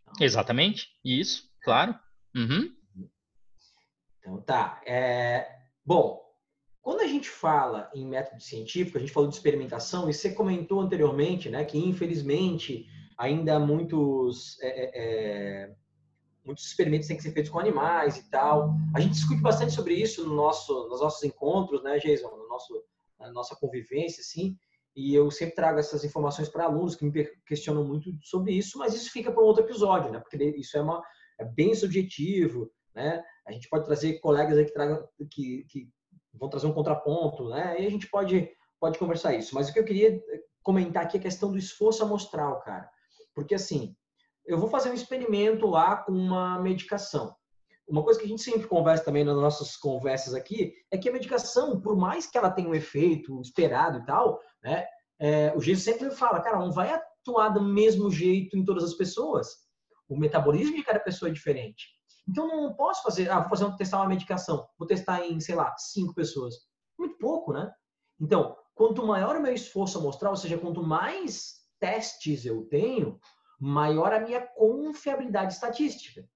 Então, 0.03 0.25
Exatamente, 0.25 0.89
isso, 1.05 1.51
claro. 1.63 1.95
Uhum. 2.35 2.75
Então 4.19 4.41
tá. 4.43 4.81
É... 4.87 5.49
Bom, 5.85 6.23
quando 6.81 7.01
a 7.01 7.07
gente 7.07 7.29
fala 7.29 7.91
em 7.95 8.07
método 8.07 8.41
científico, 8.43 8.99
a 8.99 9.01
gente 9.01 9.13
falou 9.13 9.29
de 9.29 9.37
experimentação, 9.37 10.11
e 10.11 10.15
você 10.15 10.33
comentou 10.33 10.81
anteriormente 10.81 11.49
né, 11.49 11.65
que, 11.65 11.79
infelizmente, 11.79 12.87
ainda 13.17 13.59
muitos, 13.59 14.61
é, 14.61 14.69
é, 14.69 14.91
é, 14.95 15.75
muitos 16.45 16.67
experimentos 16.67 17.07
têm 17.07 17.17
que 17.17 17.23
ser 17.23 17.33
feitos 17.33 17.51
com 17.51 17.59
animais 17.59 18.17
e 18.17 18.29
tal. 18.31 18.75
A 18.95 19.01
gente 19.01 19.13
discute 19.13 19.41
bastante 19.41 19.73
sobre 19.73 19.95
isso 19.95 20.27
no 20.27 20.35
nosso, 20.35 20.89
nos 20.89 21.01
nossos 21.01 21.23
encontros, 21.23 21.83
né, 21.83 21.99
Jason? 21.99 22.29
No 22.29 22.49
nosso, 22.49 22.83
na 23.19 23.33
nossa 23.33 23.57
convivência, 23.57 24.21
assim. 24.21 24.57
E 24.95 25.15
eu 25.15 25.31
sempre 25.31 25.55
trago 25.55 25.79
essas 25.79 26.05
informações 26.05 26.49
para 26.49 26.65
alunos 26.65 26.95
que 26.95 27.05
me 27.05 27.25
questionam 27.47 27.85
muito 27.85 28.11
sobre 28.23 28.53
isso, 28.53 28.79
mas 28.79 28.95
isso 28.95 29.11
fica 29.11 29.33
para 29.33 29.43
um 29.43 29.47
outro 29.47 29.65
episódio, 29.65 30.11
né? 30.11 30.19
Porque 30.19 30.37
isso 30.57 30.77
é, 30.77 30.83
uma, 30.83 31.03
é 31.39 31.45
bem 31.45 31.75
subjetivo, 31.75 32.71
né? 32.95 33.23
A 33.47 33.53
gente 33.53 33.69
pode 33.69 33.87
trazer 33.87 34.21
colegas 34.21 34.59
aí 34.59 34.67
que, 34.67 34.73
tragam, 34.73 35.09
que, 35.31 35.65
que 35.69 35.89
vão 36.35 36.49
trazer 36.49 36.67
um 36.67 36.75
contraponto, 36.75 37.49
né? 37.49 37.81
E 37.81 37.87
a 37.87 37.91
gente 37.91 38.09
pode, 38.09 38.51
pode 38.79 38.99
conversar 38.99 39.35
isso. 39.35 39.55
Mas 39.55 39.69
o 39.69 39.73
que 39.73 39.79
eu 39.79 39.85
queria 39.85 40.21
comentar 40.63 41.05
aqui 41.05 41.17
é 41.17 41.21
a 41.21 41.23
questão 41.23 41.51
do 41.51 41.59
esforço 41.59 42.03
amostral, 42.03 42.61
cara. 42.61 42.89
Porque 43.35 43.55
assim, 43.55 43.97
eu 44.47 44.59
vou 44.59 44.69
fazer 44.69 44.91
um 44.91 44.95
experimento 44.95 45.67
lá 45.67 45.97
com 45.97 46.13
uma 46.13 46.59
medicação. 46.61 47.35
Uma 47.87 48.03
coisa 48.03 48.19
que 48.19 48.25
a 48.25 48.29
gente 48.29 48.43
sempre 48.43 48.67
conversa 48.67 49.05
também 49.05 49.25
nas 49.25 49.37
nossas 49.37 49.77
conversas 49.77 50.35
aqui 50.35 50.73
é 50.91 50.97
que 50.97 51.09
a 51.09 51.13
medicação, 51.13 51.81
por 51.81 51.97
mais 51.97 52.27
que 52.27 52.39
ela 52.39 52.51
tenha 52.51 52.69
um 52.69 52.75
efeito 52.75 53.41
esperado 53.41 53.99
e 53.99 54.05
tal, 54.07 54.41
né? 54.63 54.87
É, 55.21 55.53
o 55.57 55.61
Jesus 55.61 55.85
sempre 55.85 56.11
fala, 56.11 56.41
cara, 56.41 56.59
não 56.59 56.73
vai 56.73 56.91
atuar 56.93 57.51
do 57.51 57.63
mesmo 57.63 58.11
jeito 58.11 58.57
em 58.57 58.65
todas 58.65 58.85
as 58.85 58.95
pessoas. 58.95 59.49
o 60.09 60.19
metabolismo 60.19 60.77
de 60.77 60.83
cada 60.83 61.01
pessoa 61.01 61.31
é 61.31 61.33
diferente. 61.33 61.87
Então 62.29 62.47
não 62.47 62.75
posso 62.75 63.03
fazer, 63.03 63.31
ah, 63.31 63.41
vou 63.41 63.49
fazer 63.49 63.65
um, 63.65 63.77
testar 63.77 63.99
uma 63.99 64.09
medicação, 64.09 64.67
vou 64.79 64.87
testar 64.87 65.25
em, 65.25 65.41
sei 65.41 65.55
lá, 65.55 65.75
cinco 65.79 66.15
pessoas. 66.15 66.55
Muito 66.99 67.17
pouco, 67.19 67.53
né? 67.53 67.71
Então, 68.21 68.57
quanto 68.75 69.07
maior 69.07 69.37
o 69.37 69.41
meu 69.41 69.53
esforço 69.53 69.99
amostral, 69.99 70.33
ou 70.33 70.37
seja, 70.37 70.59
quanto 70.59 70.83
mais 70.83 71.63
testes 71.81 72.45
eu 72.45 72.65
tenho, 72.67 73.19
maior 73.63 74.13
a 74.13 74.19
minha 74.19 74.41
confiabilidade 74.41 75.53
estatística. 75.53 76.29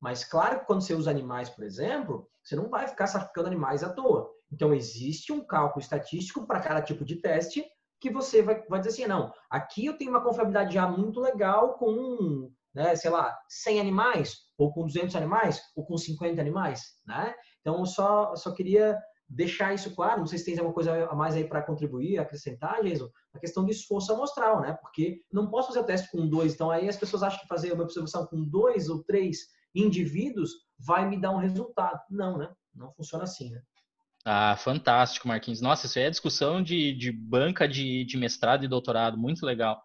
Mas 0.00 0.24
claro 0.24 0.58
que 0.58 0.66
quando 0.66 0.80
você 0.80 0.94
usa 0.94 1.12
animais, 1.12 1.48
por 1.48 1.62
exemplo, 1.62 2.28
você 2.42 2.56
não 2.56 2.68
vai 2.68 2.88
ficar 2.88 3.06
sacrificando 3.06 3.46
animais 3.46 3.84
à 3.84 3.92
toa. 3.92 4.28
Então 4.50 4.74
existe 4.74 5.32
um 5.32 5.46
cálculo 5.46 5.80
estatístico 5.80 6.44
para 6.44 6.58
cada 6.58 6.82
tipo 6.82 7.04
de 7.04 7.16
teste 7.16 7.64
que 8.00 8.10
você 8.10 8.42
vai, 8.42 8.60
vai 8.66 8.80
dizer 8.80 8.90
assim, 8.90 9.06
não, 9.06 9.32
aqui 9.48 9.86
eu 9.86 9.96
tenho 9.96 10.10
uma 10.10 10.24
confiabilidade 10.24 10.74
já 10.74 10.88
muito 10.88 11.20
legal 11.20 11.74
com, 11.74 12.50
né, 12.74 12.96
sei 12.96 13.12
lá, 13.12 13.32
100 13.48 13.78
animais, 13.78 14.38
ou 14.58 14.72
com 14.72 14.84
200 14.84 15.14
animais, 15.14 15.62
ou 15.76 15.86
com 15.86 15.96
50 15.96 16.40
animais, 16.40 16.82
né? 17.06 17.32
Então, 17.60 17.78
eu 17.78 17.86
só, 17.86 18.34
só 18.34 18.52
queria 18.52 18.98
deixar 19.34 19.74
isso 19.74 19.94
claro, 19.94 20.20
não 20.20 20.26
sei 20.26 20.38
se 20.38 20.44
tem 20.44 20.58
alguma 20.58 20.74
coisa 20.74 21.06
a 21.06 21.14
mais 21.14 21.34
aí 21.34 21.44
para 21.44 21.62
contribuir, 21.62 22.18
acrescentar, 22.18 22.82
Jason, 22.82 23.08
a 23.32 23.38
questão 23.38 23.64
do 23.64 23.70
esforço 23.70 24.12
amostral, 24.12 24.60
né? 24.60 24.74
Porque 24.74 25.22
não 25.32 25.48
posso 25.48 25.68
fazer 25.68 25.80
o 25.80 25.84
teste 25.84 26.10
com 26.10 26.28
dois, 26.28 26.52
então 26.52 26.70
aí 26.70 26.86
as 26.86 26.96
pessoas 26.96 27.22
acham 27.22 27.40
que 27.40 27.48
fazer 27.48 27.72
uma 27.72 27.84
observação 27.84 28.26
com 28.26 28.44
dois 28.44 28.90
ou 28.90 29.02
três 29.02 29.48
indivíduos 29.74 30.50
vai 30.78 31.08
me 31.08 31.18
dar 31.18 31.30
um 31.30 31.38
resultado. 31.38 31.98
Não, 32.10 32.36
né? 32.36 32.52
Não 32.74 32.92
funciona 32.92 33.24
assim, 33.24 33.50
né? 33.50 33.62
Ah, 34.24 34.56
fantástico, 34.56 35.26
Marquinhos. 35.26 35.60
Nossa, 35.60 35.86
isso 35.86 35.98
aí 35.98 36.04
é 36.04 36.10
discussão 36.10 36.62
de, 36.62 36.92
de 36.92 37.10
banca 37.10 37.66
de, 37.66 38.04
de 38.04 38.16
mestrado 38.16 38.64
e 38.64 38.68
doutorado, 38.68 39.18
muito 39.18 39.44
legal. 39.44 39.82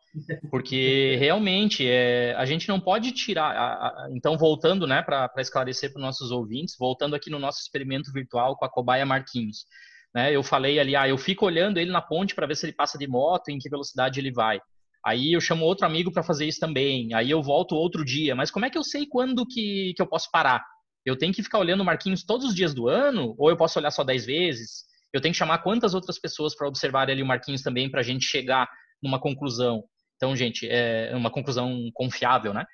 Porque 0.52 1.16
realmente 1.20 1.88
é, 1.88 2.36
a 2.36 2.46
gente 2.46 2.68
não 2.68 2.80
pode 2.80 3.12
tirar. 3.14 3.56
A, 3.56 3.88
a, 3.88 4.10
então, 4.12 4.38
voltando 4.38 4.86
né, 4.86 5.02
para 5.02 5.32
esclarecer 5.38 5.92
para 5.92 6.00
os 6.00 6.06
nossos 6.06 6.30
ouvintes, 6.30 6.76
voltando 6.78 7.16
aqui 7.16 7.32
no 7.32 7.40
nosso 7.40 7.62
experimento 7.62 8.12
virtual 8.12 8.56
com 8.56 8.66
a 8.66 8.70
cobaia 8.70 9.06
Marquinhos. 9.08 9.66
Né, 10.14 10.36
eu 10.36 10.44
falei 10.44 10.80
ali, 10.80 10.96
ah, 10.96 11.08
eu 11.10 11.18
fico 11.18 11.46
olhando 11.46 11.80
ele 11.80 11.92
na 11.92 12.02
ponte 12.02 12.36
para 12.36 12.46
ver 12.46 12.56
se 12.56 12.66
ele 12.68 12.74
passa 12.74 12.98
de 12.98 13.08
moto, 13.08 13.50
em 13.50 13.58
que 13.58 13.70
velocidade 13.70 14.20
ele 14.20 14.32
vai. 14.32 14.62
Aí 15.04 15.34
eu 15.34 15.42
chamo 15.42 15.66
outro 15.66 15.86
amigo 15.86 16.12
para 16.12 16.22
fazer 16.22 16.46
isso 16.46 16.60
também. 16.60 17.12
Aí 17.14 17.32
eu 17.32 17.42
volto 17.42 17.76
outro 17.76 18.06
dia. 18.06 18.36
Mas 18.36 18.52
como 18.52 18.66
é 18.66 18.70
que 18.70 18.78
eu 18.78 18.84
sei 18.84 19.08
quando 19.08 19.48
que, 19.48 19.94
que 19.96 20.02
eu 20.02 20.08
posso 20.08 20.30
parar? 20.32 20.64
Eu 21.08 21.18
tenho 21.18 21.34
que 21.34 21.42
ficar 21.42 21.60
olhando 21.60 21.80
o 21.80 21.86
Marquinhos 21.86 22.22
todos 22.22 22.48
os 22.48 22.54
dias 22.54 22.74
do 22.74 22.90
ano? 22.90 23.34
Ou 23.38 23.50
eu 23.50 23.56
posso 23.56 23.80
olhar 23.80 23.92
só 23.92 24.04
10 24.04 24.26
vezes? 24.26 24.84
Eu 25.14 25.22
tenho 25.22 25.32
que 25.32 25.38
chamar 25.38 25.60
quantas 25.60 25.94
outras 25.94 26.20
pessoas 26.20 26.54
para 26.54 26.68
observar 26.68 27.10
ali 27.10 27.24
o 27.24 27.26
Marquinhos 27.26 27.62
também 27.62 27.90
para 27.90 28.02
a 28.02 28.04
gente 28.04 28.26
chegar 28.26 28.70
numa 29.02 29.18
conclusão. 29.18 29.86
Então, 30.18 30.36
gente, 30.36 30.68
é 30.70 31.16
uma 31.16 31.32
conclusão 31.32 31.90
confiável, 31.94 32.54
né? 32.54 32.66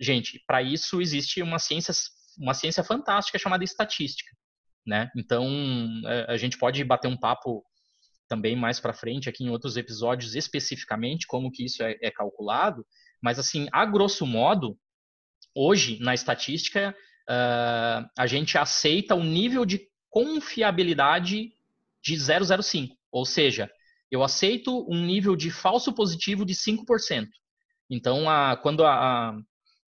Gente, 0.00 0.42
para 0.48 0.60
isso 0.60 1.00
existe 1.00 1.42
uma 1.42 1.60
ciência, 1.60 1.94
uma 2.36 2.54
ciência 2.54 2.82
fantástica 2.82 3.38
chamada 3.38 3.62
estatística, 3.62 4.34
né? 4.84 5.08
Então, 5.16 5.46
é, 6.06 6.26
a 6.28 6.36
gente 6.36 6.58
pode 6.58 6.82
bater 6.82 7.06
um 7.06 7.16
papo 7.16 7.62
também 8.28 8.56
mais 8.56 8.80
para 8.80 8.92
frente 8.92 9.28
aqui 9.28 9.44
em 9.44 9.50
outros 9.50 9.76
episódios 9.76 10.34
especificamente 10.34 11.24
como 11.24 11.52
que 11.52 11.64
isso 11.66 11.84
é, 11.84 11.96
é 12.02 12.10
calculado, 12.10 12.84
mas 13.22 13.38
assim, 13.38 13.68
a 13.70 13.86
grosso 13.86 14.26
modo, 14.26 14.76
hoje 15.54 16.00
na 16.00 16.14
estatística 16.14 16.96
uh, 17.30 18.10
a 18.18 18.26
gente 18.26 18.58
aceita 18.58 19.14
o 19.14 19.22
nível 19.22 19.64
de 19.64 19.88
confiabilidade 20.10 21.52
de 22.02 22.14
0,05. 22.14 22.90
Ou 23.12 23.24
seja, 23.24 23.70
eu 24.10 24.22
aceito 24.24 24.84
um 24.90 25.06
nível 25.06 25.36
de 25.36 25.50
falso 25.50 25.92
positivo 25.92 26.44
de 26.44 26.54
5%. 26.54 27.28
Então, 27.88 28.28
a, 28.28 28.56
quando 28.56 28.84
a, 28.84 29.36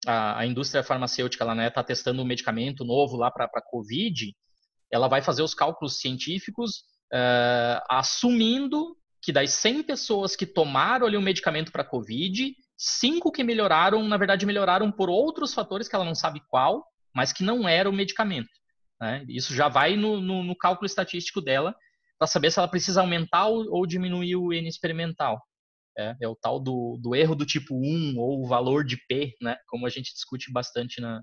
a, 0.07 0.38
a, 0.41 0.47
indústria 0.47 0.82
farmacêutica 0.82 1.45
está 1.45 1.55
né, 1.55 1.70
tá 1.70 1.82
testando 1.82 2.22
um 2.22 2.26
medicamento 2.26 2.84
novo 2.84 3.16
lá 3.16 3.30
para 3.30 3.45
a 3.47 3.62
COVID, 3.62 4.34
ela 4.91 5.09
vai 5.09 5.22
fazer 5.22 5.43
os 5.43 5.55
cálculos 5.55 6.01
científicos 6.01 6.84
uh, 7.12 7.80
assumindo 7.88 8.97
que 9.22 9.32
das 9.32 9.51
100 9.53 9.82
pessoas 9.82 10.34
que 10.34 10.47
tomaram 10.47 11.07
ali 11.07 11.16
um 11.16 11.22
medicamento 11.22 11.70
para 11.70 11.84
COVID, 11.84 12.55
cinco 12.76 13.30
que 13.30 13.45
melhoraram, 13.45 14.03
na 14.09 14.16
verdade, 14.16 14.47
melhoraram 14.47 14.91
por 14.91 15.11
outros 15.11 15.53
fatores 15.53 15.88
que 15.88 15.95
ela 15.95 16.05
não 16.05 16.14
sabe 16.14 16.41
qual, 16.49 16.86
mas 17.14 17.32
que 17.32 17.42
não 17.42 17.68
era 17.68 17.88
o 17.88 17.92
medicamento. 17.92 18.50
Né? 19.00 19.24
Isso 19.28 19.54
já 19.54 19.68
vai 19.68 19.96
no, 19.96 20.20
no, 20.20 20.42
no 20.42 20.56
cálculo 20.56 20.86
estatístico 20.86 21.40
dela 21.40 21.74
para 22.18 22.26
saber 22.26 22.50
se 22.50 22.58
ela 22.58 22.68
precisa 22.68 23.00
aumentar 23.00 23.46
ou, 23.46 23.86
diminuir 23.86 24.36
o 24.36 24.52
N 24.52 24.68
experimental. 24.68 25.40
É, 25.98 26.14
é, 26.22 26.28
o 26.28 26.36
tal 26.36 26.61
do, 26.61 26.98
do 27.02 27.14
erro 27.16 27.34
do 27.34 27.44
tipo 27.44 27.74
1 27.74 28.14
ou 28.16 28.44
o 28.44 28.46
valor 28.46 28.84
de 28.84 28.96
P, 29.08 29.34
né? 29.40 29.56
como 29.66 29.86
a 29.86 29.90
gente 29.90 30.12
discute 30.12 30.52
bastante 30.52 31.00
na, 31.00 31.20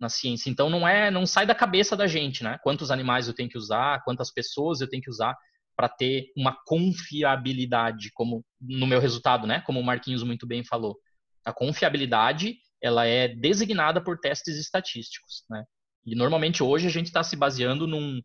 na 0.00 0.08
ciência. 0.08 0.50
Então 0.50 0.70
não 0.70 0.86
é, 0.86 1.10
não 1.10 1.26
sai 1.26 1.46
da 1.46 1.54
cabeça 1.54 1.96
da 1.96 2.06
gente, 2.06 2.44
né? 2.44 2.58
Quantos 2.62 2.90
animais 2.90 3.26
eu 3.26 3.34
tenho 3.34 3.48
que 3.48 3.58
usar, 3.58 4.02
quantas 4.04 4.32
pessoas 4.32 4.80
eu 4.80 4.88
tenho 4.88 5.02
que 5.02 5.10
usar 5.10 5.36
para 5.76 5.88
ter 5.88 6.32
uma 6.36 6.56
confiabilidade, 6.66 8.10
como 8.12 8.44
no 8.60 8.86
meu 8.86 9.00
resultado, 9.00 9.46
né? 9.46 9.60
Como 9.60 9.80
o 9.80 9.84
Marquinhos 9.84 10.22
muito 10.22 10.46
bem 10.46 10.64
falou. 10.64 10.96
A 11.44 11.52
confiabilidade 11.52 12.56
ela 12.82 13.06
é 13.06 13.28
designada 13.28 14.00
por 14.02 14.18
testes 14.18 14.56
estatísticos, 14.56 15.44
né? 15.48 15.64
E 16.06 16.14
normalmente 16.14 16.62
hoje 16.62 16.86
a 16.86 16.90
gente 16.90 17.06
está 17.06 17.22
se 17.22 17.36
baseando 17.36 17.86
num, 17.86 18.20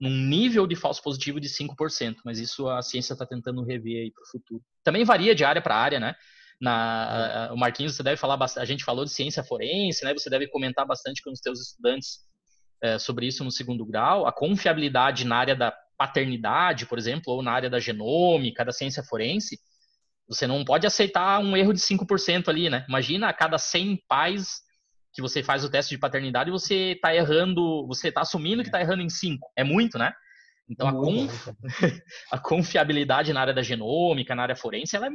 num 0.00 0.10
nível 0.10 0.66
de 0.66 0.76
falso 0.76 1.02
positivo 1.02 1.40
de 1.40 1.48
5%, 1.48 2.16
mas 2.24 2.38
isso 2.38 2.68
a 2.68 2.80
ciência 2.80 3.12
está 3.12 3.26
tentando 3.26 3.62
rever 3.62 4.04
aí 4.04 4.10
para 4.12 4.22
o 4.22 4.30
futuro. 4.30 4.62
Também 4.82 5.04
varia 5.04 5.34
de 5.34 5.44
área 5.44 5.60
para 5.60 5.76
área, 5.76 6.00
né? 6.00 6.14
Na, 6.60 7.48
é. 7.50 7.52
o 7.52 7.56
Marquinhos, 7.56 7.94
você 7.94 8.02
deve 8.02 8.16
falar 8.16 8.36
bastante, 8.36 8.62
a 8.62 8.66
gente 8.66 8.84
falou 8.84 9.04
de 9.04 9.12
ciência 9.12 9.44
forense, 9.44 10.04
né? 10.04 10.12
Você 10.14 10.30
deve 10.30 10.48
comentar 10.48 10.86
bastante 10.86 11.22
com 11.22 11.30
os 11.30 11.40
seus 11.40 11.60
estudantes 11.60 12.20
é, 12.82 12.98
sobre 12.98 13.26
isso 13.26 13.44
no 13.44 13.50
segundo 13.50 13.84
grau. 13.84 14.26
A 14.26 14.32
confiabilidade 14.32 15.24
na 15.24 15.36
área 15.36 15.54
da 15.54 15.74
paternidade, 15.96 16.86
por 16.86 16.96
exemplo, 16.96 17.34
ou 17.34 17.42
na 17.42 17.52
área 17.52 17.68
da 17.68 17.80
genômica, 17.80 18.64
da 18.64 18.72
ciência 18.72 19.02
forense, 19.02 19.58
você 20.28 20.46
não 20.46 20.64
pode 20.64 20.86
aceitar 20.86 21.38
um 21.40 21.56
erro 21.56 21.72
de 21.72 21.80
5% 21.80 22.48
ali, 22.48 22.68
né? 22.68 22.84
Imagina 22.88 23.28
a 23.28 23.32
cada 23.32 23.56
100 23.56 24.04
pais 24.06 24.60
que 25.12 25.22
você 25.22 25.42
faz 25.42 25.64
o 25.64 25.70
teste 25.70 25.94
de 25.94 25.98
paternidade, 25.98 26.50
você 26.50 26.92
está 26.92 27.14
errando, 27.14 27.86
você 27.86 28.08
está 28.08 28.20
assumindo 28.20 28.62
que 28.62 28.68
está 28.68 28.80
errando 28.80 29.02
em 29.02 29.08
5. 29.08 29.50
É 29.56 29.64
muito, 29.64 29.98
né? 29.98 30.12
Então 30.68 30.86
a, 30.86 30.92
conf... 30.92 31.48
a, 32.30 32.38
confiabilidade 32.38 33.32
na 33.32 33.40
área 33.40 33.54
da 33.54 33.62
genômica, 33.62 34.34
na 34.34 34.42
área 34.42 34.54
forense, 34.54 34.94
ela 34.94 35.08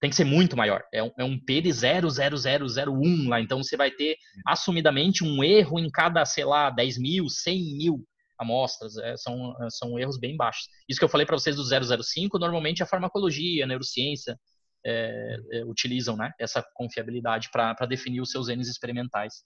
tem 0.00 0.08
que 0.08 0.16
ser 0.16 0.24
muito 0.24 0.56
maior. 0.56 0.82
É 0.92 1.02
um, 1.02 1.10
é 1.18 1.24
um 1.24 1.38
P 1.38 1.60
de 1.60 1.68
0,0001 1.68 3.28
lá. 3.28 3.40
Então 3.40 3.62
você 3.62 3.76
vai 3.76 3.90
ter 3.90 4.16
assumidamente 4.46 5.22
um 5.22 5.44
erro 5.44 5.78
em 5.78 5.90
cada, 5.90 6.24
sei 6.24 6.44
lá, 6.44 6.70
10 6.70 6.98
mil, 6.98 7.28
100 7.28 7.76
mil 7.76 8.04
amostras, 8.40 8.96
é, 8.96 9.16
são, 9.16 9.54
é, 9.62 9.70
são 9.70 9.98
erros 9.98 10.18
bem 10.18 10.36
baixos. 10.36 10.68
Isso 10.88 10.98
que 10.98 11.04
eu 11.04 11.08
falei 11.08 11.26
para 11.26 11.38
vocês 11.38 11.56
do 11.56 11.62
005, 12.02 12.38
normalmente 12.38 12.82
a 12.82 12.86
farmacologia, 12.86 13.64
a 13.64 13.66
neurociência 13.66 14.38
é, 14.84 15.36
é, 15.52 15.64
utilizam 15.64 16.16
né, 16.16 16.32
essa 16.38 16.64
confiabilidade 16.74 17.50
para 17.50 17.86
definir 17.86 18.20
os 18.20 18.30
seus 18.30 18.48
N's 18.48 18.68
experimentais. 18.68 19.44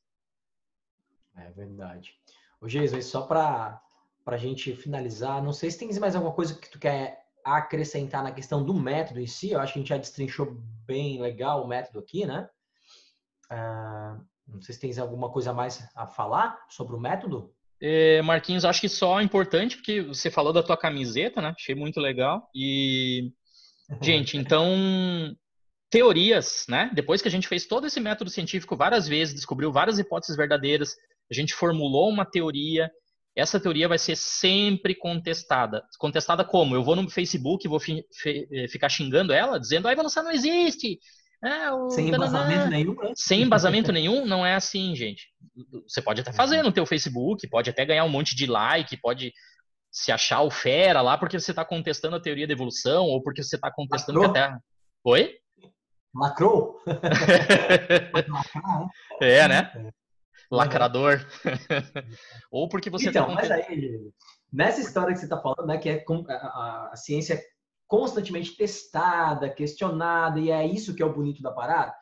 É 1.37 1.51
verdade. 1.51 2.13
Ô, 2.61 2.69
Jesus, 2.69 3.07
só 3.07 3.23
para 3.23 3.83
a 4.27 4.37
gente 4.37 4.75
finalizar, 4.77 5.43
não 5.43 5.53
sei 5.53 5.71
se 5.71 5.79
tem 5.79 5.93
mais 5.99 6.15
alguma 6.15 6.33
coisa 6.33 6.55
que 6.55 6.71
tu 6.71 6.79
quer 6.79 7.25
acrescentar 7.45 8.23
na 8.23 8.33
questão 8.33 8.65
do 8.65 8.73
método 8.73 9.21
em 9.21 9.27
si. 9.27 9.51
Eu 9.51 9.61
acho 9.61 9.73
que 9.73 9.79
a 9.79 9.83
gente 9.83 9.89
já 9.89 9.99
destrinchou 9.99 10.57
bem 10.87 11.21
legal 11.21 11.63
o 11.63 11.69
método 11.69 11.99
aqui, 11.99 12.25
né? 12.25 12.49
Ah, 13.51 14.19
não 14.47 14.63
sei 14.63 14.75
se 14.75 14.81
tem 14.81 14.99
alguma 14.99 15.31
coisa 15.31 15.53
mais 15.53 15.87
a 15.95 16.07
falar 16.07 16.65
sobre 16.69 16.95
o 16.95 17.01
método. 17.01 17.53
É, 17.87 18.23
Marquinhos, 18.23 18.65
acho 18.65 18.81
que 18.81 18.89
só 18.89 19.21
é 19.21 19.23
importante, 19.23 19.77
porque 19.77 20.01
você 20.01 20.31
falou 20.31 20.55
da 20.55 20.63
tua 20.63 20.75
camiseta, 20.75 21.43
né? 21.43 21.55
Achei 21.55 21.75
muito 21.75 22.01
legal. 22.01 22.49
E, 22.55 23.31
gente, 24.01 24.39
então, 24.39 25.37
teorias, 25.91 26.65
né? 26.67 26.91
Depois 26.95 27.21
que 27.21 27.29
a 27.29 27.31
gente 27.31 27.47
fez 27.47 27.67
todo 27.67 27.87
esse 27.87 28.01
método 28.01 28.31
científico 28.31 28.75
várias 28.75 29.07
vezes, 29.07 29.35
descobriu 29.35 29.71
várias 29.71 29.99
hipóteses 29.99 30.35
verdadeiras, 30.35 30.97
a 31.31 31.35
gente 31.35 31.53
formulou 31.53 32.09
uma 32.09 32.25
teoria. 32.25 32.91
Essa 33.37 33.61
teoria 33.61 33.87
vai 33.87 33.99
ser 33.99 34.17
sempre 34.17 34.95
contestada. 34.95 35.83
Contestada 35.99 36.43
como? 36.43 36.75
Eu 36.75 36.83
vou 36.83 36.97
no 36.97 37.11
Facebook 37.11 37.67
e 37.67 37.69
vou 37.69 37.79
fi, 37.81 38.03
eh, 38.25 38.67
ficar 38.67 38.89
xingando 38.89 39.31
ela, 39.31 39.61
dizendo 39.61 39.89
a 39.89 39.93
evolução 39.93 40.23
não 40.23 40.31
existe, 40.31 40.99
é, 41.45 41.71
o... 41.71 41.91
Sem 41.91 42.09
embasamento 42.09 42.69
nenhum. 42.69 42.95
Né? 42.95 43.13
Sem 43.15 43.43
embasamento 43.43 43.93
nenhum, 43.93 44.25
não 44.25 44.47
é 44.47 44.55
assim, 44.55 44.97
gente. 44.97 45.29
Você 45.87 46.03
pode 46.03 46.21
até 46.21 46.33
fazer 46.33 46.63
no 46.63 46.73
teu 46.73 46.85
Facebook, 46.85 47.49
pode 47.49 47.71
até 47.71 47.85
ganhar 47.85 48.05
um 48.05 48.09
monte 48.09 48.35
de 48.35 48.47
like, 48.47 48.97
pode 48.97 49.33
se 49.91 50.11
achar 50.11 50.43
o 50.43 50.51
fera 50.51 51.01
lá 51.01 51.17
porque 51.17 51.39
você 51.39 51.53
está 51.53 51.65
contestando 51.65 52.17
a 52.17 52.21
teoria 52.21 52.47
da 52.47 52.53
evolução 52.53 53.05
ou 53.05 53.23
porque 53.23 53.43
você 53.43 53.57
está 53.57 53.71
contestando 53.71 54.19
Lacrou? 54.19 54.35
que 54.35 54.39
a 54.39 54.43
Terra... 54.43 54.61
Oi? 55.05 55.35
Lacrou? 56.15 56.81
é, 59.23 59.49
né? 59.49 59.73
É. 59.77 59.91
Lacrador. 60.51 61.25
ou 62.51 62.69
porque 62.69 62.91
você 62.91 63.09
está... 63.09 63.21
Então, 63.21 63.35
mas 63.35 63.51
aí, 63.51 64.01
nessa 64.53 64.81
história 64.81 65.13
que 65.13 65.21
você 65.21 65.27
está 65.27 65.41
falando, 65.41 65.67
né, 65.67 65.79
que 65.79 65.89
é 65.89 66.05
a, 66.05 66.33
a, 66.33 66.91
a 66.93 66.97
ciência 66.97 67.41
constantemente 67.87 68.57
testada, 68.57 69.49
questionada, 69.49 70.41
e 70.41 70.51
é 70.51 70.67
isso 70.67 70.95
que 70.95 71.03
é 71.03 71.07
o 71.07 71.13
bonito 71.13 71.43
da 71.43 71.53
parada. 71.53 71.95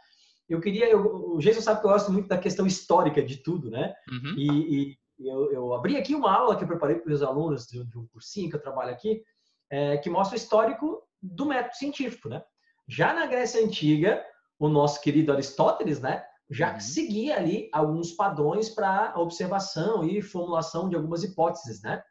Eu 0.49 0.61
queria. 0.61 0.89
Eu, 0.89 1.35
o 1.35 1.39
Jason 1.39 1.61
sabe 1.61 1.81
que 1.81 1.87
eu 1.87 1.91
gosto 1.91 2.13
muito 2.13 2.29
da 2.29 2.39
questão 2.39 2.67
histórica 2.67 3.23
de 3.23 3.39
tudo, 3.39 3.71
né? 3.71 3.95
Uhum. 4.11 4.35
E, 4.37 4.97
e 5.19 5.29
eu, 5.29 5.53
eu, 5.53 5.75
abri 5.75 5.97
aqui 5.97 6.15
uma 6.15 6.33
aula 6.33 6.57
que 6.57 6.65
eu 6.65 6.69
preparei 6.69 6.97
para 6.97 7.13
os 7.13 7.23
alunos 7.23 7.67
de, 7.67 7.81
um 7.97 8.07
cursinho 8.09 8.51
que 8.51 8.57
eu 8.57 8.63
trabalho 8.63 8.91
aqui, 8.91 9.23
é, 9.71 9.97
que 9.99 10.11
mostra 10.11 10.37
o 10.37 10.41
histórico 10.41 11.03
do 11.23 11.47
método 11.47 11.77
científico, 11.77 12.29
né? 12.29 12.43
Já 12.89 13.15
na 13.15 13.27
Grécia 13.27 13.65
Antiga, 13.65 14.25
o 14.59 14.69
nosso 14.69 15.01
querido 15.01 15.33
Aristóteles, 15.33 16.01
né? 16.01 16.25
Já 16.51 16.75
uhum. 16.75 16.81
seguia 16.81 17.37
ali 17.37 17.69
alguns 17.73 18.13
padrões 18.13 18.69
para 18.69 19.15
observação 19.17 20.05
e 20.05 20.21
formulação 20.21 20.89
de 20.89 20.97
algumas 20.97 21.23
hipóteses, 21.23 21.83
né? 21.83 22.03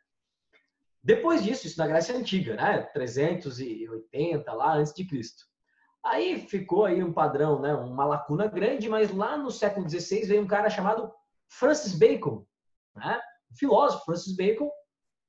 Depois 1.04 1.44
disso, 1.44 1.68
isso 1.68 1.80
na 1.80 1.88
Grécia 1.88 2.16
Antiga, 2.16 2.56
né? 2.56 2.84
380 2.94 4.54
lá 4.54 4.76
antes 4.76 4.94
de 4.94 5.06
Cristo. 5.06 5.51
Aí 6.04 6.40
ficou 6.48 6.86
aí 6.86 7.04
um 7.04 7.14
padrão, 7.14 7.60
né? 7.60 7.74
Uma 7.74 8.06
lacuna 8.06 8.48
grande, 8.48 8.90
mas 8.90 9.14
lá 9.14 9.38
no 9.38 9.52
século 9.52 9.88
XVI 9.88 10.26
veio 10.26 10.42
um 10.42 10.48
cara 10.48 10.70
chamado 10.70 11.12
Francis 11.50 11.98
Bacon, 11.98 12.46
né? 12.96 13.20
O 13.52 13.58
filósofo 13.58 14.06
Francis 14.06 14.36
Bacon, 14.36 14.70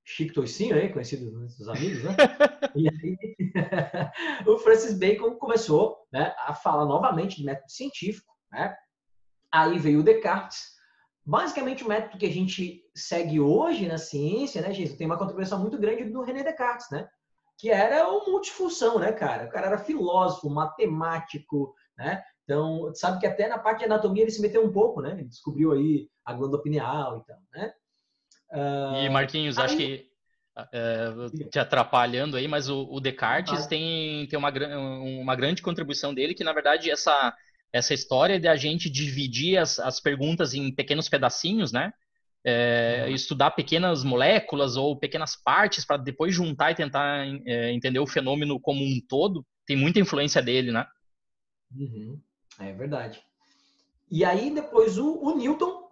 Chico 0.05 0.35
Toicinho, 0.35 0.75
aí, 0.75 0.93
conhecido 0.93 1.31
dos 1.31 1.69
amigos, 1.69 2.03
né? 2.03 2.17
e 2.75 2.89
aí, 2.89 3.17
o 4.47 4.59
Francis 4.59 4.99
Bacon 4.99 5.37
começou 5.37 5.99
né, 6.13 6.35
a 6.39 6.55
falar 6.55 6.87
novamente 6.87 7.37
de 7.37 7.45
método 7.45 7.71
científico, 7.71 8.33
né? 8.51 8.75
Aí 9.53 9.79
veio 9.79 10.01
o 10.01 10.03
Descartes. 10.03 10.73
Basicamente, 11.25 11.85
o 11.85 11.89
método 11.89 12.19
que 12.19 12.27
a 12.27 12.33
gente 12.33 12.83
segue 12.95 13.39
hoje 13.39 13.87
na 13.87 13.99
ciência, 13.99 14.61
né, 14.61 14.73
gente, 14.73 14.97
tem 14.97 15.07
uma 15.07 15.19
contribuição 15.19 15.61
muito 15.61 15.79
grande 15.79 16.05
do 16.05 16.23
René 16.23 16.43
Descartes, 16.43 16.89
né? 16.91 17.07
Que 17.63 17.71
era 17.71 18.09
o 18.09 18.29
multifunção, 18.29 18.99
né, 18.99 19.13
cara? 19.13 19.45
O 19.45 19.49
cara 19.49 19.69
era 19.69 19.79
filósofo, 19.79 20.51
matemático, 20.51 21.73
né? 21.97 22.21
Então, 22.43 22.93
sabe 22.93 23.21
que 23.21 23.27
até 23.27 23.47
na 23.47 23.57
parte 23.57 23.79
de 23.79 23.85
anatomia 23.85 24.25
ele 24.25 24.33
se 24.33 24.43
meteu 24.43 24.67
um 24.67 24.73
pouco, 24.73 25.01
né? 25.01 25.13
Ele 25.13 25.29
descobriu 25.29 25.71
aí 25.71 26.09
a 26.25 26.33
glândula 26.33 26.61
pineal 26.61 27.19
e 27.19 27.25
tal, 27.25 27.39
né? 27.53 27.73
Uh, 28.51 28.97
e 29.05 29.09
Marquinhos, 29.09 29.59
aí... 29.59 29.65
acho 29.65 29.77
que 29.77 30.11
uh, 30.59 31.49
te 31.51 31.61
atrapalhando 31.61 32.37
aí, 32.37 32.49
mas 32.49 32.69
o, 32.69 32.83
o 32.91 32.99
Descartes 32.99 33.65
ah. 33.65 33.69
tem, 33.69 34.27
tem 34.27 34.37
uma, 34.37 34.51
uma 35.21 35.37
grande 35.37 35.63
contribuição 35.63 36.13
dele, 36.13 36.35
que 36.35 36.43
na 36.43 36.53
verdade 36.53 36.91
essa, 36.91 37.33
essa 37.73 37.95
história 37.95 38.41
de 38.41 38.49
a 38.49 38.57
gente 38.57 38.91
dividir 38.91 39.57
as, 39.57 39.79
as 39.79 40.01
perguntas 40.01 40.53
em 40.53 40.75
pequenos 40.75 41.09
pedacinhos, 41.09 41.71
né? 41.71 41.93
É, 42.45 43.05
uhum. 43.07 43.15
estudar 43.15 43.53
pequenas 43.53 44.03
moléculas 44.03 44.77
ou 44.77 44.99
pequenas 44.99 45.37
partes 45.37 45.85
para 45.85 45.97
depois 45.97 46.35
juntar 46.35 46.73
e 46.73 46.75
tentar 46.75 47.25
é, 47.47 47.73
entender 47.73 48.01
o 48.01 48.07
fenômeno 48.07 48.59
como 48.59 48.83
um 48.83 49.01
todo, 49.09 49.47
tem 49.65 49.77
muita 49.77 50.01
influência 50.01 50.43
dele, 50.43 50.73
né? 50.73 50.85
Uhum. 51.75 52.21
É 52.59 52.73
verdade. 52.73 53.23
E 54.11 54.25
aí 54.25 54.53
depois 54.53 54.99
o, 54.99 55.19
o 55.23 55.37
Newton, 55.37 55.89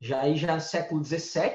já 0.00 0.20
aí 0.22 0.36
já 0.36 0.60
século 0.60 1.02
XVII, 1.02 1.54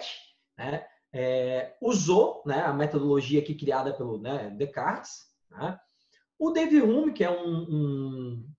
né, 0.57 0.83
é, 1.13 1.75
usou 1.81 2.41
né, 2.45 2.61
a 2.61 2.73
metodologia 2.73 3.39
aqui 3.39 3.53
criada 3.53 3.93
pelo 3.93 4.17
né, 4.17 4.49
Descartes. 4.57 5.27
Né? 5.51 5.79
O 6.39 6.51
David 6.51 6.81
Hume, 6.81 7.13
que 7.13 7.23
é 7.23 7.29
um, 7.29 7.57
um, 7.69 8.49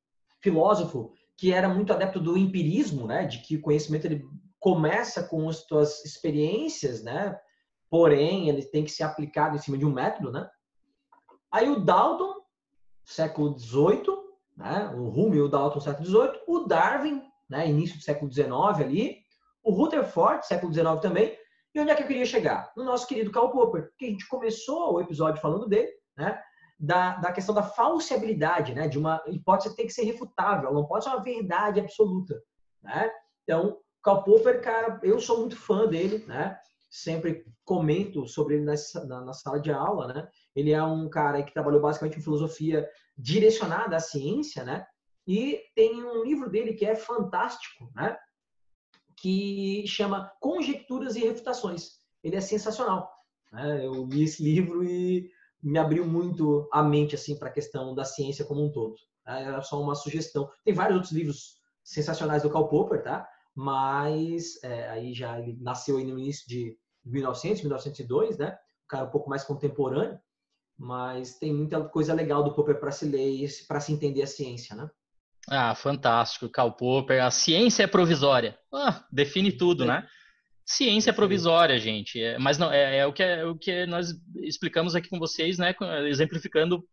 filósofo 0.41 1.13
que 1.37 1.53
era 1.53 1.69
muito 1.69 1.93
adepto 1.93 2.21
do 2.21 2.37
empirismo, 2.37 3.07
né, 3.07 3.25
de 3.25 3.39
que 3.39 3.57
o 3.57 3.61
conhecimento 3.61 4.07
ele 4.07 4.25
começa 4.61 5.23
com 5.23 5.49
as 5.49 5.59
suas 5.59 6.05
experiências, 6.05 7.03
né, 7.03 7.39
porém 7.91 8.49
ele 8.49 8.63
tem 8.63 8.85
que 8.85 8.91
ser 8.91 9.05
aplicado 9.05 9.57
em 9.57 9.61
cima 9.61 9.79
de 9.79 9.87
um 9.87 9.93
método, 9.93 10.31
né? 10.31 10.49
Aí 11.51 11.69
o 11.71 11.81
Dalton, 11.81 12.35
século 13.05 13.59
XVIII, 13.59 14.05
né, 14.57 14.93
o 14.95 15.09
Hume 15.09 15.37
e 15.37 15.41
o 15.41 15.49
Dalton, 15.49 15.81
século 15.81 16.07
XVIII, 16.07 16.43
o 16.47 16.61
Darwin, 16.61 17.23
né, 17.49 17.69
início 17.69 17.97
do 17.97 18.03
século 18.03 18.31
XIX 18.31 18.51
ali, 18.81 19.19
o 19.63 19.73
Rutherford, 19.73 20.47
século 20.47 20.73
XIX 20.73 21.01
também, 21.01 21.39
e 21.75 21.81
onde 21.81 21.91
é 21.91 21.95
que 21.95 22.03
eu 22.03 22.07
queria 22.07 22.27
chegar? 22.27 22.73
No 22.77 22.85
nosso 22.85 23.07
querido 23.07 23.31
Karl 23.31 23.51
Popper, 23.51 23.93
que 23.99 24.07
a 24.07 24.09
gente 24.09 24.27
começou 24.29 24.95
o 24.95 25.01
episódio 25.01 25.41
falando 25.41 25.69
dele, 25.69 25.91
né? 26.17 26.41
Da, 26.81 27.17
da 27.17 27.33
questão 27.33 27.55
da 27.55 27.63
falsibilidade, 27.63 28.75
né? 28.75 28.89
De 28.89 28.99
uma 28.99 29.23
hipótese 29.27 29.71
que 29.71 29.77
tem 29.77 29.87
que 29.87 29.93
ser 29.93 30.05
refutável, 30.05 30.73
não 30.73 30.87
pode 30.87 31.05
ser 31.05 31.11
uma 31.11 31.23
verdade 31.23 31.81
absoluta, 31.81 32.41
né? 32.83 33.11
Então, 33.43 33.79
Karl 34.03 34.23
Popper, 34.23 34.63
cara, 34.63 35.01
eu 35.03 35.21
sou 35.21 35.41
muito 35.41 35.57
fã 35.57 35.87
dele, 35.87 36.25
né? 36.27 36.59
Sempre 36.91 37.45
comento 37.65 38.27
sobre 38.27 38.55
ele 38.55 38.65
nessa, 38.65 39.05
na, 39.07 39.21
na, 39.21 39.33
sala 39.33 39.61
de 39.61 39.71
aula, 39.71 40.09
né? 40.09 40.29
Ele 40.55 40.73
é 40.73 40.83
um 40.83 41.09
cara 41.09 41.43
que 41.43 41.53
trabalhou 41.53 41.81
basicamente 41.81 42.19
em 42.19 42.23
filosofia 42.23 42.89
direcionada 43.17 43.97
à 43.97 44.01
ciência, 44.01 44.65
né? 44.65 44.87
E 45.27 45.61
tem 45.75 46.03
um 46.03 46.25
livro 46.25 46.49
dele 46.49 46.73
que 46.73 46.87
é 46.87 46.95
fantástico, 46.95 47.91
né? 47.95 48.17
que 49.21 49.85
chama 49.87 50.31
Conjecturas 50.41 51.17
e 51.17 51.21
Refutações. 51.21 51.99
Ele 52.23 52.37
é 52.37 52.41
sensacional. 52.41 53.11
Né? 53.53 53.85
Eu 53.85 54.07
li 54.07 54.25
esse 54.25 54.43
livro 54.43 54.85
e 54.85 55.31
me 55.63 55.79
abriu 55.79 56.07
muito 56.07 56.69
a 56.73 56.83
mente 56.83 57.15
assim 57.15 57.37
para 57.37 57.49
a 57.49 57.53
questão 57.53 57.95
da 57.95 58.05
ciência 58.05 58.45
como 58.45 58.65
um 58.65 58.71
todo. 58.71 58.95
Tá? 59.25 59.39
Era 59.41 59.63
só 59.63 59.81
uma 59.81 59.95
sugestão. 59.95 60.49
Tem 60.65 60.75
vários 60.75 60.97
outros 60.97 61.13
livros 61.13 61.59
sensacionais 61.83 62.43
do 62.43 62.51
Karl 62.51 62.69
Popper, 62.69 63.03
tá? 63.03 63.29
Mas 63.59 64.63
é, 64.63 64.89
aí 64.89 65.13
já 65.13 65.37
ele 65.41 65.59
nasceu 65.61 65.97
aí 65.97 66.05
no 66.05 66.17
início 66.17 66.47
de 66.47 66.79
1900, 67.05 67.63
1902, 67.63 68.39
né? 68.39 68.53
Um 68.53 68.89
cara 68.89 69.07
um 69.07 69.11
pouco 69.11 69.29
mais 69.29 69.43
contemporâneo, 69.43 70.17
mas 70.79 71.41
tem 71.41 71.53
muita 71.53 71.83
coisa 71.89 72.15
legal 72.15 72.45
do 72.45 72.55
Popper 72.55 72.79
para 72.79 72.93
se 72.93 73.05
ler, 73.05 73.49
para 73.67 73.81
se 73.81 73.93
entender 73.93 74.23
a 74.23 74.29
ciência, 74.29 74.77
né? 74.77 74.89
Ah, 75.49 75.75
fantástico, 75.75 76.49
Karl 76.49 76.71
Popper. 76.71 77.21
A 77.21 77.33
ciência 77.33 77.83
é 77.83 77.89
provisória. 77.89 78.57
Ah, 78.73 79.05
define 79.11 79.51
tudo, 79.51 79.85
né? 79.85 80.07
Ciência 80.65 81.11
é 81.11 81.13
provisória, 81.13 81.81
gente. 81.81 82.23
É, 82.23 82.39
mas 82.39 82.59
não 82.59 82.71
é, 82.71 82.99
é, 82.99 83.07
o 83.07 83.13
que 83.13 83.25
é, 83.25 83.45
o 83.45 83.59
que 83.59 83.87
nós 83.87 84.15
explicamos 84.37 84.95
aqui 84.95 85.09
com 85.09 85.19
vocês, 85.19 85.59
né? 85.59 85.75
Exemplificando 86.07 86.87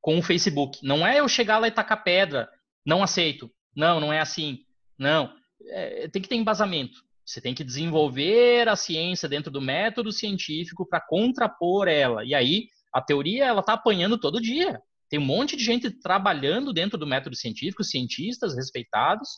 com 0.00 0.16
o 0.16 0.22
Facebook. 0.22 0.78
Não 0.80 1.04
é 1.04 1.18
eu 1.18 1.26
chegar 1.26 1.58
lá 1.58 1.66
e 1.66 1.72
tacar 1.72 2.04
pedra. 2.04 2.48
Não 2.86 3.02
aceito. 3.02 3.50
Não, 3.74 3.98
não 3.98 4.12
é 4.12 4.20
assim. 4.20 4.60
Não. 4.96 5.34
É, 5.68 6.08
tem 6.08 6.20
que 6.20 6.28
ter 6.28 6.36
embasamento. 6.36 7.02
Você 7.24 7.40
tem 7.40 7.54
que 7.54 7.64
desenvolver 7.64 8.68
a 8.68 8.76
ciência 8.76 9.28
dentro 9.28 9.50
do 9.50 9.60
método 9.60 10.12
científico 10.12 10.86
para 10.86 11.00
contrapor 11.00 11.88
ela. 11.88 12.24
E 12.24 12.34
aí 12.34 12.68
a 12.92 13.00
teoria 13.00 13.46
ela 13.46 13.60
está 13.60 13.72
apanhando 13.72 14.18
todo 14.18 14.40
dia. 14.40 14.80
Tem 15.08 15.18
um 15.18 15.24
monte 15.24 15.56
de 15.56 15.64
gente 15.64 15.90
trabalhando 15.90 16.72
dentro 16.72 16.98
do 16.98 17.06
método 17.06 17.34
científico, 17.34 17.82
cientistas 17.82 18.54
respeitados, 18.54 19.28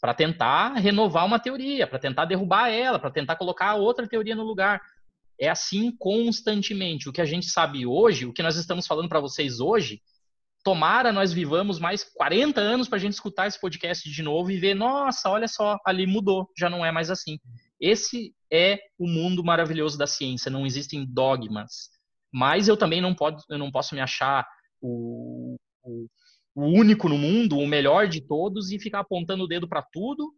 para 0.00 0.14
tentar 0.14 0.74
renovar 0.74 1.26
uma 1.26 1.38
teoria, 1.38 1.86
para 1.86 1.98
tentar 1.98 2.24
derrubar 2.24 2.68
ela, 2.68 2.98
para 2.98 3.10
tentar 3.10 3.36
colocar 3.36 3.74
outra 3.74 4.06
teoria 4.08 4.34
no 4.34 4.44
lugar. 4.44 4.80
É 5.38 5.48
assim 5.48 5.94
constantemente. 5.98 7.08
O 7.08 7.12
que 7.12 7.20
a 7.20 7.26
gente 7.26 7.46
sabe 7.46 7.86
hoje, 7.86 8.24
o 8.24 8.32
que 8.32 8.42
nós 8.42 8.56
estamos 8.56 8.86
falando 8.86 9.08
para 9.08 9.20
vocês 9.20 9.60
hoje, 9.60 10.00
tomara 10.66 11.12
nós 11.12 11.32
vivamos 11.32 11.78
mais 11.78 12.02
40 12.02 12.60
anos 12.60 12.88
para 12.88 12.96
a 12.96 13.00
gente 13.00 13.12
escutar 13.12 13.46
esse 13.46 13.60
podcast 13.60 14.10
de 14.10 14.20
novo 14.20 14.50
e 14.50 14.58
ver, 14.58 14.74
nossa, 14.74 15.30
olha 15.30 15.46
só, 15.46 15.78
ali 15.86 16.08
mudou, 16.08 16.50
já 16.58 16.68
não 16.68 16.84
é 16.84 16.90
mais 16.90 17.08
assim. 17.08 17.38
Esse 17.78 18.34
é 18.52 18.80
o 18.98 19.06
mundo 19.06 19.44
maravilhoso 19.44 19.96
da 19.96 20.08
ciência, 20.08 20.50
não 20.50 20.66
existem 20.66 21.06
dogmas. 21.06 21.88
Mas 22.32 22.66
eu 22.66 22.76
também 22.76 23.00
não, 23.00 23.14
pode, 23.14 23.40
eu 23.48 23.56
não 23.56 23.70
posso 23.70 23.94
me 23.94 24.00
achar 24.00 24.44
o, 24.80 25.54
o, 25.84 26.08
o 26.56 26.64
único 26.64 27.08
no 27.08 27.16
mundo, 27.16 27.58
o 27.58 27.66
melhor 27.68 28.08
de 28.08 28.20
todos, 28.20 28.72
e 28.72 28.80
ficar 28.80 28.98
apontando 28.98 29.44
o 29.44 29.48
dedo 29.48 29.68
para 29.68 29.82
tudo 29.92 30.34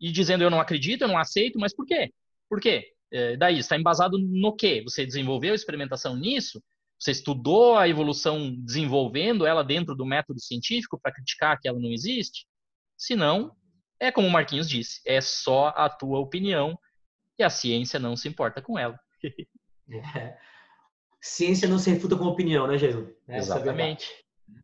e 0.00 0.10
dizendo 0.10 0.42
eu 0.42 0.50
não 0.50 0.62
acredito, 0.62 1.02
eu 1.02 1.08
não 1.08 1.18
aceito, 1.18 1.58
mas 1.58 1.76
por 1.76 1.84
quê? 1.84 2.10
Por 2.48 2.58
quê? 2.58 2.86
É, 3.12 3.36
daí, 3.36 3.58
está 3.58 3.76
embasado 3.76 4.16
no 4.18 4.56
quê? 4.56 4.80
Você 4.82 5.04
desenvolveu 5.04 5.54
experimentação 5.54 6.16
nisso? 6.16 6.58
Você 6.98 7.12
estudou 7.12 7.76
a 7.76 7.88
evolução 7.88 8.54
desenvolvendo 8.58 9.46
ela 9.46 9.62
dentro 9.62 9.94
do 9.94 10.04
método 10.04 10.40
científico 10.40 10.98
para 11.00 11.12
criticar 11.12 11.58
que 11.60 11.68
ela 11.68 11.78
não 11.78 11.90
existe? 11.90 12.46
Se 12.96 13.14
não, 13.14 13.54
é 14.00 14.10
como 14.10 14.26
o 14.26 14.30
Marquinhos 14.30 14.68
disse, 14.68 15.00
é 15.06 15.20
só 15.20 15.68
a 15.76 15.88
tua 15.88 16.18
opinião 16.18 16.78
e 17.38 17.44
a 17.44 17.50
ciência 17.50 17.98
não 17.98 18.16
se 18.16 18.28
importa 18.28 18.60
com 18.60 18.78
ela. 18.78 18.98
É 19.90 20.36
ciência 21.20 21.68
não 21.68 21.78
se 21.78 21.90
refuta 21.90 22.16
com 22.16 22.24
opinião, 22.24 22.66
né, 22.66 22.78
Jesus? 22.78 23.08
Essa 23.26 23.54
é 23.54 23.56
Exatamente. 23.56 24.10
É 24.12 24.60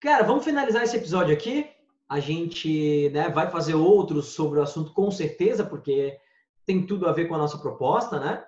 Cara, 0.00 0.24
vamos 0.24 0.44
finalizar 0.44 0.82
esse 0.82 0.96
episódio 0.96 1.34
aqui. 1.34 1.68
A 2.08 2.20
gente 2.20 3.10
né, 3.10 3.28
vai 3.28 3.50
fazer 3.50 3.74
outros 3.74 4.28
sobre 4.28 4.58
o 4.58 4.62
assunto 4.62 4.92
com 4.92 5.10
certeza, 5.10 5.64
porque 5.64 6.18
tem 6.64 6.86
tudo 6.86 7.06
a 7.08 7.12
ver 7.12 7.26
com 7.26 7.34
a 7.34 7.38
nossa 7.38 7.58
proposta, 7.58 8.18
né? 8.18 8.44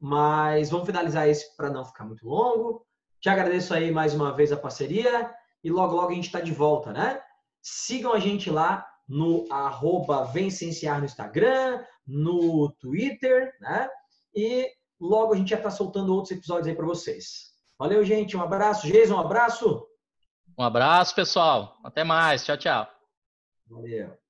Mas 0.00 0.70
vamos 0.70 0.86
finalizar 0.86 1.28
esse 1.28 1.56
para 1.56 1.70
não 1.70 1.84
ficar 1.84 2.04
muito 2.04 2.26
longo. 2.26 2.86
Te 3.20 3.28
agradeço 3.28 3.74
aí 3.74 3.90
mais 3.90 4.14
uma 4.14 4.32
vez 4.32 4.52
a 4.52 4.56
parceria 4.56 5.32
e 5.62 5.70
logo, 5.70 5.94
logo 5.94 6.10
a 6.10 6.14
gente 6.14 6.26
está 6.26 6.40
de 6.40 6.52
volta, 6.52 6.92
né? 6.92 7.20
Sigam 7.60 8.12
a 8.12 8.18
gente 8.18 8.48
lá 8.50 8.86
no 9.08 9.46
arroba 9.50 10.24
Vencenciar 10.24 11.00
no 11.00 11.06
Instagram, 11.06 11.84
no 12.06 12.70
Twitter, 12.78 13.52
né? 13.60 13.88
E 14.34 14.70
Logo 15.00 15.32
a 15.32 15.36
gente 15.36 15.50
já 15.50 15.56
está 15.56 15.70
soltando 15.70 16.12
outros 16.12 16.32
episódios 16.32 16.66
aí 16.66 16.74
para 16.74 16.86
vocês. 16.86 17.52
Valeu, 17.78 18.04
gente. 18.04 18.36
Um 18.36 18.42
abraço. 18.42 18.86
Jason, 18.88 19.14
um 19.14 19.20
abraço. 19.20 19.86
Um 20.58 20.64
abraço, 20.64 21.14
pessoal. 21.14 21.78
Até 21.84 22.02
mais. 22.02 22.44
Tchau, 22.44 22.56
tchau. 22.56 22.86
Valeu. 23.68 24.27